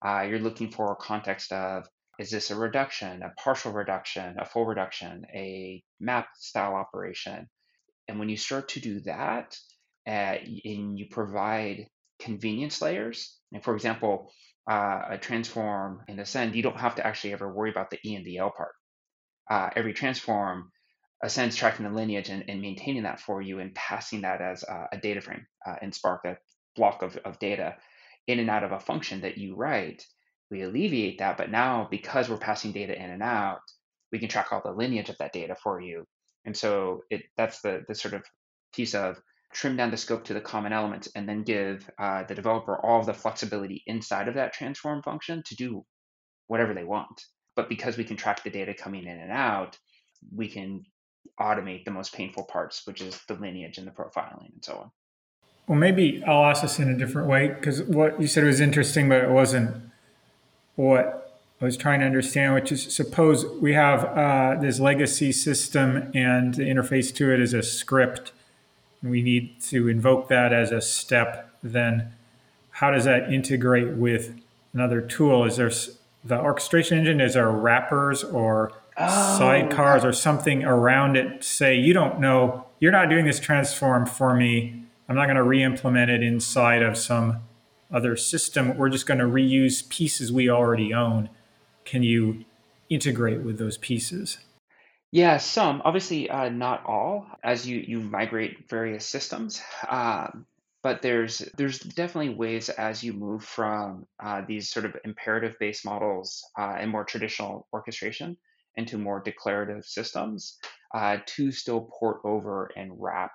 uh, 0.04 0.22
you're 0.22 0.38
looking 0.38 0.70
for 0.70 0.92
a 0.92 0.96
context 0.96 1.52
of 1.52 1.86
Is 2.18 2.30
this 2.30 2.50
a 2.50 2.56
reduction, 2.56 3.22
a 3.22 3.32
partial 3.36 3.72
reduction, 3.72 4.36
a 4.38 4.46
full 4.46 4.64
reduction, 4.64 5.26
a 5.34 5.82
map 6.00 6.28
style 6.38 6.74
operation? 6.74 7.48
And 8.08 8.18
when 8.18 8.30
you 8.30 8.36
start 8.38 8.68
to 8.70 8.80
do 8.80 9.00
that, 9.00 9.58
uh, 10.06 10.36
and 10.64 10.98
you 10.98 11.06
provide 11.10 11.88
convenience 12.18 12.80
layers, 12.80 13.38
and 13.52 13.62
for 13.62 13.74
example, 13.74 14.32
uh, 14.68 15.02
a 15.10 15.18
transform 15.18 16.02
in 16.08 16.18
Ascend, 16.18 16.54
you 16.54 16.62
don't 16.62 16.80
have 16.80 16.96
to 16.96 17.06
actually 17.06 17.32
ever 17.32 17.52
worry 17.52 17.70
about 17.70 17.90
the 17.90 17.98
E 18.04 18.14
and 18.14 18.24
the 18.24 18.38
L 18.38 18.52
part. 18.56 18.72
Uh, 19.48 19.70
every 19.76 19.92
transform 19.92 20.72
Ascend's 21.22 21.56
tracking 21.56 21.86
the 21.86 21.92
lineage 21.92 22.28
and, 22.28 22.44
and, 22.48 22.60
maintaining 22.60 23.04
that 23.04 23.20
for 23.20 23.40
you 23.40 23.60
and 23.60 23.74
passing 23.74 24.22
that 24.22 24.42
as 24.42 24.64
a, 24.64 24.88
a 24.92 24.98
data 24.98 25.20
frame 25.20 25.46
uh, 25.66 25.76
in 25.80 25.92
Spark, 25.92 26.24
a 26.24 26.36
block 26.74 27.02
of, 27.02 27.16
of 27.18 27.38
data 27.38 27.76
in 28.26 28.38
and 28.38 28.50
out 28.50 28.64
of 28.64 28.72
a 28.72 28.80
function 28.80 29.22
that 29.22 29.38
you 29.38 29.54
write. 29.54 30.04
We 30.50 30.62
alleviate 30.62 31.18
that, 31.18 31.38
but 31.38 31.50
now 31.50 31.88
because 31.90 32.28
we're 32.28 32.36
passing 32.36 32.72
data 32.72 32.94
in 32.94 33.10
and 33.10 33.22
out, 33.22 33.60
we 34.12 34.18
can 34.18 34.28
track 34.28 34.52
all 34.52 34.62
the 34.64 34.72
lineage 34.72 35.08
of 35.08 35.18
that 35.18 35.32
data 35.32 35.56
for 35.62 35.80
you. 35.80 36.04
And 36.44 36.56
so 36.56 37.02
it 37.10 37.22
that's 37.36 37.60
the 37.60 37.84
the 37.88 37.94
sort 37.94 38.14
of 38.14 38.24
piece 38.72 38.94
of 38.94 39.20
trim 39.56 39.76
down 39.76 39.90
the 39.90 39.96
scope 39.96 40.22
to 40.24 40.34
the 40.34 40.40
common 40.40 40.72
elements 40.72 41.08
and 41.14 41.26
then 41.26 41.42
give 41.42 41.88
uh, 41.98 42.22
the 42.24 42.34
developer 42.34 42.76
all 42.84 43.02
the 43.02 43.14
flexibility 43.14 43.82
inside 43.86 44.28
of 44.28 44.34
that 44.34 44.52
transform 44.52 45.02
function 45.02 45.42
to 45.46 45.56
do 45.56 45.82
whatever 46.46 46.74
they 46.74 46.84
want. 46.84 47.24
But 47.54 47.70
because 47.70 47.96
we 47.96 48.04
can 48.04 48.18
track 48.18 48.44
the 48.44 48.50
data 48.50 48.74
coming 48.74 49.04
in 49.04 49.18
and 49.18 49.32
out, 49.32 49.78
we 50.34 50.48
can 50.48 50.84
automate 51.40 51.86
the 51.86 51.90
most 51.90 52.12
painful 52.12 52.44
parts, 52.44 52.82
which 52.86 53.00
is 53.00 53.18
the 53.28 53.34
lineage 53.34 53.78
and 53.78 53.86
the 53.86 53.92
profiling 53.92 54.52
and 54.52 54.62
so 54.62 54.74
on. 54.74 54.90
Well, 55.66 55.78
maybe 55.78 56.22
I'll 56.26 56.44
ask 56.44 56.60
this 56.60 56.78
in 56.78 56.90
a 56.90 56.96
different 56.96 57.26
way 57.26 57.48
because 57.48 57.82
what 57.82 58.20
you 58.20 58.26
said 58.26 58.44
was 58.44 58.60
interesting, 58.60 59.08
but 59.08 59.24
it 59.24 59.30
wasn't 59.30 59.74
what 60.74 61.40
I 61.62 61.64
was 61.64 61.78
trying 61.78 62.00
to 62.00 62.06
understand, 62.06 62.54
which 62.54 62.70
is 62.70 62.94
suppose 62.94 63.46
we 63.46 63.72
have 63.72 64.04
uh, 64.04 64.60
this 64.60 64.78
legacy 64.78 65.32
system 65.32 66.10
and 66.14 66.54
the 66.54 66.64
interface 66.64 67.12
to 67.14 67.32
it 67.32 67.40
is 67.40 67.54
a 67.54 67.62
script, 67.62 68.32
and 69.02 69.10
we 69.10 69.22
need 69.22 69.60
to 69.62 69.88
invoke 69.88 70.28
that 70.28 70.52
as 70.52 70.72
a 70.72 70.80
step. 70.80 71.50
Then, 71.62 72.12
how 72.70 72.90
does 72.90 73.04
that 73.04 73.32
integrate 73.32 73.96
with 73.96 74.34
another 74.72 75.00
tool? 75.00 75.44
Is 75.44 75.56
there 75.56 75.70
the 76.24 76.40
orchestration 76.40 76.98
engine? 76.98 77.20
Is 77.20 77.34
there 77.34 77.50
wrappers 77.50 78.24
or 78.24 78.72
oh, 78.96 79.38
sidecars 79.40 80.04
or 80.04 80.12
something 80.12 80.64
around 80.64 81.16
it? 81.16 81.44
Say 81.44 81.76
you 81.76 81.92
don't 81.92 82.20
know, 82.20 82.66
you're 82.80 82.92
not 82.92 83.08
doing 83.08 83.24
this 83.24 83.40
transform 83.40 84.06
for 84.06 84.34
me 84.34 84.86
I'm 85.08 85.16
not 85.16 85.26
going 85.26 85.36
to 85.36 85.42
re-implement 85.42 86.10
it 86.10 86.22
inside 86.22 86.82
of 86.82 86.96
some 86.96 87.40
other 87.92 88.16
system. 88.16 88.76
We're 88.76 88.88
just 88.88 89.06
going 89.06 89.20
to 89.20 89.26
reuse 89.26 89.88
pieces 89.88 90.32
we 90.32 90.50
already 90.50 90.92
own. 90.92 91.30
Can 91.84 92.02
you 92.02 92.44
integrate 92.88 93.42
with 93.42 93.58
those 93.58 93.78
pieces? 93.78 94.38
Yeah, 95.12 95.38
some. 95.38 95.82
Obviously, 95.84 96.28
uh, 96.28 96.48
not 96.50 96.84
all. 96.84 97.26
As 97.42 97.66
you 97.66 97.78
you 97.78 98.00
migrate 98.00 98.68
various 98.68 99.06
systems, 99.06 99.62
um, 99.88 100.46
but 100.82 101.00
there's 101.00 101.38
there's 101.56 101.78
definitely 101.78 102.34
ways 102.34 102.68
as 102.68 103.02
you 103.02 103.12
move 103.12 103.42
from 103.44 104.06
uh, 104.22 104.42
these 104.46 104.68
sort 104.70 104.84
of 104.84 104.96
imperative 105.04 105.54
based 105.58 105.84
models 105.84 106.44
uh, 106.58 106.76
and 106.78 106.90
more 106.90 107.04
traditional 107.04 107.66
orchestration 107.72 108.36
into 108.76 108.98
more 108.98 109.20
declarative 109.20 109.84
systems 109.86 110.58
uh, 110.94 111.18
to 111.26 111.50
still 111.50 111.88
port 111.98 112.20
over 112.24 112.70
and 112.76 112.92
wrap 113.00 113.32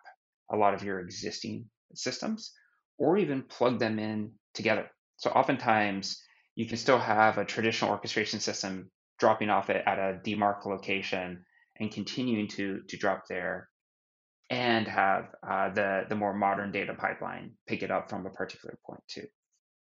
a 0.51 0.55
lot 0.57 0.73
of 0.75 0.83
your 0.83 0.99
existing 0.99 1.65
systems 1.95 2.53
or 2.99 3.17
even 3.17 3.41
plug 3.43 3.79
them 3.79 3.97
in 3.97 4.31
together. 4.53 4.89
So 5.17 5.31
oftentimes 5.31 6.21
you 6.55 6.67
can 6.67 6.77
still 6.77 6.99
have 6.99 7.37
a 7.39 7.45
traditional 7.45 7.89
orchestration 7.91 8.39
system 8.39 8.91
dropping 9.17 9.49
off 9.49 9.69
it 9.69 9.83
at 9.87 9.97
a 9.97 10.19
demarc 10.23 10.65
location 10.65 11.43
and 11.81 11.91
continuing 11.91 12.47
to, 12.47 12.81
to 12.87 12.95
drop 12.95 13.23
there 13.27 13.67
and 14.51 14.87
have 14.87 15.25
uh, 15.47 15.69
the, 15.73 16.03
the 16.07 16.15
more 16.15 16.33
modern 16.33 16.71
data 16.71 16.93
pipeline 16.93 17.51
pick 17.67 17.81
it 17.81 17.89
up 17.89 18.09
from 18.09 18.25
a 18.25 18.29
particular 18.29 18.77
point 18.85 19.01
too. 19.09 19.25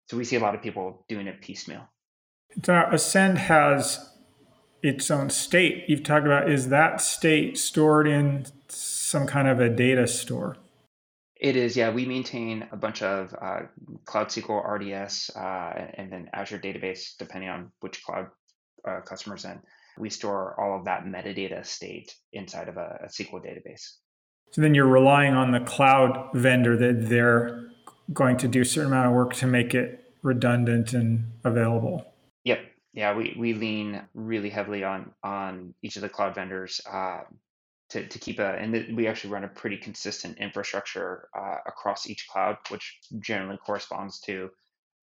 So 0.09 0.17
we 0.17 0.23
see 0.23 0.37
a 0.37 0.39
lot 0.39 0.55
of 0.55 0.61
people 0.61 1.05
doing 1.09 1.27
it 1.27 1.41
piecemeal. 1.41 1.87
So 2.63 2.87
Ascend 2.91 3.37
has 3.37 4.09
its 4.81 5.11
own 5.11 5.29
state. 5.29 5.85
You've 5.87 6.03
talked 6.03 6.25
about 6.25 6.49
is 6.49 6.69
that 6.69 7.01
state 7.01 7.57
stored 7.57 8.07
in 8.07 8.45
some 8.69 9.27
kind 9.27 9.47
of 9.47 9.59
a 9.59 9.69
data 9.69 10.07
store. 10.07 10.57
It 11.35 11.57
is, 11.57 11.75
yeah. 11.75 11.89
We 11.89 12.05
maintain 12.05 12.67
a 12.71 12.77
bunch 12.77 13.01
of 13.01 13.35
uh, 13.41 13.61
Cloud 14.05 14.27
SQL 14.27 14.65
RDS 14.65 15.31
uh, 15.35 15.87
and 15.95 16.11
then 16.11 16.29
Azure 16.33 16.59
database, 16.59 17.17
depending 17.19 17.49
on 17.49 17.71
which 17.81 18.01
cloud 18.03 18.27
uh, 18.87 19.01
customers 19.01 19.43
in. 19.43 19.59
We 19.97 20.09
store 20.09 20.59
all 20.59 20.77
of 20.77 20.85
that 20.85 21.05
metadata 21.05 21.65
state 21.65 22.15
inside 22.31 22.67
of 22.67 22.77
a, 22.77 23.01
a 23.03 23.07
SQL 23.07 23.43
database. 23.43 23.97
So 24.51 24.61
then 24.61 24.75
you're 24.75 24.87
relying 24.87 25.33
on 25.33 25.51
the 25.51 25.59
cloud 25.59 26.29
vendor 26.33 26.77
that 26.77 27.09
they're 27.09 27.69
going 28.11 28.37
to 28.37 28.47
do 28.47 28.61
a 28.61 28.65
certain 28.65 28.91
amount 28.91 29.07
of 29.07 29.13
work 29.13 29.33
to 29.35 29.47
make 29.47 29.73
it 29.73 30.13
redundant 30.21 30.93
and 30.93 31.31
available. 31.43 32.05
Yep. 32.43 32.59
Yeah, 32.93 33.15
we, 33.15 33.35
we 33.37 33.53
lean 33.53 34.01
really 34.13 34.49
heavily 34.49 34.83
on 34.83 35.11
on 35.23 35.73
each 35.81 35.95
of 35.95 36.03
the 36.03 36.09
cloud 36.09 36.35
vendors. 36.35 36.79
Uh, 36.89 37.21
to, 37.93 38.07
to 38.07 38.19
keep 38.19 38.39
a, 38.39 38.55
and 38.55 38.97
we 38.97 39.07
actually 39.07 39.29
run 39.31 39.43
a 39.43 39.47
pretty 39.47 39.77
consistent 39.77 40.39
infrastructure 40.39 41.27
uh, 41.37 41.57
across 41.67 42.09
each 42.09 42.27
cloud, 42.27 42.57
which 42.69 42.99
generally 43.19 43.57
corresponds 43.63 44.19
to 44.21 44.49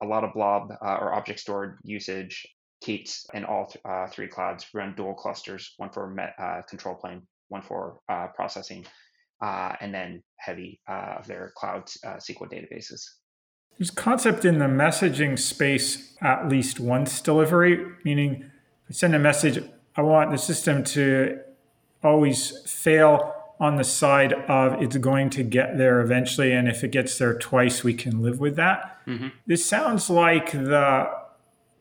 a 0.02 0.06
lot 0.06 0.24
of 0.24 0.32
blob 0.34 0.72
uh, 0.82 0.96
or 1.00 1.14
object 1.14 1.38
stored 1.38 1.78
usage. 1.84 2.46
K8s 2.84 3.26
and 3.34 3.44
all 3.44 3.66
th- 3.66 3.82
uh, 3.84 4.06
three 4.08 4.28
clouds 4.28 4.66
run 4.74 4.94
dual 4.96 5.14
clusters, 5.14 5.74
one 5.76 5.90
for 5.90 6.08
met, 6.08 6.34
uh, 6.38 6.62
control 6.68 6.94
plane, 6.94 7.22
one 7.48 7.62
for 7.62 8.00
uh, 8.08 8.28
processing, 8.28 8.86
uh, 9.42 9.74
and 9.80 9.92
then 9.94 10.22
heavy 10.36 10.80
of 10.88 11.26
their 11.26 11.52
cloud 11.56 11.86
SQL 11.86 12.50
databases. 12.50 13.02
There's 13.78 13.90
concept 13.90 14.44
in 14.44 14.58
the 14.58 14.66
messaging 14.66 15.38
space 15.38 16.14
at 16.20 16.48
least 16.48 16.80
once 16.80 17.20
delivery, 17.20 17.86
meaning 18.04 18.50
I 18.88 18.92
send 18.92 19.14
a 19.14 19.18
message, 19.18 19.62
I 19.96 20.02
want 20.02 20.30
the 20.30 20.38
system 20.38 20.84
to 20.84 21.40
always 22.02 22.60
fail 22.70 23.34
on 23.58 23.76
the 23.76 23.84
side 23.84 24.32
of 24.32 24.82
it's 24.82 24.96
going 24.96 25.30
to 25.30 25.42
get 25.42 25.76
there 25.76 26.00
eventually. 26.00 26.52
And 26.52 26.66
if 26.66 26.82
it 26.82 26.90
gets 26.90 27.18
there 27.18 27.38
twice, 27.38 27.84
we 27.84 27.92
can 27.94 28.22
live 28.22 28.40
with 28.40 28.56
that. 28.56 28.98
Mm-hmm. 29.06 29.28
This 29.46 29.64
sounds 29.64 30.08
like 30.08 30.52
the 30.52 31.10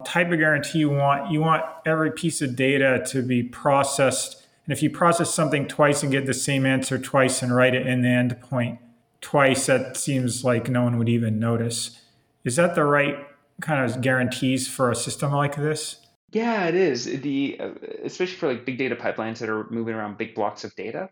type 0.06 0.32
of 0.32 0.40
guarantee 0.40 0.80
you 0.80 0.90
want. 0.90 1.32
You 1.32 1.42
want 1.42 1.64
every 1.86 2.12
piece 2.12 2.42
of 2.42 2.56
data 2.56 3.04
to 3.08 3.22
be 3.22 3.44
processed. 3.44 4.46
And 4.66 4.74
if 4.74 4.84
you 4.84 4.90
process 4.90 5.34
something 5.34 5.68
twice 5.68 6.04
and 6.04 6.12
get 6.12 6.26
the 6.26 6.34
same 6.34 6.66
answer 6.66 6.98
twice 6.98 7.42
and 7.42 7.56
write 7.56 7.76
it 7.76 7.88
in 7.88 8.02
the 8.02 8.10
endpoint 8.10 8.80
twice, 9.22 9.66
that 9.66 9.98
seems 9.98 10.44
like 10.44 10.70
no 10.70 10.84
one 10.84 10.98
would 10.98 11.10
even 11.10 11.40
notice. 11.40 12.00
Is 12.44 12.56
that 12.56 12.76
the 12.76 12.84
right 12.84 13.18
kind 13.62 13.90
of 13.90 14.02
guarantees 14.02 14.68
for 14.68 14.90
a 14.90 14.96
system 14.96 15.32
like 15.32 15.56
this? 15.56 15.98
Yeah, 16.32 16.68
it 16.68 16.76
is. 16.76 17.06
The 17.06 17.58
uh, 17.60 17.72
especially 18.04 18.36
for 18.36 18.48
like 18.48 18.66
big 18.66 18.78
data 18.78 18.96
pipelines 18.96 19.40
that 19.40 19.50
are 19.50 19.68
moving 19.70 19.96
around 19.96 20.18
big 20.18 20.36
blocks 20.36 20.64
of 20.64 20.76
data, 20.76 21.10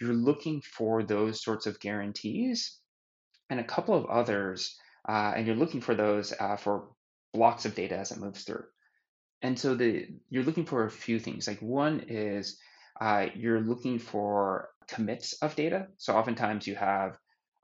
you're 0.00 0.12
looking 0.12 0.60
for 0.60 1.02
those 1.02 1.42
sorts 1.42 1.66
of 1.66 1.80
guarantees 1.80 2.78
and 3.48 3.58
a 3.58 3.64
couple 3.64 3.94
of 3.94 4.06
others, 4.06 4.78
uh, 5.08 5.32
and 5.34 5.46
you're 5.46 5.56
looking 5.56 5.80
for 5.80 5.94
those 5.94 6.32
uh, 6.38 6.56
for 6.56 6.88
blocks 7.32 7.64
of 7.64 7.74
data 7.74 7.96
as 7.96 8.10
it 8.10 8.18
moves 8.18 8.44
through. 8.44 8.64
And 9.42 9.58
so 9.58 9.74
the 9.74 10.06
you're 10.28 10.44
looking 10.44 10.66
for 10.66 10.84
a 10.84 10.90
few 10.90 11.18
things. 11.18 11.46
Like 11.46 11.60
one 11.60 12.04
is 12.08 12.58
uh, 13.00 13.26
you're 13.34 13.60
looking 13.60 13.98
for 13.98 14.68
commits 14.88 15.34
of 15.42 15.56
data. 15.56 15.88
So 15.96 16.16
oftentimes 16.16 16.66
you 16.66 16.74
have 16.74 17.16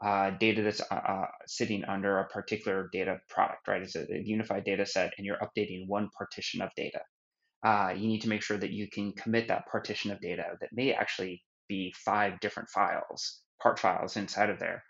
uh, 0.03 0.31
data 0.31 0.63
that's 0.63 0.81
uh, 0.81 0.95
uh, 0.95 1.27
sitting 1.47 1.85
under 1.85 2.19
a 2.19 2.29
particular 2.29 2.89
data 2.93 3.19
product, 3.29 3.67
right? 3.67 3.83
It's 3.83 3.97
a, 3.97 4.03
a, 4.03 4.23
unified 4.23 4.65
data 4.65 4.85
set, 4.85 5.13
and 5.17 5.27
you're 5.27 5.39
updating 5.39 5.87
one 5.87 6.11
partition 6.17 6.61
of 6.61 6.71
data. 6.77 7.01
Uh, 7.63 7.95
you 7.97 8.07
need 8.07 8.21
to 8.21 8.29
make 8.29 8.43
sure 8.43 8.59
that 8.59 8.73
you 8.73 8.89
can 8.91 9.13
commit 9.13 9.49
that 9.49 9.67
partition 9.67 10.11
of 10.11 10.21
data 10.21 10.45
that 10.61 10.71
may 10.73 10.93
actually 10.93 11.43
be 11.69 11.95
five 11.97 12.39
different 12.41 12.69
files, 12.69 13.41
part 13.61 13.79
files 13.79 14.17
inside 14.17 14.51
of 14.51 14.59
there. 14.59 14.83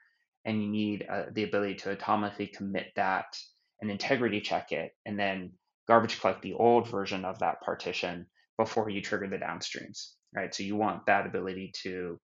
And 0.45 0.63
you 0.63 0.69
need 0.69 1.07
uh, 1.11 1.25
the 1.33 1.45
ability 1.45 1.77
to 1.77 1.97
atomically 1.97 2.53
commit 2.53 2.89
that 2.97 3.27
and 3.81 3.91
integrity 3.91 4.41
check 4.41 4.73
it, 4.73 4.93
and 5.05 5.19
then 5.19 5.53
garbage 5.87 6.21
collect 6.21 6.43
the 6.43 6.55
old 6.55 6.89
version 6.89 7.25
of 7.25 7.39
that 7.41 7.61
partition 7.61 8.27
before 8.59 8.89
you 8.89 9.01
trigger 9.01 9.29
the 9.29 9.37
downstreams, 9.37 10.13
right? 10.35 10.55
So 10.55 10.63
you 10.63 10.77
want 10.77 11.07
that 11.07 11.27
ability 11.27 11.73
to 11.83 12.19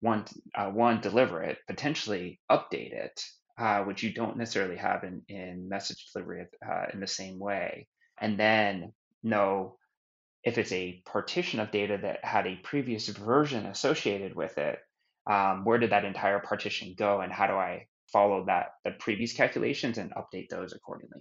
one 0.00 0.24
uh, 0.54 0.70
one 0.70 1.00
deliver 1.00 1.42
it, 1.42 1.58
potentially 1.66 2.40
update 2.50 2.92
it, 2.92 3.20
uh, 3.58 3.82
which 3.82 4.02
you 4.02 4.12
don't 4.12 4.36
necessarily 4.36 4.76
have 4.76 5.04
in 5.04 5.22
in 5.28 5.68
message 5.68 6.06
delivery 6.12 6.46
uh, 6.66 6.86
in 6.92 7.00
the 7.00 7.06
same 7.06 7.38
way, 7.38 7.88
and 8.20 8.38
then 8.38 8.92
know 9.22 9.76
if 10.44 10.58
it's 10.58 10.72
a 10.72 11.02
partition 11.04 11.60
of 11.60 11.72
data 11.72 11.98
that 12.00 12.24
had 12.24 12.46
a 12.46 12.56
previous 12.56 13.08
version 13.08 13.66
associated 13.66 14.34
with 14.36 14.56
it, 14.56 14.78
um, 15.28 15.64
where 15.64 15.78
did 15.78 15.90
that 15.90 16.04
entire 16.04 16.38
partition 16.38 16.94
go, 16.96 17.20
and 17.20 17.32
how 17.32 17.46
do 17.46 17.54
I 17.54 17.86
follow 18.12 18.44
that 18.46 18.74
the 18.84 18.92
previous 18.92 19.32
calculations 19.32 19.98
and 19.98 20.12
update 20.12 20.48
those 20.48 20.72
accordingly? 20.72 21.20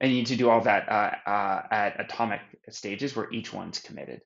And 0.00 0.10
you 0.10 0.18
need 0.18 0.26
to 0.26 0.36
do 0.36 0.50
all 0.50 0.60
that 0.60 0.88
uh, 0.88 1.10
uh, 1.28 1.62
at 1.70 1.98
atomic 1.98 2.40
stages 2.70 3.16
where 3.16 3.32
each 3.32 3.52
one's 3.52 3.78
committed. 3.78 4.20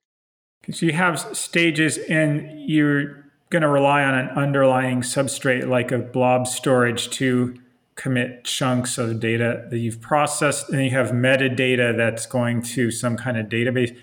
So 0.71 0.85
you 0.85 0.91
have 0.91 1.19
stages, 1.35 1.97
and 1.97 2.69
you're 2.69 3.25
going 3.49 3.63
to 3.63 3.67
rely 3.67 4.03
on 4.03 4.13
an 4.13 4.29
underlying 4.29 5.01
substrate 5.01 5.67
like 5.67 5.91
a 5.91 5.97
blob 5.97 6.47
storage 6.47 7.09
to 7.11 7.57
commit 7.95 8.43
chunks 8.43 8.97
of 8.97 9.19
data 9.19 9.67
that 9.69 9.79
you've 9.79 10.01
processed, 10.01 10.69
and 10.69 10.83
you 10.83 10.91
have 10.91 11.11
metadata 11.11 11.95
that's 11.95 12.25
going 12.25 12.61
to 12.61 12.91
some 12.91 13.17
kind 13.17 13.37
of 13.37 13.47
database. 13.47 13.95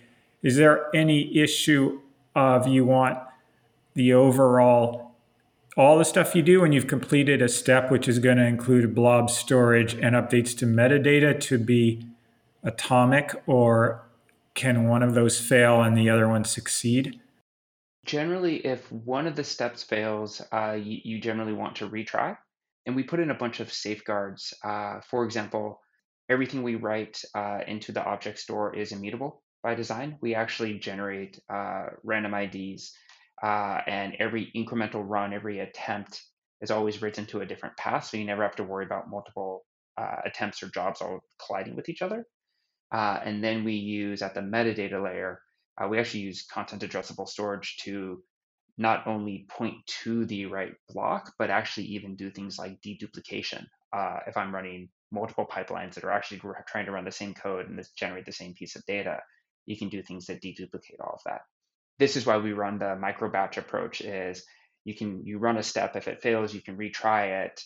Is 0.42 0.57
there 0.57 0.86
any 0.94 1.36
issue 1.36 2.01
of 2.34 2.66
you 2.66 2.84
want 2.84 3.18
the 3.94 4.12
overall 4.12 5.07
all 5.79 5.97
the 5.97 6.05
stuff 6.05 6.35
you 6.35 6.43
do 6.43 6.61
when 6.61 6.72
you've 6.72 6.89
completed 6.89 7.41
a 7.41 7.49
step, 7.49 7.89
which 7.89 8.09
is 8.09 8.18
going 8.18 8.37
to 8.37 8.45
include 8.45 8.97
blob 8.97 9.31
storage 9.31 9.95
and 9.95 10.16
updates 10.16 10.57
to 10.59 10.66
metadata 10.66 11.39
to 11.39 11.57
be 11.57 12.05
atomic, 12.64 13.33
or 13.47 14.05
can 14.55 14.89
one 14.89 15.05
of 15.05 15.14
those 15.14 15.41
fail 15.41 15.81
and 15.81 15.97
the 15.97 16.11
other 16.11 16.29
one 16.29 16.45
succeed? 16.45 17.20
Generally, 18.05 18.66
if 18.66 18.91
one 18.91 19.29
of 19.29 19.37
the 19.37 19.45
steps 19.45 19.85
fails, 19.85 20.43
uh, 20.51 20.72
you, 20.72 21.20
generally 21.20 21.53
want 21.53 21.76
to 21.76 21.89
retry. 21.89 22.37
And 22.85 22.97
we 22.97 23.05
put 23.05 23.20
in 23.20 23.31
a 23.31 23.35
bunch 23.35 23.61
of 23.61 23.72
safeguards. 23.72 24.53
Uh, 24.64 24.99
for 25.09 25.24
example, 25.24 25.81
everything 26.29 26.64
we 26.64 26.74
write 26.74 27.22
uh, 27.37 27.61
into 27.68 27.93
the 27.93 28.03
object 28.03 28.41
store 28.41 28.74
is 28.74 28.91
immutable 28.91 29.43
by 29.62 29.76
design. 29.76 30.18
We 30.20 30.35
actually 30.35 30.81
generate 30.81 31.39
uh, 31.49 31.87
random 32.03 32.35
IDs 32.35 32.95
uh, 33.43 33.80
and 33.86 34.14
every 34.18 34.51
incremental 34.57 35.05
run, 35.07 35.32
every 35.32 35.61
attempt 35.61 36.22
is 36.61 36.70
always 36.70 37.01
written 37.01 37.26
to 37.26 37.41
a 37.41 37.47
different 37.47 37.76
path. 37.76 38.07
So 38.07 38.16
you 38.16 38.24
never 38.24 38.43
have 38.43 38.57
to 38.57 38.64
worry 38.64 38.84
about 38.84 39.11
multiple 39.11 39.64
uh, 39.97 40.16
attempts 40.24 40.62
or 40.62 40.68
jobs 40.68 41.01
all 41.01 41.20
colliding 41.45 41.76
with 41.76 41.89
each 41.89 42.03
other. 42.03 42.26
Uh, 42.93 43.20
and 43.24 43.45
then 43.45 43.64
we 43.64 43.74
use 43.74 44.22
at 44.22 44.34
the 44.34 44.41
metadata 44.41 45.03
layer, 45.03 45.41
uh, 45.80 45.86
we 45.86 45.99
actually 45.99 46.20
use 46.20 46.47
content 46.53 46.82
addressable 46.82 47.28
storage 47.28 47.76
to 47.84 48.22
not 48.76 49.07
only 49.07 49.47
point 49.51 49.74
to 49.86 50.24
the 50.26 50.47
right 50.47 50.72
block, 50.89 51.32
but 51.39 51.51
actually 51.51 51.86
even 51.86 52.16
do 52.16 52.30
things 52.30 52.59
like 52.59 52.80
deduplication. 52.80 53.66
Uh, 53.93 54.18
if 54.26 54.36
I'm 54.36 54.55
running 54.55 54.89
multiple 55.11 55.47
pipelines 55.51 55.95
that 55.95 56.05
are 56.05 56.11
actually 56.11 56.41
trying 56.66 56.86
to 56.86 56.93
run 56.93 57.05
the 57.05 57.12
same 57.12 57.34
code 57.34 57.68
and 57.68 57.84
generate 57.97 58.26
the 58.26 58.32
same 58.32 58.55
piece 58.55 58.76
of 58.76 58.84
data, 58.86 59.20
you 59.66 59.76
can 59.76 59.89
do 59.89 60.03
things 60.03 60.26
that 60.26 60.43
deduplicate 60.43 61.01
all 61.01 61.14
of 61.14 61.20
that 61.26 61.43
this 61.99 62.16
is 62.16 62.26
why 62.26 62.36
we 62.36 62.53
run 62.53 62.78
the 62.78 62.96
micro 62.96 63.30
batch 63.30 63.59
approach 63.59 64.01
is 64.01 64.44
you 64.84 64.94
can 64.94 65.24
you 65.24 65.38
run 65.38 65.59
a 65.59 65.62
step. 65.62 65.96
If 65.96 66.09
it 66.09 66.22
fails 66.22 66.55
you 66.55 66.62
can 66.62 66.76
retry 66.76 67.44
it 67.44 67.61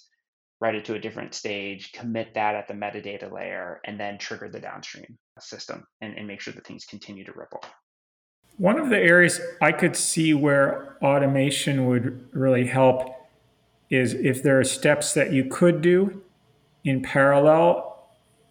write 0.61 0.77
it 0.77 0.85
to 0.85 0.95
a 0.95 0.99
different 0.99 1.35
stage 1.35 1.91
commit 1.93 2.35
that 2.35 2.55
at 2.55 2.69
the 2.69 2.75
metadata 2.75 3.31
layer 3.31 3.81
and 3.85 3.99
then 3.99 4.17
trigger 4.17 4.49
the 4.49 4.61
downstream 4.61 5.19
system 5.41 5.85
and, 6.01 6.17
and 6.17 6.29
make 6.29 6.41
sure 6.41 6.55
that 6.55 6.65
things 6.65 6.85
continue 6.85 7.25
to 7.25 7.33
ripple. 7.33 7.61
One 8.59 8.79
of 8.79 8.89
the 8.89 8.99
areas 8.99 9.41
i 9.61 9.73
could 9.73 9.97
see 9.97 10.35
where 10.35 10.97
automation 11.03 11.87
would 11.87 12.29
really 12.33 12.67
help 12.67 13.09
is 13.91 14.15
if 14.15 14.43
there 14.43 14.59
are 14.59 14.65
steps 14.65 15.15
that 15.15 15.33
you 15.33 15.45
could 15.45 15.83
do 15.83 16.23
in 16.85 17.03
parallel 17.03 17.92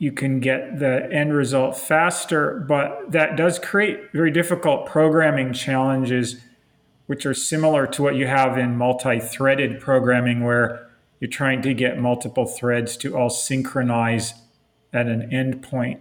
you 0.02 0.12
can 0.12 0.40
get 0.40 0.80
the 0.80 1.08
end 1.14 1.32
result 1.32 1.78
faster, 1.78 2.66
but 2.68 3.12
that 3.12 3.38
does 3.38 3.60
create 3.60 4.12
very 4.14 4.32
difficult 4.32 4.88
programming 4.88 5.54
challenges, 5.54 6.38
which 7.06 7.24
are 7.24 7.36
similar 7.36 7.86
to 7.86 8.02
what 8.02 8.16
you 8.16 8.26
have 8.26 8.58
in 8.58 8.76
multi 8.76 9.20
threaded 9.20 9.80
programming, 9.80 10.44
where 10.44 10.90
you're 11.20 11.30
trying 11.30 11.62
to 11.62 11.76
get 11.76 12.00
multiple 12.00 12.48
threads 12.48 12.98
to 12.98 13.16
all 13.16 13.30
synchronize 13.30 14.34
at 14.92 15.06
an 15.06 15.30
endpoint. 15.30 16.00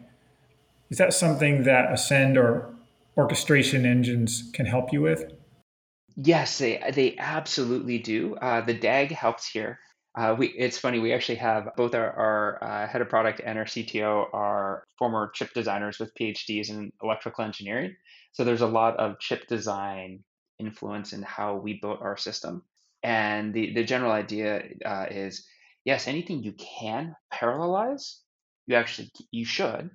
Is 0.88 0.96
that 0.96 1.12
something 1.12 1.64
that 1.64 1.92
Ascend 1.92 2.38
or 2.38 2.74
orchestration 3.18 3.84
engines 3.84 4.50
can 4.54 4.64
help 4.64 4.94
you 4.94 5.02
with? 5.02 5.30
Yes, 6.16 6.56
they, 6.56 6.82
they 6.94 7.16
absolutely 7.18 7.98
do. 7.98 8.34
Uh, 8.36 8.62
the 8.62 8.72
DAG 8.72 9.10
helps 9.12 9.46
here. 9.46 9.78
Uh, 10.16 10.34
we, 10.36 10.48
it's 10.48 10.78
funny, 10.78 10.98
we 10.98 11.12
actually 11.12 11.36
have 11.36 11.68
both 11.76 11.94
our, 11.94 12.10
our 12.10 12.64
uh, 12.64 12.88
head 12.88 13.00
of 13.00 13.08
product 13.08 13.40
and 13.44 13.58
our 13.58 13.64
CTO 13.64 14.26
are 14.32 14.84
former 14.98 15.30
chip 15.32 15.52
designers 15.54 16.00
with 16.00 16.14
PhDs 16.20 16.68
in 16.70 16.92
electrical 17.02 17.44
engineering. 17.44 17.94
So 18.32 18.44
there's 18.44 18.60
a 18.60 18.66
lot 18.66 18.96
of 18.98 19.20
chip 19.20 19.46
design 19.46 20.24
influence 20.58 21.12
in 21.12 21.22
how 21.22 21.56
we 21.56 21.78
built 21.80 22.02
our 22.02 22.16
system. 22.16 22.62
And 23.02 23.54
the, 23.54 23.72
the 23.74 23.84
general 23.84 24.10
idea 24.10 24.62
uh, 24.84 25.06
is 25.10 25.46
yes, 25.84 26.08
anything 26.08 26.42
you 26.42 26.52
can 26.52 27.14
parallelize, 27.32 28.18
you 28.66 28.74
actually 28.74 29.10
you 29.30 29.44
should. 29.44 29.90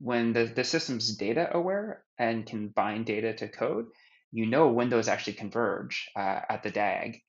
When 0.00 0.32
the, 0.32 0.44
the 0.44 0.64
system's 0.64 1.16
data 1.16 1.48
aware 1.52 2.04
and 2.18 2.46
can 2.46 2.68
bind 2.68 3.06
data 3.06 3.34
to 3.34 3.48
code, 3.48 3.86
you 4.32 4.46
know 4.46 4.68
when 4.68 4.88
those 4.88 5.08
actually 5.08 5.34
converge 5.34 6.08
uh, 6.16 6.40
at 6.48 6.62
the 6.62 6.70
DAG 6.70 7.20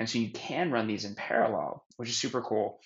and 0.00 0.08
so 0.08 0.18
you 0.18 0.30
can 0.30 0.72
run 0.72 0.86
these 0.86 1.04
in 1.04 1.14
parallel, 1.14 1.84
which 1.98 2.08
is 2.08 2.16
super 2.16 2.40
cool. 2.40 2.80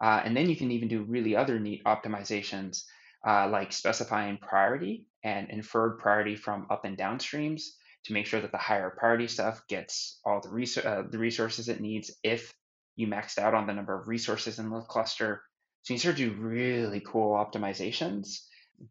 Uh, 0.00 0.22
and 0.24 0.36
then 0.36 0.48
you 0.48 0.54
can 0.54 0.70
even 0.70 0.88
do 0.88 1.02
really 1.02 1.34
other 1.34 1.58
neat 1.58 1.82
optimizations 1.84 2.84
uh, 3.26 3.48
like 3.48 3.72
specifying 3.72 4.38
priority 4.38 5.04
and 5.24 5.50
inferred 5.50 5.98
priority 5.98 6.36
from 6.36 6.68
up 6.70 6.84
and 6.84 6.96
down 6.96 7.18
streams 7.18 7.76
to 8.04 8.12
make 8.12 8.24
sure 8.24 8.40
that 8.40 8.52
the 8.52 8.56
higher 8.56 8.88
priority 8.88 9.26
stuff 9.26 9.60
gets 9.68 10.20
all 10.24 10.40
the, 10.40 10.48
res- 10.48 10.78
uh, 10.78 11.02
the 11.10 11.18
resources 11.18 11.68
it 11.68 11.80
needs 11.80 12.12
if 12.22 12.54
you 12.94 13.08
maxed 13.08 13.38
out 13.38 13.52
on 13.52 13.66
the 13.66 13.74
number 13.74 14.00
of 14.00 14.06
resources 14.06 14.60
in 14.60 14.70
the 14.70 14.80
cluster. 14.82 15.42
So 15.82 15.94
you 15.94 15.98
start 15.98 16.16
to 16.18 16.30
do 16.30 16.40
really 16.40 17.02
cool 17.04 17.34
optimizations 17.34 18.44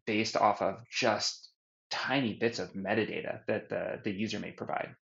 based 0.06 0.36
off 0.36 0.60
of 0.60 0.84
just 0.92 1.48
tiny 1.90 2.34
bits 2.34 2.58
of 2.58 2.74
metadata 2.74 3.40
that 3.48 3.70
the, 3.70 4.00
the 4.04 4.12
user 4.12 4.38
may 4.38 4.52
provide 4.52 4.94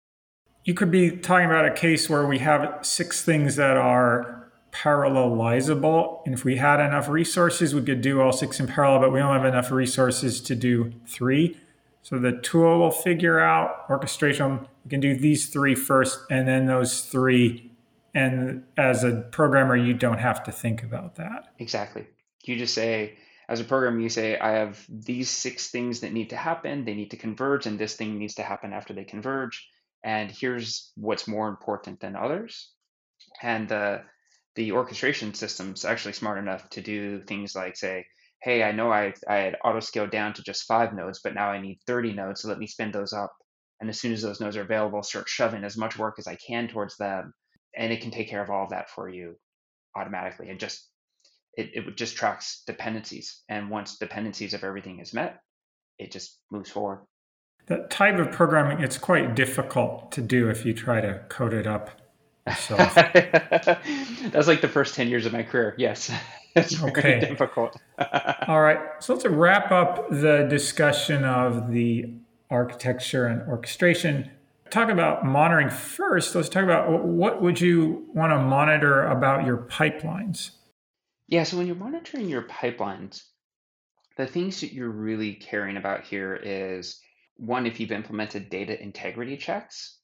you 0.67 0.73
could 0.73 0.91
be 0.91 1.11
talking 1.11 1.45
about 1.45 1.65
a 1.65 1.73
case 1.73 2.09
where 2.09 2.27
we 2.27 2.39
have 2.39 2.79
six 2.81 3.23
things 3.23 3.55
that 3.55 3.77
are 3.77 4.51
parallelizable. 4.73 6.19
And 6.25 6.35
if 6.35 6.43
we 6.43 6.57
had 6.57 6.81
enough 6.81 7.07
resources, 7.07 7.73
we 7.73 7.81
could 7.81 8.01
do 8.01 8.19
all 8.19 8.33
six 8.33 8.59
in 8.59 8.67
parallel, 8.67 8.99
but 8.99 9.13
we 9.13 9.19
don't 9.19 9.33
have 9.33 9.45
enough 9.45 9.71
resources 9.71 10.41
to 10.41 10.55
do 10.55 10.91
three. 11.07 11.57
So 12.01 12.19
the 12.19 12.33
tool 12.33 12.79
will 12.79 12.91
figure 12.91 13.39
out 13.39 13.85
orchestration. 13.89 14.67
We 14.83 14.89
can 14.89 14.99
do 14.99 15.15
these 15.15 15.47
three 15.47 15.73
first, 15.73 16.19
and 16.29 16.45
then 16.45 16.65
those 16.65 16.99
three. 16.99 17.71
And 18.13 18.65
as 18.75 19.05
a 19.05 19.25
programmer, 19.31 19.77
you 19.77 19.93
don't 19.93 20.19
have 20.19 20.43
to 20.43 20.51
think 20.51 20.83
about 20.83 21.15
that. 21.15 21.53
Exactly. 21.59 22.07
You 22.43 22.57
just 22.57 22.73
say, 22.73 23.17
as 23.47 23.61
a 23.61 23.63
programmer, 23.63 24.01
you 24.01 24.09
say, 24.09 24.37
I 24.37 24.51
have 24.51 24.85
these 24.89 25.29
six 25.29 25.69
things 25.69 26.01
that 26.01 26.11
need 26.11 26.31
to 26.31 26.35
happen. 26.35 26.83
They 26.83 26.93
need 26.93 27.11
to 27.11 27.17
converge, 27.17 27.67
and 27.67 27.79
this 27.79 27.95
thing 27.95 28.19
needs 28.19 28.35
to 28.35 28.43
happen 28.43 28.73
after 28.73 28.93
they 28.93 29.05
converge 29.05 29.69
and 30.07 30.31
here's 30.31 30.93
what's 30.95 31.27
more 31.27 31.49
important 31.49 31.99
than 31.99 32.15
others. 32.15 32.71
And 33.41 33.67
the 33.67 34.03
the 34.55 34.71
orchestration 34.71 35.33
system's 35.33 35.83
actually 35.83 36.13
smart 36.13 36.39
enough 36.39 36.67
to 36.71 36.81
do 36.81 37.21
things 37.21 37.53
like 37.53 37.75
say, 37.75 38.05
hey, 38.41 38.63
I 38.63 38.71
know 38.71 38.91
I, 38.91 39.13
I 39.29 39.35
had 39.35 39.57
auto 39.63 39.81
scaled 39.81 40.09
down 40.09 40.33
to 40.33 40.41
just 40.43 40.63
five 40.63 40.93
nodes, 40.95 41.19
but 41.23 41.35
now 41.35 41.49
I 41.49 41.61
need 41.61 41.79
30 41.85 42.13
nodes, 42.13 42.41
so 42.41 42.47
let 42.47 42.57
me 42.57 42.65
spin 42.65 42.91
those 42.91 43.13
up. 43.13 43.31
And 43.79 43.89
as 43.89 43.99
soon 43.99 44.13
as 44.13 44.21
those 44.23 44.39
nodes 44.39 44.57
are 44.57 44.63
available, 44.63 45.03
start 45.03 45.29
shoving 45.29 45.63
as 45.63 45.77
much 45.77 45.99
work 45.99 46.15
as 46.17 46.25
I 46.25 46.37
can 46.37 46.67
towards 46.69 46.97
them. 46.97 47.33
And 47.77 47.93
it 47.93 48.01
can 48.01 48.09
take 48.09 48.29
care 48.29 48.41
of 48.41 48.49
all 48.49 48.63
of 48.63 48.71
that 48.71 48.89
for 48.89 49.07
you 49.09 49.35
automatically. 49.95 50.49
And 50.49 50.59
just 50.59 50.89
it, 51.53 51.71
it 51.73 51.97
just 51.97 52.15
tracks 52.15 52.63
dependencies. 52.65 53.43
And 53.49 53.69
once 53.69 53.97
dependencies 53.97 54.55
of 54.55 54.63
everything 54.63 54.99
is 55.01 55.13
met, 55.13 55.39
it 55.99 56.11
just 56.11 56.39
moves 56.49 56.71
forward 56.71 57.05
that 57.67 57.89
type 57.89 58.17
of 58.17 58.31
programming 58.31 58.81
it's 58.81 58.97
quite 58.97 59.35
difficult 59.35 60.11
to 60.13 60.21
do 60.21 60.49
if 60.49 60.65
you 60.65 60.73
try 60.73 60.99
to 61.01 61.21
code 61.29 61.53
it 61.53 61.67
up 61.67 61.91
yourself. 62.47 62.95
That's 64.31 64.47
like 64.47 64.61
the 64.61 64.69
first 64.69 64.95
10 64.95 65.07
years 65.07 65.25
of 65.25 65.33
my 65.33 65.43
career. 65.43 65.75
Yes. 65.77 66.11
It's 66.55 66.81
okay. 66.81 67.19
difficult. 67.19 67.79
All 68.47 68.61
right. 68.61 68.79
So 68.97 69.13
let's 69.13 69.27
wrap 69.27 69.71
up 69.71 70.09
the 70.09 70.47
discussion 70.49 71.23
of 71.23 71.71
the 71.71 72.15
architecture 72.49 73.27
and 73.27 73.47
orchestration. 73.47 74.31
Talk 74.71 74.89
about 74.89 75.23
monitoring 75.23 75.69
first. 75.69 76.33
Let's 76.33 76.49
talk 76.49 76.63
about 76.63 77.03
what 77.03 77.43
would 77.43 77.61
you 77.61 78.07
want 78.15 78.33
to 78.33 78.39
monitor 78.39 79.05
about 79.05 79.45
your 79.45 79.57
pipelines? 79.57 80.49
Yeah, 81.27 81.43
so 81.43 81.57
when 81.57 81.67
you're 81.67 81.75
monitoring 81.75 82.27
your 82.27 82.41
pipelines, 82.41 83.21
the 84.15 84.25
things 84.25 84.61
that 84.61 84.73
you're 84.73 84.89
really 84.89 85.35
caring 85.35 85.77
about 85.77 86.05
here 86.05 86.33
is 86.35 86.99
one, 87.37 87.65
if 87.65 87.79
you've 87.79 87.91
implemented 87.91 88.49
data 88.49 88.81
integrity 88.81 89.37
checks, 89.37 89.97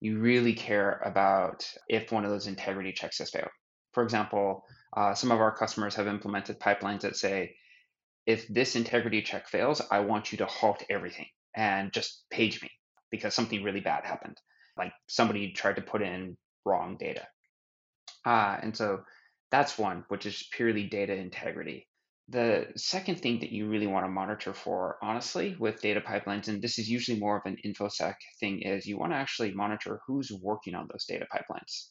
you 0.00 0.18
really 0.18 0.54
care 0.54 1.00
about 1.04 1.64
if 1.88 2.10
one 2.10 2.24
of 2.24 2.30
those 2.30 2.46
integrity 2.48 2.92
checks 2.92 3.18
has 3.18 3.30
failed. 3.30 3.50
For 3.92 4.02
example, 4.02 4.64
uh, 4.96 5.14
some 5.14 5.30
of 5.30 5.40
our 5.40 5.54
customers 5.56 5.94
have 5.94 6.06
implemented 6.06 6.58
pipelines 6.58 7.02
that 7.02 7.16
say, 7.16 7.54
if 8.26 8.46
this 8.48 8.76
integrity 8.76 9.22
check 9.22 9.48
fails, 9.48 9.82
I 9.90 10.00
want 10.00 10.32
you 10.32 10.38
to 10.38 10.46
halt 10.46 10.82
everything 10.90 11.26
and 11.54 11.92
just 11.92 12.24
page 12.30 12.62
me 12.62 12.70
because 13.10 13.34
something 13.34 13.62
really 13.62 13.80
bad 13.80 14.04
happened. 14.04 14.36
Like 14.76 14.92
somebody 15.08 15.52
tried 15.52 15.76
to 15.76 15.82
put 15.82 16.02
in 16.02 16.36
wrong 16.64 16.96
data. 16.98 17.26
Uh, 18.24 18.56
and 18.62 18.76
so 18.76 19.02
that's 19.50 19.78
one, 19.78 20.04
which 20.08 20.26
is 20.26 20.48
purely 20.52 20.84
data 20.84 21.14
integrity. 21.14 21.86
The 22.28 22.68
second 22.76 23.20
thing 23.20 23.40
that 23.40 23.50
you 23.50 23.68
really 23.68 23.86
want 23.86 24.06
to 24.06 24.10
monitor 24.10 24.54
for, 24.54 24.96
honestly, 25.02 25.56
with 25.58 25.82
data 25.82 26.00
pipelines, 26.00 26.48
and 26.48 26.62
this 26.62 26.78
is 26.78 26.88
usually 26.88 27.18
more 27.18 27.36
of 27.36 27.42
an 27.46 27.56
InfoSec 27.64 28.14
thing, 28.40 28.62
is 28.62 28.86
you 28.86 28.98
want 28.98 29.12
to 29.12 29.16
actually 29.16 29.52
monitor 29.52 30.00
who's 30.06 30.30
working 30.32 30.74
on 30.74 30.88
those 30.90 31.04
data 31.04 31.26
pipelines. 31.34 31.88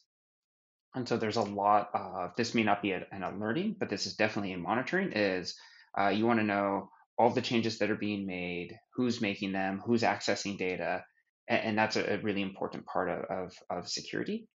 And 0.94 1.08
so 1.08 1.16
there's 1.16 1.36
a 1.36 1.42
lot 1.42 1.90
of 1.94 2.34
this 2.36 2.54
may 2.54 2.62
not 2.62 2.82
be 2.82 2.92
an 2.92 3.22
alerting, 3.22 3.76
but 3.78 3.88
this 3.88 4.06
is 4.06 4.14
definitely 4.16 4.52
a 4.52 4.58
monitoring. 4.58 5.12
Is 5.12 5.54
uh, 5.98 6.08
you 6.08 6.26
want 6.26 6.40
to 6.40 6.46
know 6.46 6.90
all 7.18 7.30
the 7.30 7.42
changes 7.42 7.78
that 7.78 7.90
are 7.90 7.96
being 7.96 8.26
made, 8.26 8.74
who's 8.94 9.20
making 9.20 9.52
them, 9.52 9.82
who's 9.84 10.02
accessing 10.02 10.58
data, 10.58 11.04
and, 11.48 11.62
and 11.62 11.78
that's 11.78 11.96
a, 11.96 12.14
a, 12.14 12.18
really 12.18 12.42
important 12.42 12.86
part 12.86 13.08
of, 13.08 13.24
of, 13.24 13.52
of 13.70 13.88
security. 13.88 14.48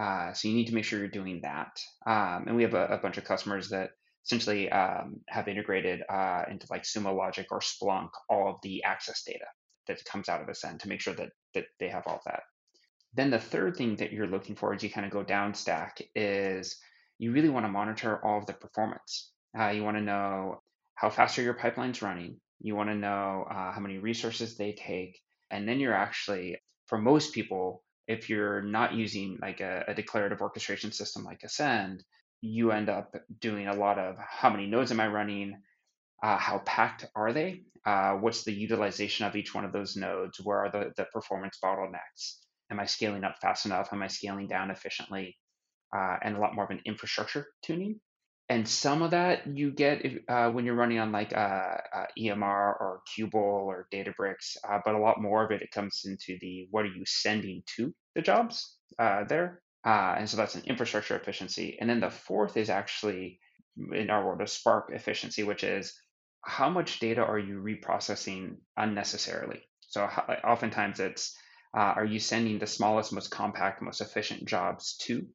Uh, 0.00 0.32
so 0.32 0.48
you 0.48 0.54
need 0.54 0.66
to 0.66 0.74
make 0.74 0.84
sure 0.84 0.98
you're 0.98 1.08
doing 1.08 1.40
that. 1.42 1.70
Um, 2.06 2.44
and 2.46 2.56
we 2.56 2.62
have 2.62 2.74
a, 2.74 2.86
a, 2.86 2.98
bunch 2.98 3.18
of 3.18 3.24
customers 3.24 3.70
that 3.70 3.90
essentially 4.28 4.70
um, 4.70 5.20
have 5.28 5.48
integrated 5.48 6.02
uh, 6.08 6.44
into 6.50 6.66
like 6.70 6.82
Sumo 6.82 7.16
Logic 7.16 7.46
or 7.50 7.60
Splunk 7.60 8.10
all 8.28 8.50
of 8.50 8.56
the 8.62 8.84
access 8.84 9.22
data 9.22 9.46
that 9.86 10.04
comes 10.04 10.28
out 10.28 10.42
of 10.42 10.48
Ascend 10.48 10.80
to 10.80 10.88
make 10.88 11.00
sure 11.00 11.14
that 11.14 11.30
that 11.54 11.64
they 11.80 11.88
have 11.88 12.06
all 12.06 12.20
that. 12.26 12.42
Then 13.14 13.30
the 13.30 13.38
third 13.38 13.76
thing 13.76 13.96
that 13.96 14.12
you're 14.12 14.26
looking 14.26 14.54
for 14.54 14.74
as 14.74 14.82
you 14.82 14.90
kind 14.90 15.06
of 15.06 15.12
go 15.12 15.22
down 15.22 15.54
stack 15.54 16.02
is 16.14 16.76
you 17.18 17.32
really 17.32 17.48
want 17.48 17.64
to 17.64 17.72
monitor 17.72 18.22
all 18.24 18.38
of 18.38 18.46
the 18.46 18.52
performance. 18.52 19.32
Uh, 19.58 19.70
you 19.70 19.82
want 19.82 19.96
to 19.96 20.02
know 20.02 20.62
how 20.94 21.08
fast 21.08 21.38
are 21.38 21.42
your 21.42 21.54
pipelines 21.54 22.02
running. 22.02 22.36
You 22.60 22.76
want 22.76 22.90
to 22.90 22.94
know 22.94 23.46
uh, 23.50 23.72
how 23.72 23.80
many 23.80 23.98
resources 23.98 24.56
they 24.56 24.72
take. 24.72 25.18
And 25.50 25.66
then 25.66 25.80
you're 25.80 25.94
actually, 25.94 26.58
for 26.86 26.98
most 26.98 27.32
people, 27.32 27.82
if 28.06 28.28
you're 28.28 28.62
not 28.62 28.94
using 28.94 29.38
like 29.40 29.60
a, 29.60 29.84
a 29.88 29.94
declarative 29.94 30.42
orchestration 30.42 30.92
system 30.92 31.24
like 31.24 31.42
Ascend, 31.42 32.04
you 32.40 32.72
end 32.72 32.88
up 32.88 33.14
doing 33.40 33.66
a 33.66 33.74
lot 33.74 33.98
of 33.98 34.16
how 34.18 34.50
many 34.50 34.66
nodes 34.66 34.90
am 34.90 35.00
I 35.00 35.08
running? 35.08 35.60
Uh, 36.22 36.36
how 36.36 36.58
packed 36.58 37.06
are 37.14 37.32
they? 37.32 37.62
Uh, 37.84 38.14
what's 38.14 38.44
the 38.44 38.52
utilization 38.52 39.26
of 39.26 39.36
each 39.36 39.54
one 39.54 39.64
of 39.64 39.72
those 39.72 39.96
nodes? 39.96 40.40
Where 40.42 40.58
are 40.58 40.70
the, 40.70 40.92
the 40.96 41.04
performance 41.12 41.58
bottlenecks? 41.62 42.36
Am 42.70 42.80
I 42.80 42.86
scaling 42.86 43.24
up 43.24 43.36
fast 43.40 43.66
enough? 43.66 43.92
Am 43.92 44.02
I 44.02 44.08
scaling 44.08 44.46
down 44.46 44.70
efficiently? 44.70 45.36
Uh, 45.94 46.16
and 46.22 46.36
a 46.36 46.40
lot 46.40 46.54
more 46.54 46.64
of 46.64 46.70
an 46.70 46.82
infrastructure 46.84 47.46
tuning 47.62 48.00
and 48.48 48.66
some 48.66 49.02
of 49.02 49.10
that 49.10 49.46
you 49.46 49.70
get 49.70 50.04
if, 50.04 50.18
uh, 50.28 50.50
when 50.50 50.64
you're 50.64 50.74
running 50.74 50.98
on 50.98 51.12
like 51.12 51.34
uh, 51.36 51.76
uh, 51.94 52.06
EMR 52.18 52.42
or 52.42 53.02
Qubole 53.06 53.34
or 53.34 53.86
Databricks, 53.92 54.56
but 54.84 54.94
a 54.94 54.98
lot 54.98 55.20
more 55.20 55.44
of 55.44 55.50
it 55.50 55.62
it 55.62 55.70
comes 55.70 56.02
into 56.06 56.38
the 56.40 56.66
what 56.70 56.84
are 56.84 56.94
you 56.94 57.04
sending 57.06 57.62
to 57.76 57.94
the 58.14 58.22
jobs 58.22 58.78
there, 58.98 59.60
uh, 59.84 60.16
and 60.18 60.28
so 60.28 60.36
that's 60.36 60.54
an 60.54 60.62
infrastructure 60.66 61.16
efficiency. 61.16 61.78
And 61.80 61.88
then 61.88 62.00
the 62.00 62.10
fourth 62.10 62.56
is 62.56 62.70
actually 62.70 63.40
in 63.76 64.10
our 64.10 64.24
world 64.24 64.40
of 64.40 64.50
Spark 64.50 64.90
efficiency, 64.92 65.44
which 65.44 65.64
is 65.64 65.94
how 66.42 66.68
much 66.68 67.00
data 67.00 67.22
are 67.22 67.38
you 67.38 67.60
reprocessing 67.60 68.56
unnecessarily. 68.76 69.62
So 69.80 70.02
oftentimes 70.44 71.00
it's 71.00 71.36
are 71.74 72.04
you 72.04 72.18
sending 72.18 72.58
the 72.58 72.66
smallest, 72.66 73.12
most 73.12 73.30
compact, 73.30 73.82
most 73.82 74.00
efficient 74.00 74.46
jobs 74.46 74.96
to 75.02 75.26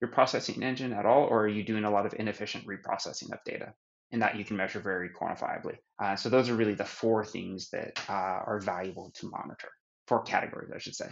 your 0.00 0.10
processing 0.10 0.62
engine 0.62 0.92
at 0.92 1.06
all, 1.06 1.24
or 1.24 1.44
are 1.44 1.48
you 1.48 1.64
doing 1.64 1.84
a 1.84 1.90
lot 1.90 2.06
of 2.06 2.14
inefficient 2.18 2.66
reprocessing 2.66 3.32
of 3.32 3.38
data? 3.44 3.74
And 4.10 4.22
that 4.22 4.36
you 4.36 4.44
can 4.44 4.56
measure 4.56 4.80
very 4.80 5.10
quantifiably. 5.10 5.76
Uh, 6.02 6.16
so 6.16 6.28
those 6.28 6.48
are 6.48 6.54
really 6.54 6.74
the 6.74 6.84
four 6.84 7.24
things 7.24 7.70
that 7.70 8.00
uh, 8.08 8.12
are 8.12 8.60
valuable 8.60 9.12
to 9.16 9.30
monitor. 9.30 9.68
Four 10.06 10.22
categories, 10.22 10.70
I 10.74 10.78
should 10.78 10.94
say. 10.94 11.06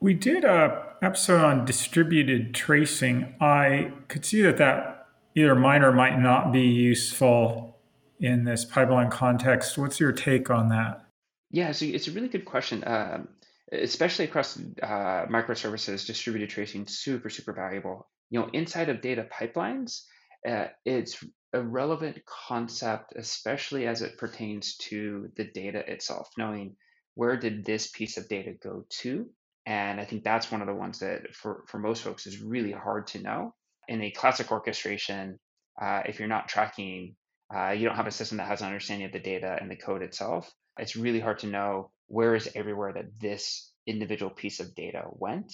We 0.00 0.14
did 0.14 0.44
a 0.44 0.94
episode 1.02 1.40
on 1.40 1.64
distributed 1.64 2.54
tracing. 2.54 3.34
I 3.40 3.92
could 4.08 4.24
see 4.24 4.42
that 4.42 4.58
that 4.58 5.06
either 5.34 5.54
might 5.54 5.82
or 5.82 5.92
might 5.92 6.18
not 6.18 6.52
be 6.52 6.62
useful 6.62 7.78
in 8.20 8.44
this 8.44 8.64
pipeline 8.64 9.10
context. 9.10 9.78
What's 9.78 10.00
your 10.00 10.12
take 10.12 10.50
on 10.50 10.68
that? 10.70 11.04
Yeah, 11.50 11.72
so 11.72 11.84
it's 11.86 12.08
a 12.08 12.12
really 12.12 12.28
good 12.28 12.44
question. 12.44 12.84
Um, 12.86 13.28
especially 13.72 14.26
across 14.26 14.58
uh, 14.82 15.26
microservices, 15.26 16.06
distributed 16.06 16.50
tracing 16.50 16.86
super 16.86 17.30
super 17.30 17.52
valuable 17.52 18.08
you 18.30 18.40
know, 18.40 18.48
inside 18.52 18.88
of 18.88 19.00
data 19.00 19.26
pipelines, 19.32 20.02
uh, 20.46 20.66
it's 20.84 21.24
a 21.52 21.62
relevant 21.62 22.18
concept, 22.26 23.14
especially 23.16 23.86
as 23.86 24.02
it 24.02 24.18
pertains 24.18 24.76
to 24.76 25.30
the 25.36 25.44
data 25.44 25.90
itself, 25.90 26.28
knowing 26.36 26.76
where 27.14 27.36
did 27.36 27.64
this 27.64 27.88
piece 27.90 28.16
of 28.16 28.28
data 28.28 28.52
go 28.62 28.84
to? 29.00 29.28
And 29.68 30.00
I 30.00 30.06
think 30.06 30.24
that's 30.24 30.50
one 30.50 30.62
of 30.62 30.66
the 30.66 30.74
ones 30.74 31.00
that 31.00 31.34
for, 31.34 31.62
for 31.66 31.78
most 31.78 32.02
folks 32.02 32.26
is 32.26 32.40
really 32.40 32.72
hard 32.72 33.06
to 33.08 33.20
know. 33.20 33.54
In 33.86 34.00
a 34.00 34.10
classic 34.10 34.50
orchestration, 34.50 35.38
uh, 35.80 36.04
if 36.06 36.18
you're 36.18 36.26
not 36.26 36.48
tracking, 36.48 37.16
uh, 37.54 37.72
you 37.72 37.86
don't 37.86 37.96
have 37.96 38.06
a 38.06 38.10
system 38.10 38.38
that 38.38 38.48
has 38.48 38.62
an 38.62 38.68
understanding 38.68 39.04
of 39.04 39.12
the 39.12 39.18
data 39.18 39.58
and 39.60 39.70
the 39.70 39.76
code 39.76 40.00
itself, 40.00 40.50
it's 40.78 40.96
really 40.96 41.20
hard 41.20 41.40
to 41.40 41.48
know 41.48 41.90
where 42.06 42.34
is 42.34 42.48
everywhere 42.54 42.94
that 42.94 43.20
this 43.20 43.70
individual 43.86 44.30
piece 44.30 44.58
of 44.58 44.74
data 44.74 45.04
went 45.10 45.52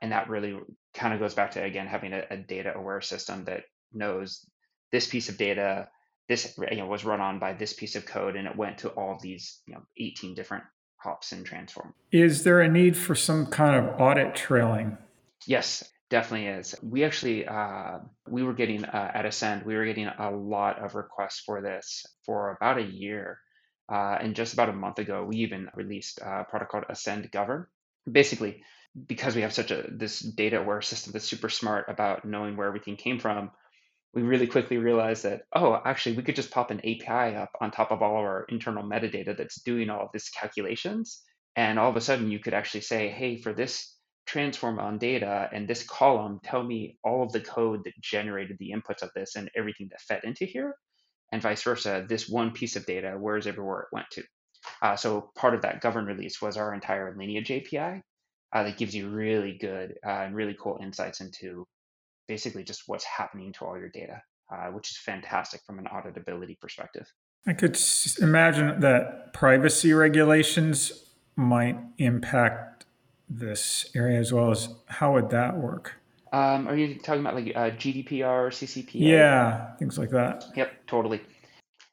and 0.00 0.12
that 0.12 0.30
really 0.30 0.58
kind 0.94 1.12
of 1.12 1.20
goes 1.20 1.34
back 1.34 1.50
to 1.50 1.62
again 1.62 1.86
having 1.86 2.14
a, 2.14 2.22
a, 2.30 2.36
data 2.36 2.72
aware 2.74 3.00
system 3.00 3.44
that 3.44 3.64
knows 3.92 4.46
this 4.92 5.06
piece 5.06 5.28
of 5.28 5.36
data 5.36 5.88
this 6.28 6.58
you 6.70 6.78
know 6.78 6.86
was 6.86 7.04
run 7.04 7.20
on 7.20 7.38
by 7.38 7.52
this 7.52 7.72
piece 7.72 7.96
of 7.96 8.06
code 8.06 8.36
and 8.36 8.46
it 8.46 8.56
went 8.56 8.78
to 8.78 8.88
all 8.90 9.18
these 9.20 9.60
you 9.66 9.74
know 9.74 9.80
18 9.98 10.34
different 10.34 10.64
hops 11.02 11.32
and 11.32 11.44
transform. 11.44 11.94
Is 12.12 12.44
there 12.44 12.60
a 12.60 12.68
need 12.68 12.96
for 12.96 13.14
some 13.14 13.46
kind 13.46 13.76
of 13.76 14.00
audit 14.00 14.34
trailing? 14.34 14.98
Yes 15.46 15.84
definitely 16.10 16.48
is. 16.48 16.74
We 16.82 17.04
actually 17.04 17.46
uh, 17.46 18.00
we 18.28 18.42
were 18.42 18.52
getting 18.52 18.84
uh, 18.84 19.10
at 19.14 19.24
ascend 19.24 19.64
we 19.64 19.74
were 19.76 19.86
getting 19.86 20.08
a 20.08 20.30
lot 20.30 20.84
of 20.84 20.94
requests 20.94 21.40
for 21.40 21.62
this 21.62 22.04
for 22.26 22.50
about 22.50 22.78
a 22.78 22.82
year 22.82 23.38
uh, 23.90 24.18
and 24.20 24.34
just 24.34 24.52
about 24.52 24.68
a 24.68 24.74
month 24.74 24.98
ago 24.98 25.24
we 25.24 25.36
even 25.36 25.68
released 25.74 26.18
a 26.18 26.44
product 26.44 26.72
called 26.72 26.84
ascend 26.90 27.30
govern. 27.30 27.66
Basically 28.10 28.62
because 29.06 29.36
we 29.36 29.42
have 29.42 29.52
such 29.52 29.70
a 29.70 29.84
this 29.88 30.18
data 30.18 30.60
aware 30.60 30.82
system 30.82 31.12
that's 31.12 31.24
super 31.24 31.48
smart 31.48 31.86
about 31.88 32.24
knowing 32.24 32.56
where 32.56 32.66
everything 32.66 32.96
came 32.96 33.20
from 33.20 33.52
we 34.14 34.22
really 34.22 34.46
quickly 34.46 34.78
realized 34.78 35.24
that 35.24 35.42
oh 35.54 35.80
actually 35.84 36.16
we 36.16 36.22
could 36.22 36.36
just 36.36 36.50
pop 36.50 36.70
an 36.70 36.80
api 36.80 37.36
up 37.36 37.50
on 37.60 37.70
top 37.70 37.90
of 37.90 38.02
all 38.02 38.18
of 38.18 38.24
our 38.24 38.44
internal 38.48 38.82
metadata 38.82 39.36
that's 39.36 39.62
doing 39.62 39.90
all 39.90 40.02
of 40.02 40.12
this 40.12 40.28
calculations 40.30 41.22
and 41.56 41.78
all 41.78 41.90
of 41.90 41.96
a 41.96 42.00
sudden 42.00 42.30
you 42.30 42.38
could 42.38 42.54
actually 42.54 42.80
say 42.80 43.08
hey 43.08 43.36
for 43.36 43.52
this 43.52 43.96
transform 44.26 44.78
on 44.78 44.98
data 44.98 45.48
and 45.52 45.66
this 45.66 45.82
column 45.82 46.38
tell 46.44 46.62
me 46.62 46.96
all 47.02 47.22
of 47.22 47.32
the 47.32 47.40
code 47.40 47.80
that 47.84 47.92
generated 48.00 48.56
the 48.60 48.72
inputs 48.72 49.02
of 49.02 49.10
this 49.14 49.34
and 49.36 49.50
everything 49.56 49.88
that 49.90 50.00
fed 50.00 50.20
into 50.24 50.44
here 50.44 50.74
and 51.32 51.42
vice 51.42 51.62
versa 51.62 52.04
this 52.08 52.28
one 52.28 52.52
piece 52.52 52.76
of 52.76 52.86
data 52.86 53.16
where's 53.18 53.46
everywhere 53.46 53.80
it 53.80 53.88
went 53.92 54.06
to? 54.12 54.22
Uh, 54.82 54.94
so 54.94 55.30
part 55.36 55.54
of 55.54 55.62
that 55.62 55.80
govern 55.80 56.04
release 56.04 56.40
was 56.40 56.56
our 56.56 56.74
entire 56.74 57.16
lineage 57.16 57.50
api 57.50 58.02
uh, 58.52 58.62
that 58.62 58.76
gives 58.76 58.94
you 58.94 59.08
really 59.08 59.56
good 59.60 59.94
uh, 60.06 60.10
and 60.10 60.34
really 60.34 60.56
cool 60.60 60.78
insights 60.82 61.20
into 61.20 61.66
basically 62.30 62.62
just 62.62 62.84
what's 62.86 63.04
happening 63.04 63.52
to 63.52 63.64
all 63.64 63.76
your 63.76 63.88
data, 63.88 64.22
uh, 64.52 64.68
which 64.68 64.92
is 64.92 64.96
fantastic 64.96 65.60
from 65.66 65.80
an 65.80 65.86
auditability 65.86 66.58
perspective. 66.60 67.04
I 67.44 67.54
could 67.54 67.76
imagine 68.20 68.78
that 68.80 69.32
privacy 69.32 69.92
regulations 69.92 70.92
might 71.34 71.76
impact 71.98 72.84
this 73.28 73.90
area 73.96 74.20
as 74.20 74.32
well 74.32 74.52
as 74.52 74.68
how 74.86 75.14
would 75.14 75.30
that 75.30 75.56
work? 75.56 75.94
Um, 76.32 76.68
are 76.68 76.76
you 76.76 77.00
talking 77.00 77.22
about 77.22 77.34
like 77.34 77.48
uh, 77.56 77.70
GDPR, 77.70 78.50
CCPA? 78.58 78.90
Yeah, 78.94 79.74
things 79.76 79.98
like 79.98 80.10
that. 80.10 80.44
Yep, 80.54 80.86
totally 80.86 81.20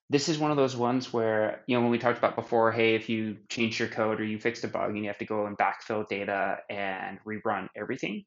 this 0.09 0.29
is 0.29 0.38
one 0.38 0.51
of 0.51 0.57
those 0.57 0.75
ones 0.75 1.11
where 1.11 1.63
you 1.67 1.75
know 1.75 1.81
when 1.81 1.91
we 1.91 1.97
talked 1.97 2.17
about 2.17 2.35
before 2.35 2.71
hey 2.71 2.95
if 2.95 3.09
you 3.09 3.35
change 3.49 3.79
your 3.79 3.89
code 3.89 4.21
or 4.21 4.23
you 4.23 4.39
fixed 4.39 4.63
a 4.63 4.67
bug 4.67 4.91
and 4.91 4.99
you 4.99 5.07
have 5.07 5.17
to 5.17 5.25
go 5.25 5.45
and 5.45 5.57
backfill 5.57 6.07
data 6.07 6.57
and 6.69 7.19
rerun 7.25 7.67
everything 7.75 8.23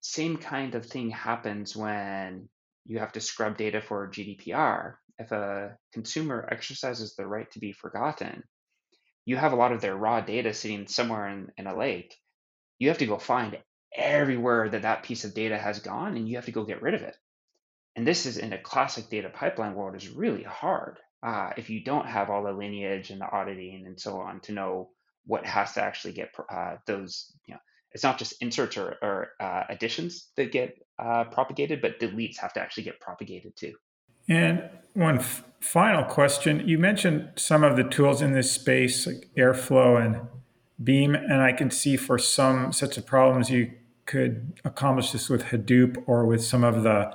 same 0.00 0.36
kind 0.36 0.74
of 0.74 0.86
thing 0.86 1.10
happens 1.10 1.76
when 1.76 2.48
you 2.86 2.98
have 2.98 3.12
to 3.12 3.20
scrub 3.20 3.56
data 3.56 3.80
for 3.80 4.08
gdpr 4.08 4.94
if 5.18 5.32
a 5.32 5.76
consumer 5.92 6.48
exercises 6.50 7.14
the 7.14 7.26
right 7.26 7.50
to 7.50 7.58
be 7.58 7.72
forgotten 7.72 8.42
you 9.28 9.36
have 9.36 9.52
a 9.52 9.56
lot 9.56 9.72
of 9.72 9.82
their 9.82 9.94
raw 9.94 10.22
data 10.22 10.54
sitting 10.54 10.86
somewhere 10.86 11.28
in, 11.28 11.52
in 11.58 11.66
a 11.66 11.76
lake. 11.76 12.16
You 12.78 12.88
have 12.88 12.96
to 12.96 13.06
go 13.06 13.18
find 13.18 13.58
everywhere 13.94 14.70
that 14.70 14.80
that 14.82 15.02
piece 15.02 15.24
of 15.24 15.34
data 15.34 15.58
has 15.58 15.80
gone 15.80 16.16
and 16.16 16.26
you 16.26 16.36
have 16.36 16.46
to 16.46 16.50
go 16.50 16.64
get 16.64 16.80
rid 16.80 16.94
of 16.94 17.02
it. 17.02 17.14
And 17.94 18.06
this 18.06 18.24
is 18.24 18.38
in 18.38 18.54
a 18.54 18.58
classic 18.58 19.10
data 19.10 19.28
pipeline 19.28 19.74
world 19.74 19.96
is 19.96 20.08
really 20.08 20.44
hard 20.44 20.98
uh, 21.22 21.50
if 21.58 21.68
you 21.68 21.84
don't 21.84 22.06
have 22.06 22.30
all 22.30 22.42
the 22.42 22.52
lineage 22.52 23.10
and 23.10 23.20
the 23.20 23.30
auditing 23.30 23.84
and 23.84 24.00
so 24.00 24.18
on 24.18 24.40
to 24.40 24.52
know 24.52 24.88
what 25.26 25.44
has 25.44 25.74
to 25.74 25.82
actually 25.82 26.14
get 26.14 26.30
uh, 26.50 26.76
those, 26.86 27.30
you 27.44 27.52
know, 27.52 27.60
it's 27.92 28.04
not 28.04 28.18
just 28.18 28.40
inserts 28.42 28.76
or, 28.76 28.96
or 29.02 29.30
uh, 29.40 29.64
additions 29.68 30.28
that 30.36 30.52
get 30.52 30.78
uh, 30.98 31.24
propagated, 31.24 31.80
but 31.80 31.98
deletes 32.00 32.36
have 32.38 32.52
to 32.52 32.60
actually 32.60 32.82
get 32.82 33.00
propagated 33.00 33.56
too. 33.56 33.74
And 34.28 34.68
one 34.94 35.18
f- 35.18 35.44
final 35.60 36.04
question 36.04 36.68
you 36.68 36.78
mentioned 36.78 37.30
some 37.36 37.64
of 37.64 37.76
the 37.76 37.84
tools 37.84 38.20
in 38.20 38.32
this 38.32 38.52
space, 38.52 39.06
like 39.06 39.28
Airflow 39.36 40.04
and 40.04 40.28
Beam, 40.82 41.14
and 41.14 41.40
I 41.40 41.52
can 41.52 41.70
see 41.70 41.96
for 41.96 42.18
some 42.18 42.72
sets 42.72 42.96
of 42.96 43.06
problems 43.06 43.50
you 43.50 43.72
could 44.06 44.60
accomplish 44.64 45.12
this 45.12 45.28
with 45.28 45.44
Hadoop 45.44 46.02
or 46.06 46.24
with 46.24 46.44
some 46.44 46.64
of 46.64 46.82
the 46.82 47.14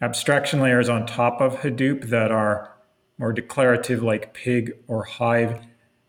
abstraction 0.00 0.60
layers 0.60 0.88
on 0.88 1.06
top 1.06 1.40
of 1.40 1.60
Hadoop 1.60 2.08
that 2.10 2.30
are 2.30 2.74
more 3.18 3.32
declarative 3.32 4.02
like 4.02 4.34
Pig 4.34 4.72
or 4.86 5.04
Hive, 5.04 5.60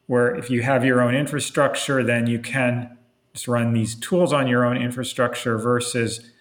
where 0.07 0.35
if 0.35 0.49
you 0.49 0.61
have 0.63 0.83
your 0.83 1.01
own 1.01 1.15
infrastructure, 1.15 2.03
then 2.03 2.27
you 2.27 2.39
can 2.39 2.97
just 3.37 3.47
run 3.47 3.71
these 3.71 3.93
tools 3.93 4.33
on 4.33 4.47
your 4.47 4.65
own 4.65 4.77
infrastructure 4.77 5.59
versus 5.59 6.31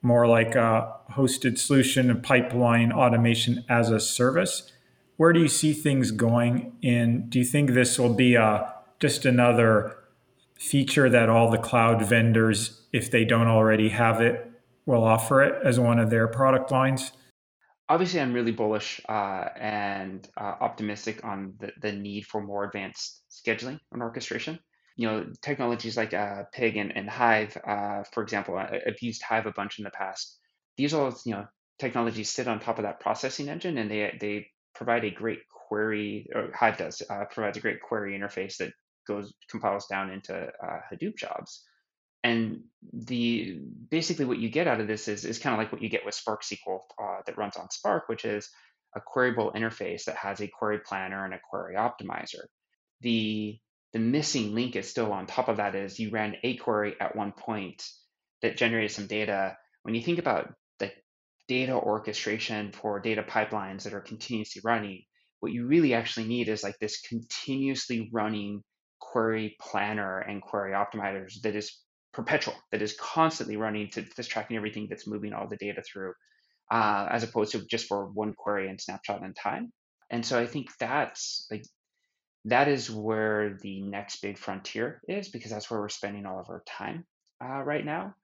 more 0.00 0.26
like 0.26 0.54
a 0.54 0.90
hosted 1.12 1.58
solution, 1.58 2.10
a 2.10 2.14
pipeline 2.14 2.90
automation 2.90 3.62
as 3.68 3.90
a 3.90 4.00
service. 4.00 4.72
Where 5.18 5.34
do 5.34 5.40
you 5.40 5.48
see 5.48 5.74
things 5.74 6.10
going? 6.12 6.72
And 6.82 7.28
do 7.28 7.38
you 7.38 7.44
think 7.44 7.72
this 7.72 7.98
will 7.98 8.14
be 8.14 8.36
a, 8.36 8.72
just 9.00 9.26
another 9.26 9.98
feature 10.58 11.10
that 11.10 11.28
all 11.28 11.50
the 11.50 11.58
cloud 11.58 12.02
vendors, 12.08 12.86
if 12.90 13.10
they 13.10 13.26
don't 13.26 13.48
already 13.48 13.90
have 13.90 14.22
it, 14.22 14.50
will 14.86 15.04
offer 15.04 15.42
it 15.42 15.60
as 15.62 15.78
one 15.78 15.98
of 15.98 16.08
their 16.08 16.26
product 16.26 16.70
lines? 16.70 17.12
Obviously, 17.90 18.18
I'm 18.18 18.32
really 18.32 18.52
bullish 18.52 18.98
uh, 19.10 19.48
and 19.56 20.26
uh, 20.38 20.54
optimistic 20.62 21.22
on 21.22 21.52
the, 21.60 21.72
the 21.82 21.92
need 21.92 22.24
for 22.24 22.40
more 22.40 22.64
advanced 22.64 23.24
scheduling 23.30 23.78
and 23.92 24.00
orchestration 24.00 24.58
you 25.00 25.06
know, 25.06 25.24
technologies 25.40 25.96
like 25.96 26.12
uh, 26.12 26.42
Pig 26.52 26.76
and, 26.76 26.94
and 26.94 27.08
Hive, 27.08 27.56
uh, 27.66 28.02
for 28.12 28.22
example, 28.22 28.58
I, 28.58 28.82
have 28.84 29.00
used 29.00 29.22
Hive 29.22 29.46
a 29.46 29.50
bunch 29.50 29.78
in 29.78 29.84
the 29.84 29.90
past. 29.90 30.36
These 30.76 30.92
all, 30.92 31.18
you 31.24 31.32
know, 31.32 31.46
technologies 31.78 32.28
sit 32.28 32.46
on 32.46 32.60
top 32.60 32.78
of 32.78 32.82
that 32.82 33.00
processing 33.00 33.48
engine, 33.48 33.78
and 33.78 33.90
they 33.90 34.18
they 34.20 34.48
provide 34.74 35.06
a 35.06 35.10
great 35.10 35.38
query. 35.48 36.28
Or 36.34 36.52
Hive 36.52 36.76
does 36.76 37.00
uh, 37.08 37.24
provides 37.30 37.56
a 37.56 37.62
great 37.62 37.80
query 37.80 38.12
interface 38.12 38.58
that 38.58 38.74
goes 39.08 39.32
compiles 39.48 39.86
down 39.86 40.10
into 40.10 40.34
uh, 40.36 40.80
Hadoop 40.92 41.16
jobs. 41.16 41.64
And 42.22 42.64
the 42.92 43.58
basically 43.90 44.26
what 44.26 44.36
you 44.36 44.50
get 44.50 44.66
out 44.66 44.82
of 44.82 44.86
this 44.86 45.08
is 45.08 45.24
is 45.24 45.38
kind 45.38 45.54
of 45.54 45.58
like 45.58 45.72
what 45.72 45.80
you 45.80 45.88
get 45.88 46.04
with 46.04 46.14
Spark 46.14 46.42
SQL 46.42 46.80
uh, 47.02 47.22
that 47.24 47.38
runs 47.38 47.56
on 47.56 47.70
Spark, 47.70 48.10
which 48.10 48.26
is 48.26 48.50
a 48.94 49.00
queryable 49.00 49.54
interface 49.54 50.04
that 50.04 50.16
has 50.16 50.42
a 50.42 50.46
query 50.46 50.80
planner 50.80 51.24
and 51.24 51.32
a 51.32 51.40
query 51.48 51.76
optimizer. 51.76 52.44
The 53.00 53.58
the 53.92 53.98
missing 53.98 54.54
link 54.54 54.76
is 54.76 54.88
still 54.88 55.12
on 55.12 55.26
top 55.26 55.48
of 55.48 55.56
that 55.56 55.74
is 55.74 55.98
you 55.98 56.10
ran 56.10 56.36
a 56.42 56.56
query 56.56 56.94
at 57.00 57.16
one 57.16 57.32
point 57.32 57.82
that 58.42 58.56
generated 58.56 58.92
some 58.92 59.06
data. 59.06 59.56
When 59.82 59.94
you 59.94 60.02
think 60.02 60.18
about 60.18 60.52
the 60.78 60.92
data 61.48 61.72
orchestration 61.72 62.72
for 62.72 63.00
data 63.00 63.22
pipelines 63.22 63.82
that 63.82 63.94
are 63.94 64.00
continuously 64.00 64.62
running, 64.64 65.02
what 65.40 65.52
you 65.52 65.66
really 65.66 65.94
actually 65.94 66.26
need 66.26 66.48
is 66.48 66.62
like 66.62 66.78
this 66.78 67.00
continuously 67.00 68.10
running 68.12 68.62
query 69.00 69.56
planner 69.60 70.18
and 70.18 70.42
query 70.42 70.72
optimizers 70.72 71.40
that 71.42 71.56
is 71.56 71.80
perpetual, 72.12 72.54
that 72.70 72.82
is 72.82 72.96
constantly 73.00 73.56
running 73.56 73.90
to 73.90 74.02
just 74.02 74.30
tracking 74.30 74.56
everything 74.56 74.86
that's 74.88 75.06
moving 75.06 75.32
all 75.32 75.48
the 75.48 75.56
data 75.56 75.82
through, 75.82 76.12
uh, 76.70 77.06
as 77.10 77.24
opposed 77.24 77.52
to 77.52 77.66
just 77.66 77.86
for 77.86 78.06
one 78.06 78.34
query 78.34 78.68
and 78.68 78.80
snapshot 78.80 79.22
in 79.22 79.34
time. 79.34 79.72
And 80.10 80.24
so 80.24 80.38
I 80.38 80.46
think 80.46 80.68
that's 80.78 81.46
like 81.50 81.64
that 82.46 82.68
is 82.68 82.90
where 82.90 83.58
the 83.60 83.82
next 83.82 84.22
big 84.22 84.38
frontier 84.38 85.00
is 85.08 85.28
because 85.28 85.50
that's 85.50 85.70
where 85.70 85.80
we're 85.80 85.88
spending 85.88 86.26
all 86.26 86.40
of 86.40 86.48
our 86.48 86.62
time 86.66 87.04
uh, 87.44 87.62
right 87.62 87.84
now. 87.84 88.14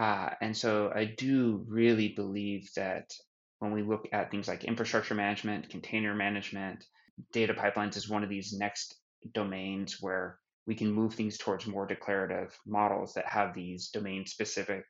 Uh, 0.00 0.30
and 0.40 0.56
so 0.56 0.92
I 0.94 1.04
do 1.04 1.64
really 1.68 2.08
believe 2.08 2.68
that 2.76 3.12
when 3.58 3.72
we 3.72 3.82
look 3.82 4.08
at 4.12 4.30
things 4.30 4.48
like 4.48 4.64
infrastructure 4.64 5.14
management, 5.14 5.70
container 5.70 6.14
management, 6.14 6.84
data 7.32 7.54
pipelines 7.54 7.96
is 7.96 8.08
one 8.08 8.22
of 8.22 8.28
these 8.28 8.52
next 8.52 8.96
domains 9.32 9.98
where 10.00 10.38
we 10.66 10.74
can 10.74 10.92
move 10.92 11.14
things 11.14 11.38
towards 11.38 11.66
more 11.66 11.86
declarative 11.86 12.58
models 12.66 13.14
that 13.14 13.26
have 13.26 13.54
these 13.54 13.88
domain 13.88 14.26
specific 14.26 14.84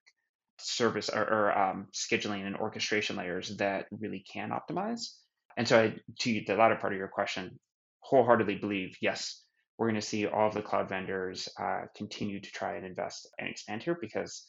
service 0.59 1.09
or, 1.09 1.23
or 1.23 1.59
um, 1.59 1.89
scheduling 1.93 2.47
and 2.47 2.57
orchestration 2.57 3.17
layers 3.17 3.57
that 3.57 3.87
really 3.91 4.25
can 4.33 4.51
optimize. 4.51 5.09
And 5.57 5.67
so, 5.67 5.81
I, 5.81 5.97
to 6.21 6.43
the 6.47 6.55
latter 6.55 6.77
part 6.77 6.93
of 6.93 6.99
your 6.99 7.09
question, 7.09 7.59
wholeheartedly 8.05 8.57
believe 8.57 8.97
yes, 9.01 9.43
we're 9.79 9.89
going 9.89 10.01
to 10.01 10.07
see 10.07 10.27
all 10.27 10.49
of 10.49 10.55
the 10.55 10.63
cloud 10.63 10.89
vendors 10.89 11.49
uh, 11.61 11.83
continue 11.97 12.41
to 12.41 12.51
try 12.53 12.77
and 12.77 12.87
invest 12.87 13.29
and 13.39 13.49
expand 13.49 13.83
here 13.83 13.99
because 14.01 14.47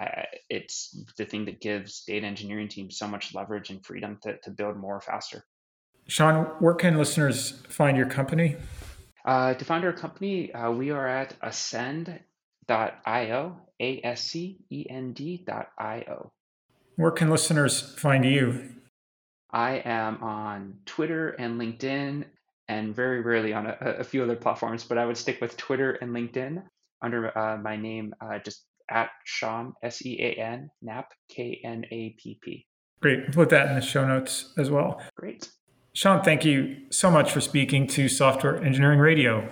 uh, 0.00 0.22
it's 0.50 0.94
the 1.16 1.24
thing 1.24 1.46
that 1.46 1.60
gives 1.60 2.02
data 2.06 2.26
engineering 2.26 2.68
teams 2.68 2.98
so 2.98 3.08
much 3.08 3.34
leverage 3.34 3.70
and 3.70 3.84
freedom 3.84 4.18
to, 4.22 4.36
to 4.42 4.50
build 4.50 4.76
more 4.76 5.00
faster. 5.00 5.44
Sean, 6.06 6.44
where 6.58 6.74
can 6.74 6.98
listeners 6.98 7.62
find 7.68 7.96
your 7.96 8.06
company? 8.06 8.56
Uh, 9.24 9.54
to 9.54 9.64
find 9.64 9.84
our 9.84 9.92
company, 9.92 10.52
uh, 10.52 10.70
we 10.70 10.90
are 10.90 11.08
at 11.08 11.34
ascend.io, 11.42 12.20
A 13.80 14.00
S 14.04 14.22
C 14.22 14.58
E 14.70 14.86
N 14.88 15.12
D.io. 15.14 16.32
Where 16.96 17.10
can 17.10 17.30
listeners 17.30 17.80
find 17.98 18.24
you? 18.24 18.74
I 19.50 19.82
am 19.84 20.22
on 20.22 20.78
Twitter 20.86 21.30
and 21.30 21.60
LinkedIn 21.60 22.24
and 22.68 22.94
very 22.94 23.20
rarely 23.20 23.52
on 23.52 23.66
a, 23.66 23.76
a, 23.80 24.04
few 24.04 24.22
other 24.22 24.36
platforms, 24.36 24.84
but 24.84 24.98
I 24.98 25.06
would 25.06 25.16
stick 25.16 25.40
with 25.40 25.56
Twitter 25.56 25.92
and 25.92 26.10
LinkedIn 26.10 26.62
under 27.02 27.36
uh, 27.36 27.58
my 27.58 27.76
name, 27.76 28.14
uh, 28.20 28.38
just 28.38 28.64
at 28.90 29.10
Sean, 29.24 29.72
S 29.82 30.04
E 30.04 30.18
A 30.20 30.40
N, 30.40 30.70
Knapp, 30.82 31.12
K 31.28 31.60
N 31.64 31.84
A 31.90 32.16
P 32.18 32.38
P. 32.42 32.66
Great. 33.00 33.32
Put 33.32 33.50
that 33.50 33.68
in 33.68 33.74
the 33.74 33.80
show 33.80 34.06
notes 34.06 34.52
as 34.56 34.70
well. 34.70 35.00
Great. 35.16 35.50
Sean, 35.92 36.22
thank 36.22 36.44
you 36.44 36.76
so 36.90 37.10
much 37.10 37.32
for 37.32 37.40
speaking 37.40 37.86
to 37.88 38.08
Software 38.08 38.62
Engineering 38.62 38.98
Radio. 38.98 39.48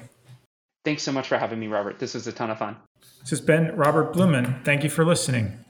Thanks 0.85 1.03
so 1.03 1.13
much 1.13 1.29
for 1.29 1.39
having 1.39 1.59
me, 1.59 1.69
Robert. 1.69 1.99
This 1.99 2.15
was 2.15 2.27
a 2.27 2.33
ton 2.33 2.51
of 2.51 2.59
fun. 2.59 2.77
This 3.21 3.31
has 3.31 3.41
been 3.41 3.75
Robert 3.75 4.13
Blumen. 4.13 4.63
Thank 4.65 4.85
you 4.85 4.91
for 4.91 5.05
listening. 5.05 5.65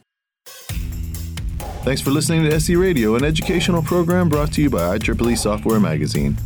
Thanks 1.84 2.00
for 2.00 2.10
listening 2.10 2.44
to 2.44 2.54
SE 2.54 2.74
Radio, 2.74 3.14
an 3.14 3.24
educational 3.24 3.82
program 3.82 4.28
brought 4.28 4.52
to 4.54 4.62
you 4.62 4.70
by 4.70 4.98
IEEE 4.98 5.36
Software 5.36 5.78
Magazine. 5.78 6.36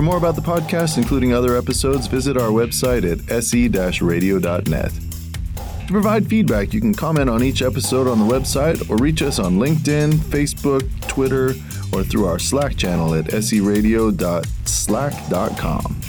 For 0.00 0.04
more 0.04 0.16
about 0.16 0.34
the 0.34 0.40
podcast, 0.40 0.96
including 0.96 1.34
other 1.34 1.58
episodes, 1.58 2.06
visit 2.06 2.38
our 2.38 2.48
website 2.48 3.04
at 3.04 3.44
se-radio.net. 3.44 4.92
To 4.92 5.92
provide 5.92 6.26
feedback, 6.26 6.72
you 6.72 6.80
can 6.80 6.94
comment 6.94 7.28
on 7.28 7.42
each 7.42 7.60
episode 7.60 8.08
on 8.08 8.18
the 8.18 8.24
website 8.24 8.88
or 8.88 8.96
reach 8.96 9.20
us 9.20 9.38
on 9.38 9.58
LinkedIn, 9.58 10.12
Facebook, 10.12 10.88
Twitter, 11.06 11.48
or 11.92 12.02
through 12.02 12.24
our 12.24 12.38
Slack 12.38 12.78
channel 12.78 13.14
at 13.14 13.26
seradio.slack.com. 13.26 16.00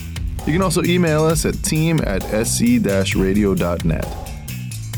You 0.47 0.53
can 0.53 0.61
also 0.61 0.85
email 0.85 1.25
us 1.25 1.45
at 1.45 1.61
team 1.61 1.99
at 2.05 2.23
se-radio.net. 2.23 4.07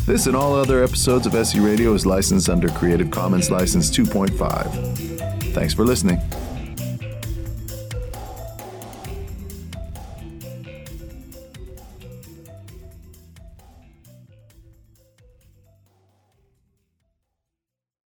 This 0.05 0.27
and 0.27 0.35
all 0.35 0.53
other 0.53 0.83
episodes 0.83 1.25
of 1.25 1.33
SE 1.33 1.59
Radio 1.59 1.95
is 1.95 2.05
licensed 2.05 2.47
under 2.47 2.69
Creative 2.69 3.09
Commons 3.09 3.49
License 3.49 3.89
2.5. 3.89 5.51
Thanks 5.51 5.73
for 5.73 5.83
listening. 5.83 6.21